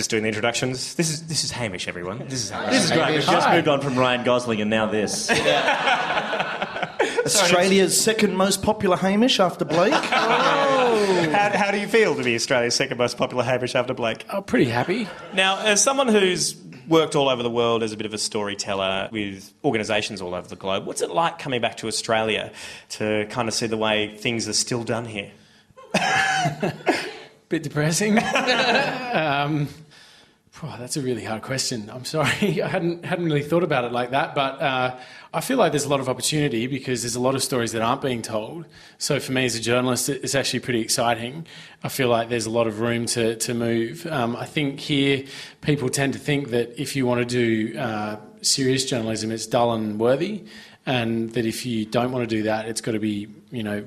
Just 0.00 0.08
doing 0.08 0.22
the 0.22 0.28
introductions. 0.28 0.94
This 0.94 1.10
is 1.10 1.26
this 1.26 1.44
is 1.44 1.50
Hamish, 1.50 1.86
everyone. 1.86 2.20
This 2.20 2.42
is 2.44 2.48
Hamish. 2.48 2.70
This 2.70 2.84
is 2.84 2.90
great. 2.90 3.16
We've 3.16 3.22
just 3.22 3.50
moved 3.50 3.68
on 3.68 3.82
from 3.82 3.98
Ryan 3.98 4.24
Gosling 4.24 4.62
and 4.62 4.70
now 4.70 4.86
this. 4.86 5.28
Australia's 7.26 8.00
second 8.02 8.34
most 8.34 8.62
popular 8.62 8.96
Hamish 8.96 9.40
after 9.40 9.66
Blake. 9.66 9.92
How, 9.92 11.50
how 11.52 11.70
do 11.70 11.78
you 11.78 11.86
feel 11.86 12.14
to 12.14 12.24
be 12.24 12.34
Australia's 12.34 12.74
second 12.74 12.96
most 12.96 13.18
popular 13.18 13.44
Hamish 13.44 13.74
after 13.74 13.92
Blake? 13.92 14.24
Oh, 14.32 14.40
pretty 14.40 14.70
happy. 14.70 15.06
Now, 15.34 15.58
as 15.58 15.84
someone 15.84 16.08
who's 16.08 16.56
worked 16.88 17.14
all 17.14 17.28
over 17.28 17.42
the 17.42 17.50
world 17.50 17.82
as 17.82 17.92
a 17.92 17.96
bit 17.98 18.06
of 18.06 18.14
a 18.14 18.18
storyteller 18.18 19.10
with 19.12 19.52
organisations 19.62 20.22
all 20.22 20.34
over 20.34 20.48
the 20.48 20.56
globe, 20.56 20.86
what's 20.86 21.02
it 21.02 21.10
like 21.10 21.38
coming 21.38 21.60
back 21.60 21.76
to 21.76 21.88
Australia 21.88 22.52
to 22.88 23.26
kind 23.28 23.48
of 23.48 23.54
see 23.54 23.66
the 23.66 23.76
way 23.76 24.16
things 24.16 24.48
are 24.48 24.54
still 24.54 24.82
done 24.82 25.04
here? 25.04 25.30
Bit 27.50 27.64
depressing. 27.64 28.16
um, 28.16 29.66
oh, 30.62 30.76
that's 30.78 30.96
a 30.96 31.00
really 31.00 31.24
hard 31.24 31.42
question. 31.42 31.90
I'm 31.92 32.04
sorry, 32.04 32.62
I 32.62 32.68
hadn't 32.68 33.04
hadn't 33.04 33.24
really 33.24 33.42
thought 33.42 33.62
about 33.62 33.84
it 33.84 33.92
like 33.92 34.10
that. 34.10 34.34
But 34.34 34.60
uh, 34.60 34.98
I 35.32 35.40
feel 35.40 35.56
like 35.56 35.72
there's 35.72 35.84
a 35.84 35.88
lot 35.88 36.00
of 36.00 36.08
opportunity 36.08 36.66
because 36.66 37.02
there's 37.02 37.16
a 37.16 37.20
lot 37.20 37.34
of 37.34 37.42
stories 37.42 37.72
that 37.72 37.82
aren't 37.82 38.02
being 38.02 38.22
told. 38.22 38.66
So 38.98 39.20
for 39.20 39.32
me 39.32 39.44
as 39.44 39.54
a 39.54 39.60
journalist, 39.60 40.08
it's 40.08 40.34
actually 40.34 40.60
pretty 40.60 40.80
exciting. 40.80 41.46
I 41.82 41.88
feel 41.88 42.08
like 42.08 42.28
there's 42.28 42.46
a 42.46 42.50
lot 42.50 42.66
of 42.66 42.80
room 42.80 43.06
to 43.06 43.36
to 43.36 43.54
move. 43.54 44.06
Um, 44.06 44.36
I 44.36 44.46
think 44.46 44.80
here 44.80 45.24
people 45.60 45.88
tend 45.88 46.12
to 46.14 46.18
think 46.18 46.48
that 46.50 46.80
if 46.80 46.96
you 46.96 47.06
want 47.06 47.20
to 47.20 47.24
do 47.26 47.78
uh, 47.78 48.16
serious 48.42 48.84
journalism, 48.84 49.30
it's 49.30 49.46
dull 49.46 49.72
and 49.72 49.98
worthy, 49.98 50.44
and 50.86 51.30
that 51.30 51.46
if 51.46 51.64
you 51.64 51.84
don't 51.84 52.12
want 52.12 52.28
to 52.28 52.36
do 52.36 52.42
that, 52.44 52.66
it's 52.66 52.80
got 52.80 52.92
to 52.92 53.00
be 53.00 53.28
you 53.50 53.62
know 53.62 53.84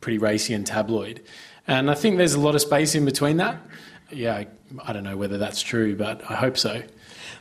pretty 0.00 0.18
racy 0.18 0.54
and 0.54 0.66
tabloid. 0.66 1.20
And 1.66 1.90
I 1.90 1.94
think 1.94 2.16
there's 2.16 2.34
a 2.34 2.40
lot 2.40 2.54
of 2.54 2.60
space 2.60 2.94
in 2.94 3.04
between 3.04 3.36
that. 3.36 3.60
Yeah, 4.10 4.44
I, 4.84 4.92
don't 4.92 5.04
know 5.04 5.16
whether 5.16 5.38
that's 5.38 5.62
true, 5.62 5.96
but 5.96 6.22
I 6.30 6.34
hope 6.34 6.56
so. 6.56 6.82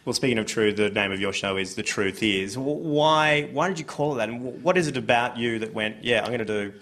Well, 0.05 0.13
speaking 0.13 0.37
of 0.37 0.45
true, 0.47 0.73
the 0.73 0.89
name 0.89 1.11
of 1.11 1.19
your 1.19 1.33
show 1.33 1.57
is 1.57 1.75
The 1.75 1.83
Truth 1.83 2.23
Is. 2.23 2.57
Why, 2.57 3.49
why 3.51 3.67
did 3.67 3.79
you 3.79 3.85
call 3.85 4.15
it 4.15 4.17
that? 4.17 4.29
And 4.29 4.63
what 4.63 4.77
is 4.77 4.87
it 4.87 4.97
about 4.97 5.37
you 5.37 5.59
that 5.59 5.73
went, 5.73 6.03
yeah, 6.03 6.21
I'm 6.21 6.27
going 6.27 6.39
to 6.39 6.45
do 6.45 6.73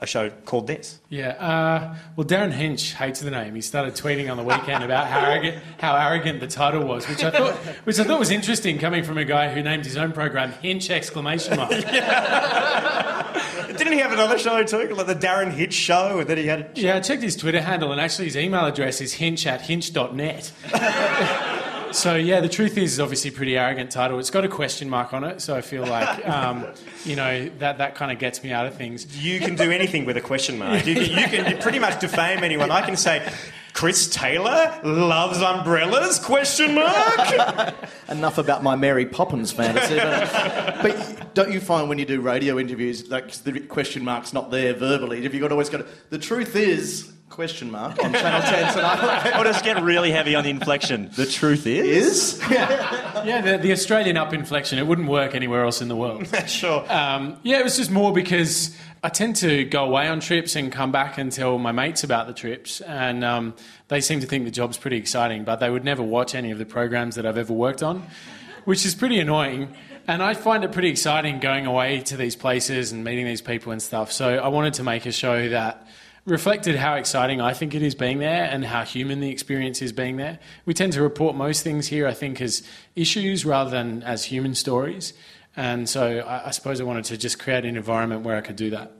a 0.00 0.06
show 0.06 0.30
called 0.44 0.66
this? 0.66 1.00
Yeah, 1.08 1.30
uh, 1.30 1.96
well, 2.16 2.26
Derryn 2.26 2.52
Hinch 2.52 2.94
hates 2.94 3.20
the 3.20 3.30
name. 3.30 3.54
He 3.54 3.60
started 3.60 3.94
tweeting 3.94 4.30
on 4.30 4.36
the 4.36 4.44
weekend 4.44 4.84
about 4.84 5.08
how 5.08 5.20
arrogant, 5.20 5.62
how 5.78 5.96
arrogant 5.96 6.40
the 6.40 6.46
title 6.46 6.84
was, 6.84 7.08
which 7.08 7.24
I 7.24 7.30
thought, 7.30 7.54
which 7.84 7.98
I 7.98 8.04
thought 8.04 8.20
was 8.20 8.30
interesting, 8.30 8.78
coming 8.78 9.02
from 9.02 9.18
a 9.18 9.24
guy 9.24 9.52
who 9.52 9.62
named 9.62 9.84
his 9.84 9.96
own 9.96 10.12
program 10.12 10.52
Hinch 10.52 10.90
exclamation 10.90 11.56
mark. 11.56 11.70
Didn't 13.78 13.92
he 13.92 13.98
have 13.98 14.12
another 14.12 14.38
show 14.38 14.62
too, 14.64 14.88
like 14.94 15.06
the 15.06 15.14
Derryn 15.14 15.52
Hinch 15.52 15.74
show? 15.74 16.20
And 16.20 16.28
then 16.28 16.36
he 16.36 16.46
had. 16.46 16.76
Yeah, 16.76 16.96
I 16.96 17.00
checked 17.00 17.22
his 17.22 17.36
Twitter 17.36 17.60
handle, 17.60 17.92
and 17.92 18.00
actually 18.00 18.26
his 18.26 18.36
email 18.36 18.64
address 18.66 19.00
is 19.00 19.14
hinch 19.14 19.46
at 19.46 19.62
hinch.net. 19.62 20.52
so, 21.92 22.14
yeah, 22.16 22.40
the 22.40 22.48
truth 22.48 22.76
is, 22.78 22.92
it's 22.94 23.00
obviously 23.00 23.30
a 23.30 23.32
pretty 23.32 23.56
arrogant 23.56 23.90
title. 23.90 24.18
It's 24.18 24.30
got 24.30 24.44
a 24.44 24.48
question 24.48 24.88
mark 24.88 25.12
on 25.12 25.24
it, 25.24 25.40
so 25.40 25.54
I 25.56 25.60
feel 25.60 25.84
like, 25.86 26.26
um, 26.28 26.66
you 27.04 27.16
know, 27.16 27.48
that, 27.58 27.78
that 27.78 27.94
kind 27.94 28.12
of 28.12 28.18
gets 28.18 28.42
me 28.42 28.52
out 28.52 28.66
of 28.66 28.74
things. 28.74 29.22
You 29.22 29.40
can 29.40 29.54
do 29.54 29.70
anything 29.70 30.04
with 30.04 30.16
a 30.16 30.20
question 30.20 30.58
mark. 30.58 30.86
You, 30.86 30.94
can- 30.94 31.50
you 31.50 31.56
pretty 31.58 31.78
much 31.78 32.00
defame 32.00 32.44
anyone. 32.44 32.70
I 32.70 32.82
can 32.82 32.96
say. 32.96 33.30
Chris 33.74 34.08
Taylor 34.08 34.76
loves 34.82 35.40
umbrellas? 35.40 36.18
Question 36.18 36.74
mark. 36.74 37.74
Enough 38.08 38.38
about 38.38 38.64
my 38.64 38.74
Mary 38.74 39.06
Poppins 39.06 39.52
fantasy. 39.52 39.94
But, 39.94 40.82
but 40.82 41.34
don't 41.34 41.52
you 41.52 41.60
find 41.60 41.88
when 41.88 41.96
you 41.98 42.04
do 42.04 42.20
radio 42.20 42.58
interviews, 42.58 43.08
like 43.08 43.30
the 43.44 43.60
question 43.60 44.02
mark's 44.02 44.32
not 44.32 44.50
there 44.50 44.74
verbally? 44.74 45.22
Have 45.22 45.32
you 45.32 45.38
got 45.40 45.52
always 45.52 45.68
got 45.68 45.78
to, 45.78 45.86
the 46.10 46.18
truth 46.18 46.56
is 46.56 47.12
question 47.38 47.70
mark 47.70 47.96
on 48.02 48.12
Channel 48.12 48.40
10 48.40 48.74
tonight? 48.74 49.32
Or 49.38 49.44
just 49.44 49.64
get 49.64 49.80
really 49.80 50.10
heavy 50.10 50.34
on 50.34 50.42
the 50.42 50.50
inflection. 50.50 51.08
The 51.14 51.24
truth 51.24 51.68
is. 51.68 52.34
Is? 52.34 52.42
Yeah, 52.50 53.40
the, 53.40 53.58
the 53.58 53.72
Australian 53.72 54.16
up 54.16 54.32
inflection, 54.32 54.78
it 54.78 54.86
wouldn't 54.86 55.08
work 55.08 55.36
anywhere 55.36 55.64
else 55.64 55.80
in 55.80 55.86
the 55.86 55.94
world. 55.94 56.26
sure. 56.48 56.84
Um, 56.90 57.38
yeah, 57.44 57.60
it 57.60 57.64
was 57.64 57.76
just 57.76 57.92
more 57.92 58.12
because 58.12 58.76
I 59.04 59.08
tend 59.08 59.36
to 59.36 59.64
go 59.64 59.84
away 59.84 60.08
on 60.08 60.18
trips 60.18 60.56
and 60.56 60.72
come 60.72 60.90
back 60.90 61.16
and 61.16 61.30
tell 61.30 61.58
my 61.58 61.70
mates 61.70 62.02
about 62.02 62.26
the 62.26 62.32
trips, 62.32 62.80
and 62.80 63.24
um, 63.24 63.54
they 63.86 64.00
seem 64.00 64.18
to 64.20 64.26
think 64.26 64.44
the 64.44 64.50
job's 64.50 64.78
pretty 64.78 64.96
exciting, 64.96 65.44
but 65.44 65.60
they 65.60 65.70
would 65.70 65.84
never 65.84 66.02
watch 66.02 66.34
any 66.34 66.50
of 66.50 66.58
the 66.58 66.66
programs 66.66 67.14
that 67.16 67.26
I've 67.26 67.38
ever 67.38 67.52
worked 67.52 67.84
on, 67.84 68.04
which 68.64 68.84
is 68.84 68.96
pretty 68.96 69.20
annoying. 69.20 69.74
And 70.08 70.22
I 70.22 70.34
find 70.34 70.64
it 70.64 70.72
pretty 70.72 70.88
exciting 70.88 71.38
going 71.38 71.66
away 71.66 72.00
to 72.00 72.16
these 72.16 72.34
places 72.34 72.90
and 72.90 73.04
meeting 73.04 73.26
these 73.26 73.42
people 73.42 73.70
and 73.70 73.80
stuff. 73.82 74.10
So 74.10 74.38
I 74.38 74.48
wanted 74.48 74.74
to 74.74 74.82
make 74.82 75.06
a 75.06 75.12
show 75.12 75.50
that 75.50 75.86
reflected 76.28 76.76
how 76.76 76.94
exciting 76.94 77.40
I 77.40 77.54
think 77.54 77.74
it 77.74 77.82
is 77.82 77.94
being 77.94 78.18
there 78.18 78.44
and 78.44 78.64
how 78.64 78.84
human 78.84 79.20
the 79.20 79.30
experience 79.30 79.82
is 79.82 79.92
being 79.92 80.16
there. 80.16 80.38
We 80.66 80.74
tend 80.74 80.92
to 80.94 81.02
report 81.02 81.34
most 81.34 81.64
things 81.64 81.88
here, 81.88 82.06
I 82.06 82.14
think, 82.14 82.40
as 82.40 82.62
issues 82.94 83.44
rather 83.44 83.70
than 83.70 84.02
as 84.02 84.24
human 84.24 84.54
stories. 84.54 85.14
And 85.56 85.88
so 85.88 86.18
I, 86.20 86.48
I 86.48 86.50
suppose 86.50 86.80
I 86.80 86.84
wanted 86.84 87.04
to 87.06 87.16
just 87.16 87.38
create 87.38 87.64
an 87.64 87.76
environment 87.76 88.22
where 88.22 88.36
I 88.36 88.40
could 88.42 88.56
do 88.56 88.70
that. 88.70 88.92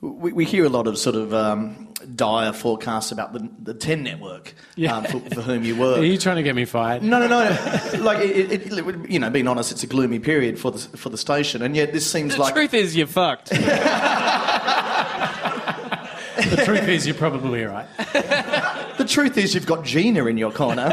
We, 0.00 0.32
we 0.32 0.44
hear 0.44 0.64
a 0.64 0.68
lot 0.68 0.86
of 0.86 0.96
sort 0.96 1.16
of 1.16 1.34
um, 1.34 1.88
dire 2.14 2.52
forecasts 2.52 3.10
about 3.10 3.32
the, 3.32 3.48
the 3.60 3.74
10 3.74 4.04
network 4.04 4.54
um, 4.88 5.02
for, 5.04 5.18
for 5.18 5.42
whom 5.42 5.64
you 5.64 5.74
work. 5.74 5.98
Are 6.00 6.04
you 6.04 6.18
trying 6.18 6.36
to 6.36 6.44
get 6.44 6.54
me 6.54 6.66
fired? 6.66 7.02
No, 7.02 7.18
no, 7.18 7.26
no. 7.26 8.00
like, 8.04 8.18
it, 8.18 8.52
it, 8.52 8.72
it, 8.72 9.10
you 9.10 9.18
know, 9.18 9.28
being 9.28 9.48
honest, 9.48 9.72
it's 9.72 9.82
a 9.82 9.88
gloomy 9.88 10.20
period 10.20 10.56
for 10.56 10.70
the, 10.70 10.78
for 10.78 11.08
the 11.08 11.18
station, 11.18 11.62
and 11.62 11.74
yet 11.74 11.92
this 11.92 12.08
seems 12.08 12.36
The 12.36 12.42
like. 12.42 12.54
truth 12.54 12.74
is, 12.74 12.94
you're 12.94 13.08
fucked. 13.08 13.50
The 16.50 16.62
truth 16.64 16.88
is, 16.88 17.06
you're 17.06 17.14
probably 17.14 17.64
right. 17.64 17.86
The 18.98 19.04
truth 19.06 19.38
is, 19.38 19.54
you've 19.54 19.66
got 19.66 19.84
Gina 19.84 20.26
in 20.26 20.38
your 20.38 20.50
corner, 20.50 20.90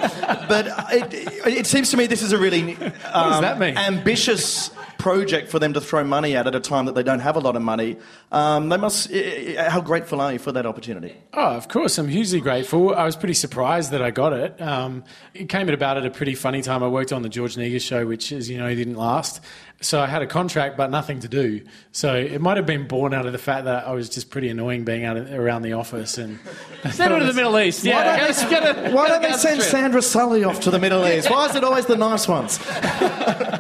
but 0.48 0.68
it, 0.92 1.14
it 1.48 1.66
seems 1.66 1.90
to 1.92 1.98
me 1.98 2.08
this 2.08 2.22
is 2.22 2.32
a 2.32 2.38
really 2.38 2.76
um, 3.14 3.44
ambitious 3.62 4.72
project 4.98 5.50
for 5.50 5.60
them 5.60 5.74
to 5.74 5.82
throw 5.82 6.04
money 6.04 6.36
at 6.36 6.48
at 6.48 6.56
a 6.56 6.60
time 6.60 6.86
that 6.86 6.96
they 6.96 7.04
don't 7.04 7.20
have 7.20 7.36
a 7.36 7.40
lot 7.40 7.56
of 7.56 7.62
money. 7.62 7.98
Um, 8.36 8.68
they 8.70 8.78
must. 8.78 9.10
i- 9.14 9.56
i- 9.60 9.70
How 9.70 9.80
grateful 9.82 10.20
are 10.20 10.34
you 10.34 10.40
for 10.40 10.52
that 10.52 10.66
opportunity? 10.66 11.16
Oh, 11.34 11.56
of 11.56 11.68
course. 11.70 11.98
I'm 11.98 12.10
hugely 12.10 12.42
grateful. 12.42 12.94
I 12.94 13.06
was 13.06 13.16
pretty 13.16 13.34
surprised 13.34 13.92
that 13.92 14.02
I 14.02 14.12
got 14.12 14.34
it. 14.34 14.62
Um, 14.62 15.04
it 15.34 15.48
came 15.50 15.70
about 15.70 15.96
at 15.98 16.06
a 16.06 16.10
pretty 16.10 16.36
funny 16.36 16.62
time. 16.62 16.84
I 16.84 16.88
worked 16.90 17.14
on 17.14 17.22
the 17.22 17.30
George 17.30 17.56
Negus 17.58 17.84
show, 17.84 18.06
which, 18.06 18.32
as 18.34 18.50
you 18.50 18.58
know, 18.58 18.74
didn't 18.76 18.96
last. 18.98 19.40
So 19.82 20.00
I 20.00 20.08
had 20.08 20.22
a 20.22 20.28
contract, 20.28 20.78
but 20.78 20.90
nothing 20.90 21.20
to 21.20 21.28
do. 21.28 21.62
So 21.92 22.16
it 22.16 22.40
might 22.42 22.56
have 22.58 22.66
been 22.66 22.88
born 22.88 23.14
out 23.14 23.26
of 23.26 23.34
the 23.34 23.38
fact 23.38 23.66
that 23.66 23.86
I 23.86 23.92
was 23.92 24.10
just 24.10 24.30
pretty 24.32 24.48
annoying 24.50 24.86
being 24.86 25.04
out 25.06 25.18
around 25.18 25.62
the 25.64 25.74
office. 25.74 26.18
And 26.18 26.40
Send 26.92 27.14
her 27.14 27.20
to 27.20 27.26
the 27.26 27.34
Middle 27.34 27.58
East. 27.60 27.84
Yeah, 27.84 27.96
Why 27.98 28.18
don't 28.18 28.28
go- 28.28 28.34
they, 28.34 28.50
go 28.50 28.90
to- 28.90 28.96
why 28.96 29.08
go 29.08 29.14
don't 29.14 29.22
they 29.24 29.32
send 29.38 29.58
Gaza 29.60 29.70
Sandra 29.70 30.02
Sully 30.02 30.44
off 30.46 30.62
to 30.62 30.72
the 30.72 30.80
Middle 30.80 31.06
East? 31.14 31.30
Why 31.30 31.46
is 31.48 31.56
it 31.56 31.64
always 31.64 31.86
the 31.86 31.98
nice 31.98 32.28
ones? 32.28 32.58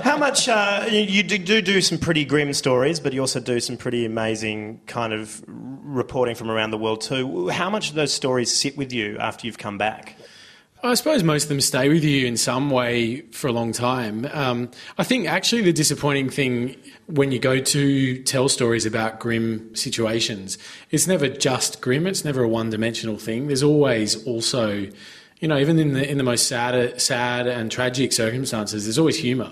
How 0.05 0.17
much 0.17 0.47
uh, 0.47 0.86
you, 0.89 1.01
you 1.01 1.23
do, 1.23 1.38
do 1.38 1.61
do 1.61 1.82
some 1.82 1.97
pretty 1.97 2.23
grim 2.26 2.53
stories, 2.53 2.99
but 2.99 3.11
you 3.13 3.19
also 3.21 3.39
do 3.41 3.59
some 3.59 3.76
pretty 3.76 4.05
amazing 4.05 4.64
kind 4.86 5.13
of 5.13 5.43
reporting 5.47 6.36
from 6.36 6.49
around 6.49 6.72
the 6.72 6.78
world 6.78 7.01
too. 7.01 7.49
How 7.49 7.70
much 7.70 7.89
of 7.89 7.95
those 7.95 8.13
stories 8.13 8.53
sit 8.53 8.78
with 8.78 8.91
you 8.91 9.18
after 9.20 9.47
you've 9.47 9.57
come 9.57 9.78
back? 9.78 10.16
I 10.84 10.93
suppose 10.93 11.24
most 11.24 11.43
of 11.43 11.49
them 11.49 11.61
stay 11.61 11.89
with 11.89 12.03
you 12.03 12.28
in 12.28 12.38
some 12.38 12.70
way 12.70 13.22
for 13.32 13.47
a 13.47 13.51
long 13.51 13.72
time. 13.72 14.30
Um, 14.32 14.70
I 14.99 15.03
think 15.03 15.28
actually 15.28 15.63
the 15.63 15.74
disappointing 15.74 16.30
thing 16.30 16.76
when 17.07 17.32
you 17.32 17.39
go 17.39 17.59
to 17.59 18.24
tell 18.24 18.49
stories 18.49 18.86
about 18.86 19.20
grim 19.20 19.74
situations, 19.76 20.59
it's 20.91 21.07
never 21.07 21.28
just 21.28 21.82
grim. 21.82 22.05
It's 22.05 22.24
never 22.24 22.43
a 22.43 22.47
one-dimensional 22.47 23.18
thing. 23.18 23.47
There's 23.47 23.63
always 23.63 24.24
also, 24.28 24.88
you 25.39 25.47
know, 25.47 25.57
even 25.57 25.80
in 25.80 25.93
the 25.93 26.07
in 26.07 26.20
the 26.20 26.24
most 26.24 26.47
sad, 26.47 27.01
sad 27.01 27.47
and 27.47 27.72
tragic 27.72 28.13
circumstances, 28.13 28.86
there's 28.86 28.99
always 28.99 29.18
humour. 29.18 29.51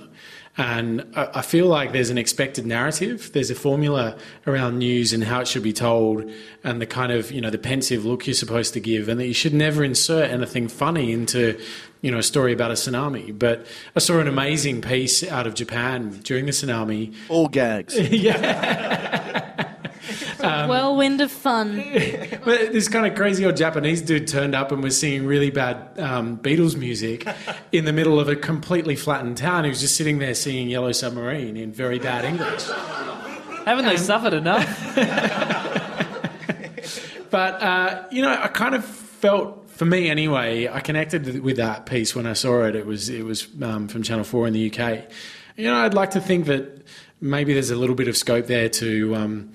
And 0.56 1.04
I 1.16 1.42
feel 1.42 1.66
like 1.66 1.94
there's 1.94 2.12
an 2.12 2.20
expected 2.20 2.68
narrative. 2.68 3.32
There's 3.34 3.50
a 3.50 3.56
formula 3.56 4.16
around 4.46 4.78
news 4.78 5.12
and 5.12 5.24
how 5.24 5.40
it 5.40 5.48
should 5.48 5.64
be 5.64 5.74
told, 5.74 6.30
and 6.64 6.80
the 6.80 6.86
kind 6.86 7.12
of 7.12 7.32
you 7.32 7.42
know 7.42 7.50
the 7.50 7.58
pensive 7.58 8.06
look 8.06 8.28
you're 8.28 8.36
supposed 8.36 8.74
to 8.76 8.80
give, 8.80 9.10
and 9.10 9.20
that 9.20 9.26
you 9.26 9.34
should 9.34 9.56
never 9.56 9.84
insert 9.84 10.30
anything 10.30 10.68
funny 10.68 11.12
into 11.12 11.60
you 12.02 12.12
know 12.12 12.20
a 12.20 12.24
story 12.24 12.54
about 12.54 12.70
a 12.70 12.76
tsunami. 12.76 13.38
But 13.38 13.66
I 13.96 14.00
saw 14.00 14.20
an 14.20 14.28
amazing 14.28 14.82
piece 14.82 15.24
out 15.24 15.48
of 15.48 15.56
Japan 15.56 16.20
during 16.24 16.46
the 16.46 16.52
tsunami. 16.52 17.16
All 17.30 17.48
gags. 17.48 17.96
Um, 20.44 20.70
Whirlwind 20.70 21.22
of 21.22 21.32
fun. 21.32 21.78
But 22.44 22.74
this 22.74 22.90
kind 22.90 23.06
of 23.08 23.16
crazy 23.16 23.46
old 23.46 23.56
Japanese 23.56 24.02
dude 24.02 24.28
turned 24.28 24.54
up 24.54 24.72
and 24.72 24.84
was 24.84 25.00
singing 25.00 25.26
really 25.26 25.50
bad 25.50 25.98
um, 25.98 26.38
Beatles 26.38 26.76
music 26.76 27.26
in 27.72 27.86
the 27.86 27.94
middle 27.94 28.20
of 28.20 28.28
a 28.28 28.36
completely 28.36 28.96
flattened 28.96 29.38
town. 29.38 29.64
He 29.64 29.70
was 29.70 29.80
just 29.80 29.96
sitting 29.96 30.20
there 30.20 30.36
singing 30.36 30.70
Yellow 30.70 30.92
Submarine 30.92 31.56
in 31.56 31.72
very 31.72 32.00
bad 32.00 32.26
English. 32.26 32.68
Haven't 33.66 33.86
they 33.86 33.98
suffered 33.98 34.34
enough? 34.34 34.98
But, 37.34 37.64
uh, 37.64 38.04
you 38.12 38.22
know, 38.22 38.30
I 38.30 38.48
kind 38.48 38.76
of 38.76 38.86
felt, 38.86 39.68
for 39.72 39.86
me 39.86 40.08
anyway, 40.08 40.68
I 40.68 40.82
connected 40.82 41.42
with 41.42 41.58
that 41.58 41.88
piece 41.88 42.16
when 42.16 42.28
I 42.28 42.34
saw 42.34 42.66
it. 42.66 42.76
It 42.76 42.86
was, 42.86 43.10
it 43.10 43.26
was 43.26 43.48
um, 43.60 43.88
from 43.88 44.04
Channel 44.04 44.24
4 44.24 44.50
in 44.50 44.54
the 44.54 44.72
UK. 44.72 45.06
You 45.58 45.66
know, 45.66 45.78
I'd 45.78 45.96
like 45.96 46.12
to 46.12 46.22
think 46.22 46.46
that 46.46 46.86
maybe 47.22 47.54
there's 47.54 47.72
a 47.72 47.76
little 47.76 47.96
bit 47.96 48.08
of 48.08 48.16
scope 48.16 48.46
there 48.46 48.70
to 48.70 49.16
um, 49.16 49.52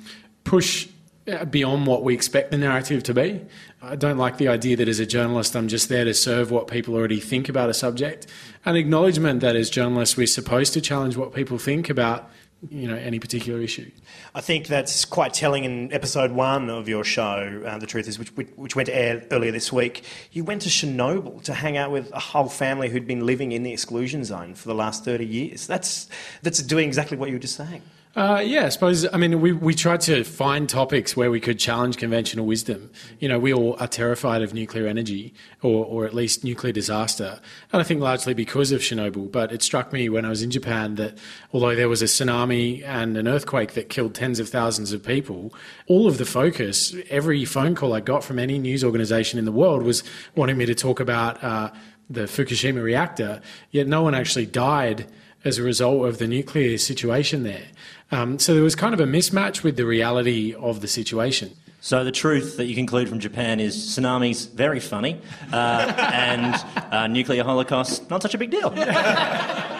push 0.48 0.88
uh, 1.30 1.44
beyond 1.44 1.86
what 1.86 2.02
we 2.02 2.14
expect 2.14 2.50
the 2.50 2.56
narrative 2.56 3.02
to 3.02 3.12
be. 3.12 3.44
I 3.82 3.96
don't 3.96 4.16
like 4.16 4.38
the 4.38 4.48
idea 4.48 4.76
that 4.76 4.88
as 4.88 4.98
a 4.98 5.04
journalist, 5.04 5.54
I'm 5.54 5.68
just 5.68 5.90
there 5.90 6.06
to 6.06 6.14
serve 6.14 6.50
what 6.50 6.68
people 6.68 6.94
already 6.94 7.20
think 7.20 7.50
about 7.50 7.68
a 7.68 7.74
subject. 7.74 8.26
An 8.64 8.74
acknowledgement 8.74 9.40
that 9.40 9.56
as 9.56 9.68
journalists, 9.68 10.16
we're 10.16 10.26
supposed 10.26 10.72
to 10.72 10.80
challenge 10.80 11.18
what 11.18 11.34
people 11.34 11.58
think 11.58 11.90
about, 11.90 12.30
you 12.70 12.88
know, 12.88 12.96
any 12.96 13.18
particular 13.18 13.60
issue. 13.60 13.90
I 14.34 14.40
think 14.40 14.68
that's 14.68 15.04
quite 15.04 15.34
telling 15.34 15.64
in 15.64 15.92
episode 15.92 16.32
one 16.32 16.70
of 16.70 16.88
your 16.88 17.04
show, 17.04 17.62
uh, 17.66 17.76
The 17.76 17.86
Truth 17.86 18.08
Is, 18.08 18.18
which, 18.18 18.30
which, 18.56 18.74
went 18.74 18.86
to 18.86 18.96
air 18.96 19.22
earlier 19.30 19.52
this 19.52 19.70
week. 19.70 20.04
You 20.32 20.44
went 20.44 20.62
to 20.62 20.70
Chernobyl 20.70 21.42
to 21.42 21.52
hang 21.52 21.76
out 21.76 21.90
with 21.90 22.10
a 22.12 22.20
whole 22.20 22.48
family 22.48 22.88
who'd 22.88 23.06
been 23.06 23.26
living 23.26 23.52
in 23.52 23.64
the 23.64 23.72
exclusion 23.74 24.24
zone 24.24 24.54
for 24.54 24.66
the 24.68 24.74
last 24.74 25.04
30 25.04 25.26
years. 25.26 25.66
That's, 25.66 26.08
that's 26.42 26.62
doing 26.62 26.86
exactly 26.86 27.18
what 27.18 27.28
you 27.28 27.34
were 27.34 27.40
just 27.40 27.56
saying. 27.56 27.82
Uh, 28.18 28.40
yeah, 28.40 28.66
I 28.66 28.68
suppose. 28.70 29.06
I 29.14 29.16
mean, 29.16 29.40
we, 29.40 29.52
we 29.52 29.76
tried 29.76 30.00
to 30.00 30.24
find 30.24 30.68
topics 30.68 31.16
where 31.16 31.30
we 31.30 31.38
could 31.38 31.56
challenge 31.56 31.98
conventional 31.98 32.46
wisdom. 32.46 32.90
You 33.20 33.28
know, 33.28 33.38
we 33.38 33.54
all 33.54 33.76
are 33.78 33.86
terrified 33.86 34.42
of 34.42 34.52
nuclear 34.52 34.88
energy 34.88 35.34
or, 35.62 35.84
or 35.84 36.04
at 36.04 36.12
least 36.12 36.42
nuclear 36.42 36.72
disaster. 36.72 37.38
And 37.72 37.80
I 37.80 37.84
think 37.84 38.00
largely 38.00 38.34
because 38.34 38.72
of 38.72 38.80
Chernobyl. 38.80 39.30
But 39.30 39.52
it 39.52 39.62
struck 39.62 39.92
me 39.92 40.08
when 40.08 40.24
I 40.24 40.30
was 40.30 40.42
in 40.42 40.50
Japan 40.50 40.96
that 40.96 41.16
although 41.52 41.76
there 41.76 41.88
was 41.88 42.02
a 42.02 42.06
tsunami 42.06 42.84
and 42.84 43.16
an 43.16 43.28
earthquake 43.28 43.74
that 43.74 43.88
killed 43.88 44.16
tens 44.16 44.40
of 44.40 44.48
thousands 44.48 44.90
of 44.90 45.04
people, 45.04 45.54
all 45.86 46.08
of 46.08 46.18
the 46.18 46.26
focus, 46.26 46.96
every 47.10 47.44
phone 47.44 47.76
call 47.76 47.92
I 47.92 48.00
got 48.00 48.24
from 48.24 48.40
any 48.40 48.58
news 48.58 48.82
organization 48.82 49.38
in 49.38 49.44
the 49.44 49.52
world 49.52 49.84
was 49.84 50.02
wanting 50.34 50.56
me 50.56 50.66
to 50.66 50.74
talk 50.74 50.98
about 50.98 51.44
uh, 51.44 51.70
the 52.10 52.22
Fukushima 52.22 52.82
reactor, 52.82 53.40
yet 53.70 53.86
no 53.86 54.02
one 54.02 54.16
actually 54.16 54.46
died 54.46 55.06
as 55.44 55.58
a 55.58 55.62
result 55.62 56.06
of 56.06 56.18
the 56.18 56.26
nuclear 56.26 56.78
situation 56.78 57.42
there. 57.42 57.66
Um, 58.10 58.38
so 58.38 58.54
there 58.54 58.62
was 58.62 58.74
kind 58.74 58.94
of 58.94 59.00
a 59.00 59.06
mismatch 59.06 59.62
with 59.62 59.76
the 59.76 59.86
reality 59.86 60.54
of 60.54 60.80
the 60.80 60.88
situation. 60.88 61.52
So 61.80 62.02
the 62.02 62.10
truth 62.10 62.56
that 62.56 62.66
you 62.66 62.74
conclude 62.74 63.08
from 63.08 63.20
Japan 63.20 63.60
is 63.60 63.76
tsunamis 63.76 64.50
very 64.52 64.80
funny, 64.80 65.20
uh, 65.52 65.92
and 66.12 66.54
uh, 66.92 67.06
nuclear 67.06 67.44
holocaust 67.44 68.10
not 68.10 68.20
such 68.22 68.34
a 68.34 68.38
big 68.38 68.50
deal. 68.50 68.74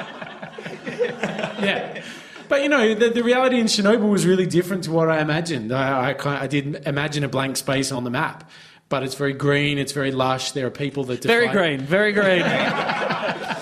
Yeah. 1.61 2.03
But 2.49 2.63
you 2.63 2.69
know, 2.69 2.95
the, 2.95 3.11
the 3.11 3.23
reality 3.23 3.59
in 3.59 3.67
Chernobyl 3.67 4.11
was 4.11 4.27
really 4.27 4.47
different 4.47 4.85
to 4.85 4.93
what 4.93 5.11
I 5.11 5.21
imagined. 5.21 5.73
I, 5.73 6.11
I, 6.11 6.15
kind 6.15 6.43
I 6.43 6.47
did 6.47 6.87
imagine 6.87 7.25
a 7.25 7.29
blank 7.29 7.57
space 7.57 7.93
on 7.93 8.05
the 8.05 8.11
map, 8.11 8.49
but 8.89 9.03
it's 9.03 9.15
very 9.15 9.35
green, 9.35 9.77
it's 9.77 9.93
very 9.93 10.13
lush. 10.13 10.53
There 10.53 10.67
are 10.67 10.71
people 10.71 11.05
that 11.05 11.23
Very 11.23 11.49
green, 11.49 11.81
very 11.81 12.13
green. 12.13 12.43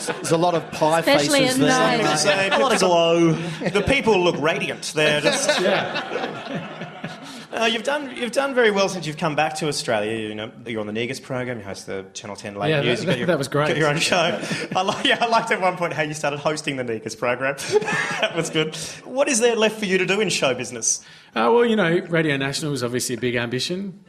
There's 0.07 0.31
a 0.33 0.37
lot 0.37 0.55
of 0.55 0.71
pie 0.73 1.01
Especially 1.01 1.41
faces 1.41 1.59
there. 1.59 1.69
night. 1.69 2.17
Say, 2.17 2.49
A 2.51 2.59
lot 2.59 2.73
of 2.73 2.81
glow. 2.81 3.33
The 3.33 3.83
people 3.87 4.23
look 4.23 4.37
radiant. 4.41 4.93
They're 4.95 5.21
just. 5.21 5.51
Yeah. 5.61 6.73
Uh, 7.53 7.65
you've 7.65 7.85
done 7.85 8.15
you've 8.15 8.33
done 8.33 8.55
very 8.55 8.71
well 8.71 8.87
since 8.87 9.07
you've 9.07 9.17
come 9.17 9.35
back 9.35 9.55
to 9.55 9.67
Australia. 9.67 10.29
You 10.29 10.35
know, 10.35 10.53
you're 10.67 10.81
on 10.81 10.87
the 10.87 10.93
Negus 10.93 11.19
program. 11.21 11.59
You 11.59 11.65
host 11.65 11.87
the 11.87 12.05
Channel 12.13 12.37
Ten 12.37 12.55
late 12.55 12.69
Yeah, 12.69 12.83
news. 12.83 12.99
that- 12.99 13.05
you 13.05 13.11
got 13.13 13.19
your, 13.19 13.27
that 13.29 13.39
was 13.39 13.49
great. 13.49 13.69
Got 13.69 13.79
your 13.79 13.89
own 13.89 13.97
show. 13.97 14.39
I 14.77 14.83
like, 14.83 15.07
yeah, 15.07 15.17
I 15.25 15.27
liked 15.29 15.51
at 15.53 15.61
one 15.63 15.79
point 15.79 15.95
how 15.95 16.03
you 16.03 16.13
started 16.13 16.39
hosting 16.39 16.77
the 16.77 16.85
Negus 16.85 17.15
program. 17.15 17.57
that 17.81 18.35
was 18.37 18.51
good. 18.51 18.77
What 19.05 19.29
is 19.31 19.39
there 19.41 19.57
left 19.57 19.79
for 19.79 19.87
you 19.87 19.97
to 19.97 20.05
do 20.05 20.21
in 20.21 20.29
show 20.29 20.53
business? 20.55 21.01
Uh, 21.35 21.49
well, 21.51 21.65
you 21.65 21.77
know, 21.77 21.89
Radio 22.11 22.37
National 22.37 22.73
was 22.73 22.85
obviously 22.85 23.15
a 23.15 23.19
big 23.19 23.37
ambition. 23.37 24.01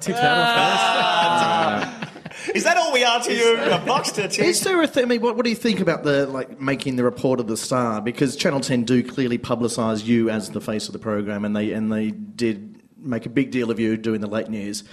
Tick 0.00 0.16
that 0.16 1.84
off 2.02 2.12
Is 2.54 2.64
that 2.64 2.76
all 2.76 2.92
we 2.92 3.04
are 3.04 3.22
to 3.22 3.34
you? 3.34 3.56
A 3.60 3.78
box 3.78 4.12
to 4.12 4.28
tick? 4.28 4.44
Is 4.44 4.60
there 4.62 4.80
a 4.82 4.86
thing? 4.86 5.04
I 5.04 5.06
mean, 5.06 5.20
what, 5.20 5.36
what 5.36 5.44
do 5.44 5.50
you 5.50 5.56
think 5.56 5.80
about 5.80 6.04
the 6.04 6.26
like 6.26 6.60
making 6.60 6.96
the 6.96 7.04
report 7.04 7.40
of 7.40 7.46
the 7.46 7.56
star? 7.56 8.00
Because 8.00 8.36
Channel 8.36 8.60
Ten 8.60 8.84
do 8.84 9.02
clearly 9.02 9.38
publicise 9.38 10.04
you 10.04 10.30
as 10.30 10.50
the 10.50 10.60
face 10.60 10.88
of 10.88 10.92
the 10.92 10.98
program, 10.98 11.44
and 11.44 11.56
they 11.56 11.72
and 11.72 11.92
they 11.92 12.10
did 12.10 12.82
make 12.98 13.26
a 13.26 13.30
big 13.30 13.50
deal 13.50 13.70
of 13.70 13.78
you 13.78 13.96
doing 13.96 14.20
the 14.20 14.26
late 14.26 14.48
news. 14.48 14.84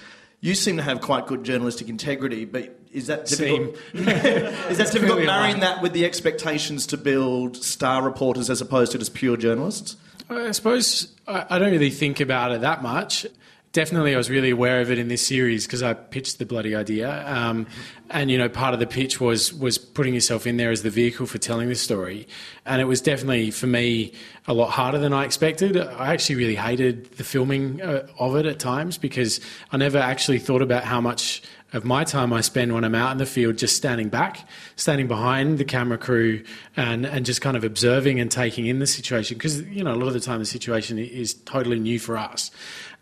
You 0.41 0.55
seem 0.55 0.75
to 0.77 0.83
have 0.83 0.99
quite 0.99 1.25
good 1.25 1.45
journalistic 1.45 1.87
integrity, 1.87 2.43
but 2.43 2.77
is 2.91 3.07
that 3.07 3.25
difficult? 3.25 3.77
is 3.93 4.77
that 4.77 4.91
difficult 4.91 5.19
marrying 5.19 5.27
aligned. 5.27 5.61
that 5.63 5.81
with 5.81 5.93
the 5.93 6.05
expectations 6.05 6.85
to 6.87 6.97
build 6.97 7.57
star 7.57 8.03
reporters 8.03 8.49
as 8.49 8.59
opposed 8.59 8.91
to 8.91 8.97
just 8.97 9.13
pure 9.13 9.37
journalists? 9.37 9.95
I 10.29 10.51
suppose 10.51 11.13
I, 11.27 11.45
I 11.49 11.59
don't 11.59 11.71
really 11.71 11.89
think 11.89 12.19
about 12.19 12.51
it 12.51 12.61
that 12.61 12.83
much. 12.83 13.25
Definitely, 13.73 14.13
I 14.13 14.17
was 14.17 14.29
really 14.29 14.51
aware 14.51 14.81
of 14.81 14.91
it 14.91 14.99
in 14.99 15.07
this 15.07 15.25
series 15.25 15.65
because 15.65 15.81
I 15.81 15.95
pitched 15.95 16.37
the 16.37 16.45
bloody 16.45 16.75
idea, 16.75 17.27
um, 17.27 17.65
and 18.11 18.29
you 18.29 18.37
know, 18.37 18.47
part 18.47 18.75
of 18.75 18.79
the 18.79 18.85
pitch 18.85 19.19
was 19.19 19.51
was 19.51 19.79
putting 19.79 20.13
yourself 20.13 20.45
in 20.45 20.57
there 20.57 20.69
as 20.69 20.83
the 20.83 20.91
vehicle 20.91 21.25
for 21.25 21.39
telling 21.39 21.69
this 21.69 21.81
story, 21.81 22.27
and 22.67 22.81
it 22.81 22.85
was 22.85 23.01
definitely 23.01 23.49
for 23.49 23.65
me 23.65 24.13
a 24.45 24.53
lot 24.53 24.69
harder 24.69 24.99
than 24.99 25.11
I 25.11 25.25
expected. 25.25 25.75
I 25.75 26.13
actually 26.13 26.35
really 26.35 26.55
hated 26.55 27.13
the 27.13 27.23
filming 27.23 27.81
uh, 27.81 28.05
of 28.19 28.35
it 28.35 28.45
at 28.45 28.59
times 28.59 28.99
because 28.99 29.41
I 29.71 29.77
never 29.77 29.97
actually 29.97 30.37
thought 30.37 30.61
about 30.61 30.83
how 30.83 31.01
much 31.01 31.41
of 31.73 31.83
my 31.83 32.03
time 32.03 32.31
I 32.31 32.41
spend 32.41 32.73
when 32.73 32.83
I'm 32.83 32.93
out 32.93 33.11
in 33.11 33.17
the 33.17 33.25
field 33.25 33.57
just 33.57 33.75
standing 33.75 34.07
back, 34.07 34.47
standing 34.75 35.07
behind 35.07 35.57
the 35.57 35.65
camera 35.65 35.97
crew 35.97 36.43
and, 36.77 37.03
and 37.05 37.25
just 37.25 37.41
kind 37.41 37.57
of 37.57 37.63
observing 37.63 38.19
and 38.19 38.29
taking 38.29 38.67
in 38.67 38.77
the 38.77 38.85
situation. 38.85 39.37
Because, 39.37 39.63
you 39.63 39.83
know, 39.83 39.91
a 39.91 39.97
lot 39.97 40.07
of 40.07 40.13
the 40.13 40.19
time 40.19 40.37
the 40.37 40.45
situation 40.45 40.99
is 40.99 41.33
totally 41.33 41.79
new 41.79 41.97
for 41.97 42.15
us. 42.15 42.51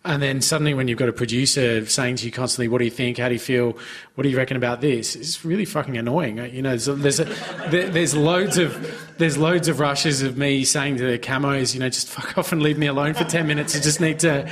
And 0.03 0.21
then 0.21 0.41
suddenly 0.41 0.73
when 0.73 0.87
you've 0.87 0.97
got 0.97 1.09
a 1.09 1.13
producer 1.13 1.85
saying 1.85 2.15
to 2.17 2.25
you 2.25 2.31
constantly, 2.31 2.67
what 2.67 2.79
do 2.79 2.85
you 2.85 2.91
think? 2.91 3.19
How 3.19 3.27
do 3.27 3.35
you 3.35 3.39
feel? 3.39 3.77
What 4.15 4.23
do 4.23 4.29
you 4.29 4.37
reckon 4.37 4.57
about 4.57 4.81
this? 4.81 5.15
It's 5.15 5.45
really 5.45 5.65
fucking 5.65 5.95
annoying. 5.95 6.39
Uh, 6.39 6.45
You 6.45 6.63
know, 6.63 6.75
there's, 6.75 6.85
there's, 6.85 7.19
a, 7.19 7.25
there, 7.69 7.87
there's 7.87 8.15
loads 8.15 8.57
of, 8.57 9.15
there's 9.19 9.37
loads 9.37 9.67
of 9.67 9.79
rushes 9.79 10.23
of 10.23 10.37
me 10.37 10.65
saying 10.65 10.97
to 10.97 11.05
the 11.05 11.19
camos, 11.19 11.75
you 11.75 11.79
know, 11.79 11.89
just 11.89 12.07
fuck 12.07 12.35
off 12.37 12.51
and 12.51 12.63
leave 12.63 12.79
me 12.79 12.87
alone 12.87 13.13
for 13.13 13.25
10 13.25 13.45
minutes. 13.45 13.75
I 13.75 13.79
just 13.79 14.01
need 14.01 14.19
to, 14.21 14.49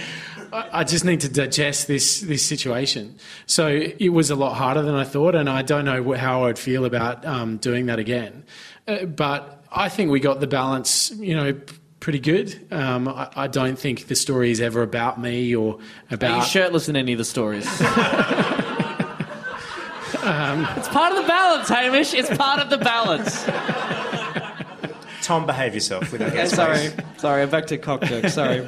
I 0.52 0.84
just 0.84 1.04
need 1.04 1.22
to 1.22 1.30
digest 1.30 1.88
this 1.88 2.22
this 2.22 2.46
situation. 2.46 3.18
So 3.46 3.68
it 3.68 4.10
was 4.10 4.30
a 4.30 4.36
lot 4.36 4.56
harder 4.56 4.82
than 4.82 4.96
I 4.96 5.04
thought, 5.04 5.36
and 5.36 5.50
I 5.50 5.62
don't 5.62 5.86
know 5.86 6.14
how 6.14 6.46
I'd 6.46 6.58
feel 6.58 6.86
about 6.86 7.26
um, 7.26 7.58
doing 7.58 7.88
that 7.88 8.00
again. 8.00 8.44
Uh, 8.88 9.06
but 9.06 9.64
I 9.72 9.90
think 9.90 10.10
we 10.12 10.20
got 10.20 10.40
the 10.40 10.48
balance, 10.48 11.12
you 11.12 11.36
know, 11.36 11.60
pretty 12.10 12.18
good. 12.20 12.74
Um, 12.74 13.08
I, 13.08 13.30
I 13.36 13.48
don't 13.48 13.78
think 13.78 14.08
the 14.08 14.16
story 14.16 14.50
is 14.50 14.62
ever 14.62 14.82
about 14.82 15.22
me 15.22 15.56
or 15.56 15.76
Are 15.76 15.78
you 16.10 16.16
about. 16.16 16.48
shirtless 16.48 16.90
in 16.90 16.96
any 16.96 17.12
of 17.12 17.20
the 17.20 17.26
stories? 17.26 17.68
Um, 20.22 20.68
it's 20.76 20.90
part 20.90 21.12
of 21.14 21.22
the 21.22 21.28
balance, 21.28 21.70
Hamish. 21.70 22.14
It's 22.14 22.36
part 22.36 22.60
of 22.60 22.70
the 22.70 22.78
balance. 22.78 23.46
Tom, 25.22 25.46
behave 25.46 25.74
yourself. 25.74 26.12
Without 26.12 26.30
Okay, 26.30 26.46
sorry, 26.46 26.90
sorry. 27.18 27.42
I'm 27.42 27.50
back 27.50 27.68
to 27.68 27.78
cock 27.78 28.02
joke. 28.04 28.28
Sorry. 28.28 28.60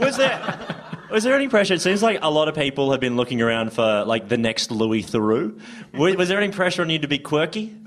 Was 0.00 0.16
there 0.16 0.76
was 1.10 1.24
there 1.24 1.34
any 1.34 1.46
pressure? 1.48 1.74
It 1.74 1.82
seems 1.82 2.02
like 2.02 2.18
a 2.20 2.30
lot 2.30 2.48
of 2.48 2.56
people 2.56 2.90
have 2.90 3.00
been 3.00 3.16
looking 3.16 3.40
around 3.40 3.72
for 3.72 4.04
like 4.06 4.28
the 4.28 4.36
next 4.38 4.70
Louis 4.70 5.02
Theroux. 5.02 5.58
Was, 5.94 6.16
was 6.16 6.28
there 6.28 6.40
any 6.40 6.52
pressure 6.52 6.82
on 6.82 6.90
you 6.90 6.98
to 6.98 7.08
be 7.08 7.18
quirky? 7.18 7.76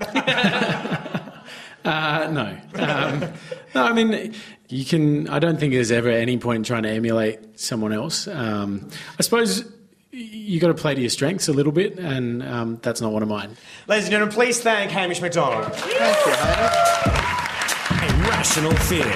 Uh, 1.84 2.28
no. 2.30 2.82
Um, 2.82 3.32
no, 3.74 3.82
I 3.82 3.92
mean, 3.92 4.34
you 4.72 4.86
can. 4.86 5.28
I 5.28 5.38
don't 5.38 5.60
think 5.60 5.74
there's 5.74 5.92
ever 5.92 6.08
any 6.08 6.38
point 6.38 6.56
in 6.58 6.64
trying 6.64 6.84
to 6.84 6.88
emulate 6.88 7.60
someone 7.60 7.92
else. 7.92 8.26
Um, 8.26 8.88
I 9.18 9.22
suppose 9.22 9.70
you 10.10 10.60
got 10.60 10.68
to 10.68 10.74
play 10.74 10.94
to 10.94 11.00
your 11.00 11.10
strengths 11.10 11.46
a 11.48 11.52
little 11.52 11.72
bit, 11.72 11.98
and 11.98 12.42
um, 12.42 12.78
that's 12.82 13.00
not 13.02 13.12
one 13.12 13.22
of 13.22 13.28
mine. 13.28 13.50
Ladies 13.86 14.06
and 14.06 14.12
gentlemen, 14.12 14.34
please 14.34 14.60
thank 14.62 14.90
Hamish 14.90 15.20
McDonald. 15.20 15.72
Thank 15.74 16.26
you, 16.26 16.32
Hamish. 16.32 18.26
Irrational 18.26 18.72
fear. 18.72 19.12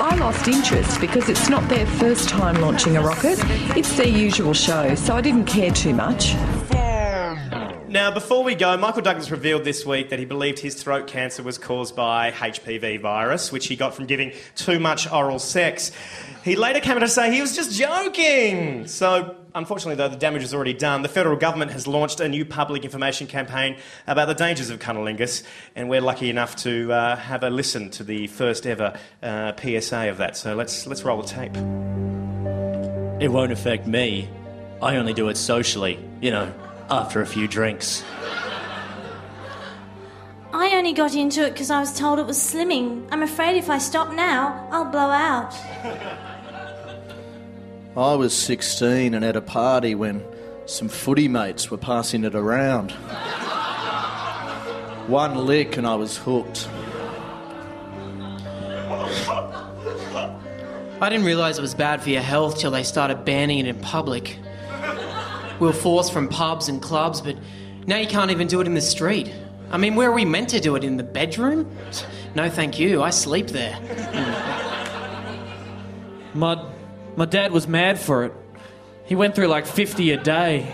I 0.00 0.14
lost 0.16 0.46
interest 0.46 1.00
because 1.00 1.28
it's 1.30 1.48
not 1.48 1.66
their 1.70 1.86
first 1.86 2.28
time 2.28 2.60
launching 2.60 2.98
a 2.98 3.02
rocket. 3.02 3.38
It's 3.76 3.96
their 3.96 4.08
usual 4.08 4.52
show, 4.52 4.94
so 4.94 5.16
I 5.16 5.22
didn't 5.22 5.46
care 5.46 5.70
too 5.70 5.94
much. 5.94 6.34
Now, 7.88 8.10
before 8.10 8.44
we 8.44 8.54
go, 8.54 8.76
Michael 8.76 9.00
Douglas 9.00 9.30
revealed 9.30 9.64
this 9.64 9.86
week 9.86 10.10
that 10.10 10.18
he 10.18 10.26
believed 10.26 10.58
his 10.58 10.74
throat 10.74 11.06
cancer 11.06 11.42
was 11.42 11.56
caused 11.56 11.96
by 11.96 12.32
HPV 12.32 13.00
virus, 13.00 13.50
which 13.50 13.66
he 13.66 13.76
got 13.76 13.94
from 13.94 14.04
giving 14.04 14.32
too 14.56 14.78
much 14.78 15.10
oral 15.10 15.38
sex. 15.38 15.90
He 16.44 16.54
later 16.54 16.80
came 16.80 16.96
out 16.96 17.00
to 17.00 17.08
say 17.08 17.32
he 17.32 17.40
was 17.40 17.56
just 17.56 17.72
joking. 17.72 18.86
So, 18.86 19.36
unfortunately, 19.54 19.94
though, 19.94 20.08
the 20.08 20.18
damage 20.18 20.42
is 20.42 20.52
already 20.52 20.74
done. 20.74 21.00
The 21.00 21.08
federal 21.08 21.36
government 21.36 21.70
has 21.70 21.86
launched 21.86 22.20
a 22.20 22.28
new 22.28 22.44
public 22.44 22.84
information 22.84 23.26
campaign 23.26 23.78
about 24.06 24.26
the 24.28 24.34
dangers 24.34 24.68
of 24.68 24.80
cunnilingus, 24.80 25.42
and 25.74 25.88
we're 25.88 26.02
lucky 26.02 26.28
enough 26.28 26.56
to 26.56 26.92
uh, 26.92 27.16
have 27.16 27.42
a 27.42 27.48
listen 27.48 27.88
to 27.92 28.04
the 28.04 28.26
first 28.26 28.66
ever 28.66 28.98
uh, 29.22 29.54
PSA 29.56 30.10
of 30.10 30.18
that. 30.18 30.36
So 30.36 30.54
let's 30.54 30.86
let's 30.86 31.04
roll 31.04 31.22
the 31.22 31.28
tape. 31.28 31.56
It 33.18 33.28
won't 33.28 33.50
affect 33.50 33.86
me. 33.86 34.28
I 34.82 34.96
only 34.96 35.14
do 35.14 35.30
it 35.30 35.38
socially, 35.38 35.98
you 36.20 36.30
know, 36.30 36.52
after 36.90 37.20
a 37.20 37.26
few 37.26 37.46
drinks. 37.48 38.02
I 40.52 40.74
only 40.74 40.92
got 40.92 41.14
into 41.14 41.44
it 41.44 41.52
because 41.52 41.70
I 41.70 41.80
was 41.80 41.96
told 41.96 42.18
it 42.18 42.26
was 42.26 42.38
slimming. 42.38 43.06
I'm 43.10 43.22
afraid 43.22 43.56
if 43.56 43.68
I 43.68 43.78
stop 43.78 44.12
now, 44.12 44.66
I'll 44.70 44.86
blow 44.86 45.10
out. 45.10 45.54
I 47.96 48.14
was 48.14 48.34
16 48.34 49.14
and 49.14 49.24
at 49.24 49.36
a 49.36 49.40
party 49.40 49.94
when 49.94 50.24
some 50.66 50.88
footy 50.88 51.28
mates 51.28 51.70
were 51.70 51.78
passing 51.78 52.24
it 52.24 52.34
around. 52.34 52.92
One 55.08 55.46
lick 55.46 55.76
and 55.76 55.86
I 55.86 55.94
was 55.94 56.16
hooked. 56.16 56.68
I 61.00 61.08
didn't 61.08 61.26
realise 61.26 61.58
it 61.58 61.62
was 61.62 61.74
bad 61.74 62.02
for 62.02 62.10
your 62.10 62.22
health 62.22 62.58
till 62.58 62.70
they 62.70 62.82
started 62.82 63.24
banning 63.24 63.58
it 63.60 63.66
in 63.66 63.78
public. 63.80 64.38
We 65.60 65.66
were 65.66 65.72
forced 65.72 66.12
from 66.12 66.28
pubs 66.28 66.68
and 66.68 66.80
clubs, 66.80 67.20
but 67.20 67.36
now 67.86 67.96
you 67.96 68.06
can't 68.06 68.30
even 68.30 68.46
do 68.46 68.60
it 68.60 68.66
in 68.66 68.74
the 68.74 68.80
street. 68.80 69.32
I 69.70 69.76
mean, 69.76 69.96
where 69.96 70.08
are 70.08 70.14
we 70.14 70.24
meant 70.24 70.48
to 70.50 70.60
do 70.60 70.76
it? 70.76 70.84
In 70.84 70.96
the 70.96 71.02
bedroom? 71.02 71.70
No, 72.34 72.48
thank 72.48 72.78
you. 72.78 73.02
I 73.02 73.10
sleep 73.10 73.48
there. 73.48 73.78
My, 76.34 76.62
my 77.16 77.24
dad 77.24 77.52
was 77.52 77.66
mad 77.66 77.98
for 77.98 78.24
it. 78.24 78.32
He 79.06 79.16
went 79.16 79.34
through 79.34 79.48
like 79.48 79.66
50 79.66 80.12
a 80.12 80.22
day. 80.22 80.72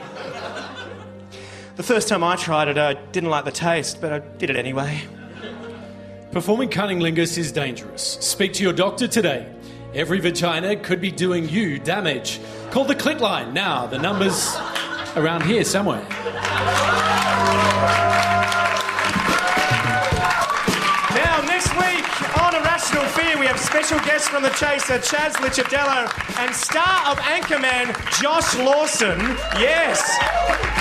The 1.77 1.83
first 1.83 2.09
time 2.09 2.23
I 2.23 2.37
tried 2.37 2.69
it, 2.69 2.77
I 2.77 2.95
didn't 2.95 3.31
like 3.31 3.45
the 3.45 3.53
taste, 3.53 4.01
but 4.01 4.13
I 4.13 4.19
did 4.19 4.51
it 4.51 4.57
anyway. 4.57 5.03
Performing 6.33 6.69
cunnilingus 6.69 7.39
is 7.39 7.53
dangerous. 7.53 8.03
Speak 8.21 8.53
to 8.55 8.63
your 8.63 8.73
doctor 8.73 9.09
today. 9.09 9.51
Every 9.95 10.19
vagina 10.19 10.77
could 10.77 11.01
be 11.01 11.13
doing 11.13 11.49
you 11.49 11.79
damage. 11.79 12.41
Call 12.73 12.85
the 12.85 12.97
clit 12.97 13.21
line 13.21 13.55
now. 13.55 13.87
The 13.87 13.99
number's 13.99 14.57
around 15.17 15.43
here 15.45 15.65
somewhere. 15.65 16.05
Now, 21.15 21.41
next 21.47 21.71
week 21.77 22.43
on 22.43 22.55
Irrational 22.55 23.05
Fear, 23.07 23.39
we 23.39 23.47
have 23.47 23.59
special 23.59 23.99
guests 24.01 24.29
from 24.29 24.43
The 24.43 24.51
Chaser, 24.51 24.99
Chas 24.99 25.37
Licciardello, 25.37 26.11
and 26.41 26.55
star 26.55 27.11
of 27.11 27.19
Anchorman, 27.19 27.95
Josh 28.21 28.57
Lawson. 28.59 29.19
Yes. 29.59 30.03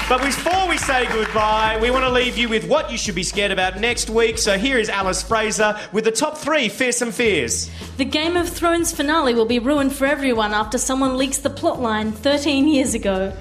But 0.10 0.22
before 0.22 0.68
we 0.68 0.78
say 0.78 1.06
goodbye, 1.08 1.80
we 1.82 1.90
want 1.90 2.04
to 2.04 2.10
leave 2.12 2.38
you 2.38 2.50
with 2.50 2.68
what 2.68 2.92
you 2.92 2.98
should 2.98 3.16
be 3.16 3.24
scared 3.24 3.52
about 3.52 3.80
next 3.80 4.10
week. 4.10 4.38
So 4.38 4.58
here 4.58 4.78
is 4.78 4.90
Alice 4.90 5.24
Fraser 5.24 5.80
with 5.94 6.04
the 6.04 6.12
top 6.12 6.38
three 6.38 6.68
fearsome 6.68 7.12
fears. 7.12 7.70
The 7.98 8.06
Game 8.06 8.36
of 8.36 8.50
Thrones 8.50 8.92
finale 8.92 9.34
will 9.34 9.46
be 9.46 9.60
ruined 9.60 9.94
for 9.94 10.06
everyone 10.06 10.54
after 10.54 10.78
someone 10.78 11.18
leaks 11.18 11.38
the 11.38 11.50
plotline 11.50 12.14
13 12.14 12.68
years 12.68 12.94
ago. 12.94 13.32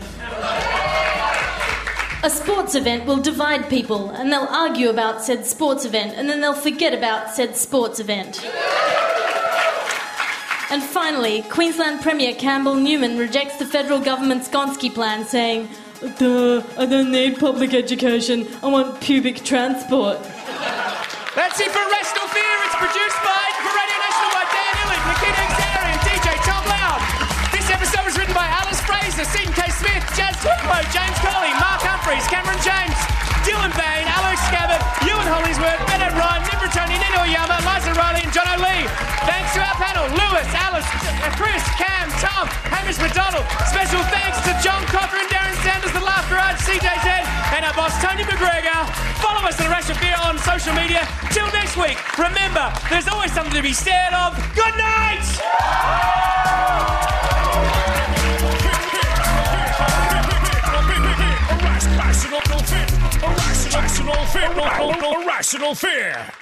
A 2.25 2.31
sports 2.31 2.77
event 2.77 3.05
will 3.05 3.17
divide 3.17 3.69
people, 3.69 4.11
and 4.11 4.31
they'll 4.31 4.47
argue 4.49 4.91
about 4.91 5.21
said 5.21 5.45
sports 5.45 5.85
event, 5.85 6.15
and 6.17 6.29
then 6.31 6.41
they'll 6.41 6.55
forget 6.55 6.95
about 6.95 7.31
said 7.35 7.57
sports 7.57 7.99
event. 7.99 8.45
And 10.71 10.81
finally, 10.81 11.43
Queensland 11.51 12.01
Premier 12.01 12.33
Campbell 12.35 12.77
Newman 12.77 13.19
rejects 13.19 13.57
the 13.57 13.67
federal 13.67 13.99
government's 13.99 14.49
Gonski 14.49 14.95
plan, 14.95 15.25
saying, 15.25 15.69
Duh, 16.19 16.63
I 16.79 16.87
don't 16.87 17.11
need 17.11 17.41
public 17.41 17.75
education, 17.75 18.47
I 18.63 18.69
want 18.69 19.01
pubic 19.01 19.43
transport. 19.43 20.23
That's 21.35 21.59
it 21.59 21.71
for 21.75 21.83
Rational 21.91 22.29
Fear. 22.31 22.55
It's 22.71 22.79
produced 22.79 23.19
by 23.27 23.43
Radio 23.67 23.99
National 23.99 24.31
by 24.31 24.45
Dan 24.47 24.75
Ilic, 24.79 25.03
Nikita 25.11 25.45
Xari, 25.59 25.91
and 25.91 26.03
DJ 26.07 26.29
Tom 26.47 26.63
Loud. 26.71 27.01
This 27.51 27.67
episode 27.69 28.05
was 28.05 28.17
written 28.17 28.35
by 28.35 28.47
Alice 28.47 28.81
Fraser, 28.87 29.25
Seton 29.25 29.53
K. 29.55 29.67
Smith, 29.75 30.05
Jazz 30.15 30.37
Tuplo, 30.39 30.79
James 30.95 31.19
Colley, 31.19 31.51
Mark 31.59 31.72
Humphreys, 32.13 32.29
Cameron 32.29 32.61
James, 32.61 32.99
Dylan 33.41 33.73
Bain, 33.73 34.05
Alex 34.05 34.37
Scabbard, 34.45 34.85
Ewan 35.09 35.25
Hollingsworth, 35.25 35.81
Ben 35.89 36.05
O'Brien, 36.05 36.45
Nimbra 36.45 36.69
Tony, 36.69 37.01
Nino 37.01 37.25
Oyama, 37.25 37.57
Liza 37.65 37.97
Riley, 37.97 38.21
and 38.21 38.33
John 38.37 38.45
O'Lee. 38.53 38.85
Thanks 39.25 39.57
to 39.57 39.65
our 39.65 39.73
panel, 39.81 40.05
Lewis, 40.13 40.45
Alice, 40.53 40.85
Chris, 41.41 41.65
Cam, 41.81 42.13
Tom, 42.21 42.53
Hamish 42.69 43.01
McDonald. 43.01 43.49
Special 43.65 44.05
thanks 44.13 44.37
to 44.45 44.53
John 44.61 44.85
Cocker 44.93 45.17
and 45.17 45.29
Darren 45.33 45.57
Sanders, 45.65 45.93
the 45.97 46.05
Laugh 46.05 46.29
Garage, 46.29 46.61
CJZ, 46.61 47.09
and 47.57 47.65
our 47.65 47.73
boss 47.73 47.97
Tony 48.05 48.29
McGregor. 48.29 48.77
Follow 49.25 49.49
us 49.49 49.57
at 49.57 49.73
Rational 49.73 49.97
Fear 49.97 50.17
on 50.21 50.37
social 50.45 50.77
media. 50.77 51.09
Till 51.33 51.49
next 51.57 51.81
week, 51.81 51.97
remember, 52.21 52.69
there's 52.93 53.09
always 53.09 53.33
something 53.33 53.57
to 53.57 53.65
be 53.65 53.73
scared 53.73 54.13
of. 54.13 54.37
Good 54.53 54.77
night! 54.77 55.25
Irrational 62.33 62.65
fear. 62.65 62.87
Irrational 63.29 64.25
fear. 64.25 65.23
Irrational 65.23 65.75
fear. 65.75 66.33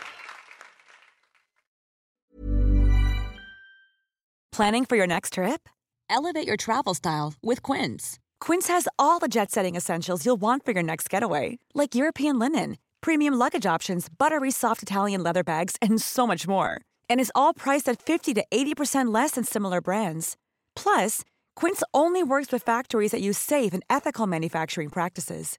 Planning 4.53 4.85
for 4.85 4.95
your 4.95 5.09
next 5.09 5.33
trip? 5.33 5.69
Elevate 6.09 6.47
your 6.47 6.57
travel 6.57 6.95
style 6.95 7.35
with 7.43 7.63
Quince. 7.63 8.21
Quince 8.41 8.69
has 8.69 8.87
all 9.01 9.19
the 9.19 9.27
jet 9.27 9.51
setting 9.51 9.75
essentials 9.75 10.25
you'll 10.25 10.37
want 10.41 10.65
for 10.65 10.71
your 10.71 10.83
next 10.85 11.11
getaway, 11.11 11.59
like 11.75 11.97
European 11.97 12.39
linen, 12.39 12.77
premium 13.01 13.35
luggage 13.35 13.67
options, 13.67 14.09
buttery 14.09 14.53
soft 14.53 14.85
Italian 14.85 15.25
leather 15.25 15.43
bags, 15.43 15.75
and 15.83 16.01
so 16.01 16.25
much 16.25 16.47
more. 16.47 16.81
And 17.09 17.19
is 17.19 17.33
all 17.35 17.53
priced 17.53 17.89
at 17.89 18.01
50 18.01 18.35
to 18.35 18.45
80% 18.53 19.13
less 19.13 19.33
than 19.33 19.43
similar 19.43 19.81
brands. 19.81 20.37
Plus, 20.77 21.25
Quince 21.57 21.83
only 21.93 22.23
works 22.23 22.53
with 22.53 22.63
factories 22.63 23.11
that 23.11 23.21
use 23.21 23.39
safe 23.39 23.73
and 23.75 23.83
ethical 23.91 24.29
manufacturing 24.29 24.89
practices. 24.89 25.59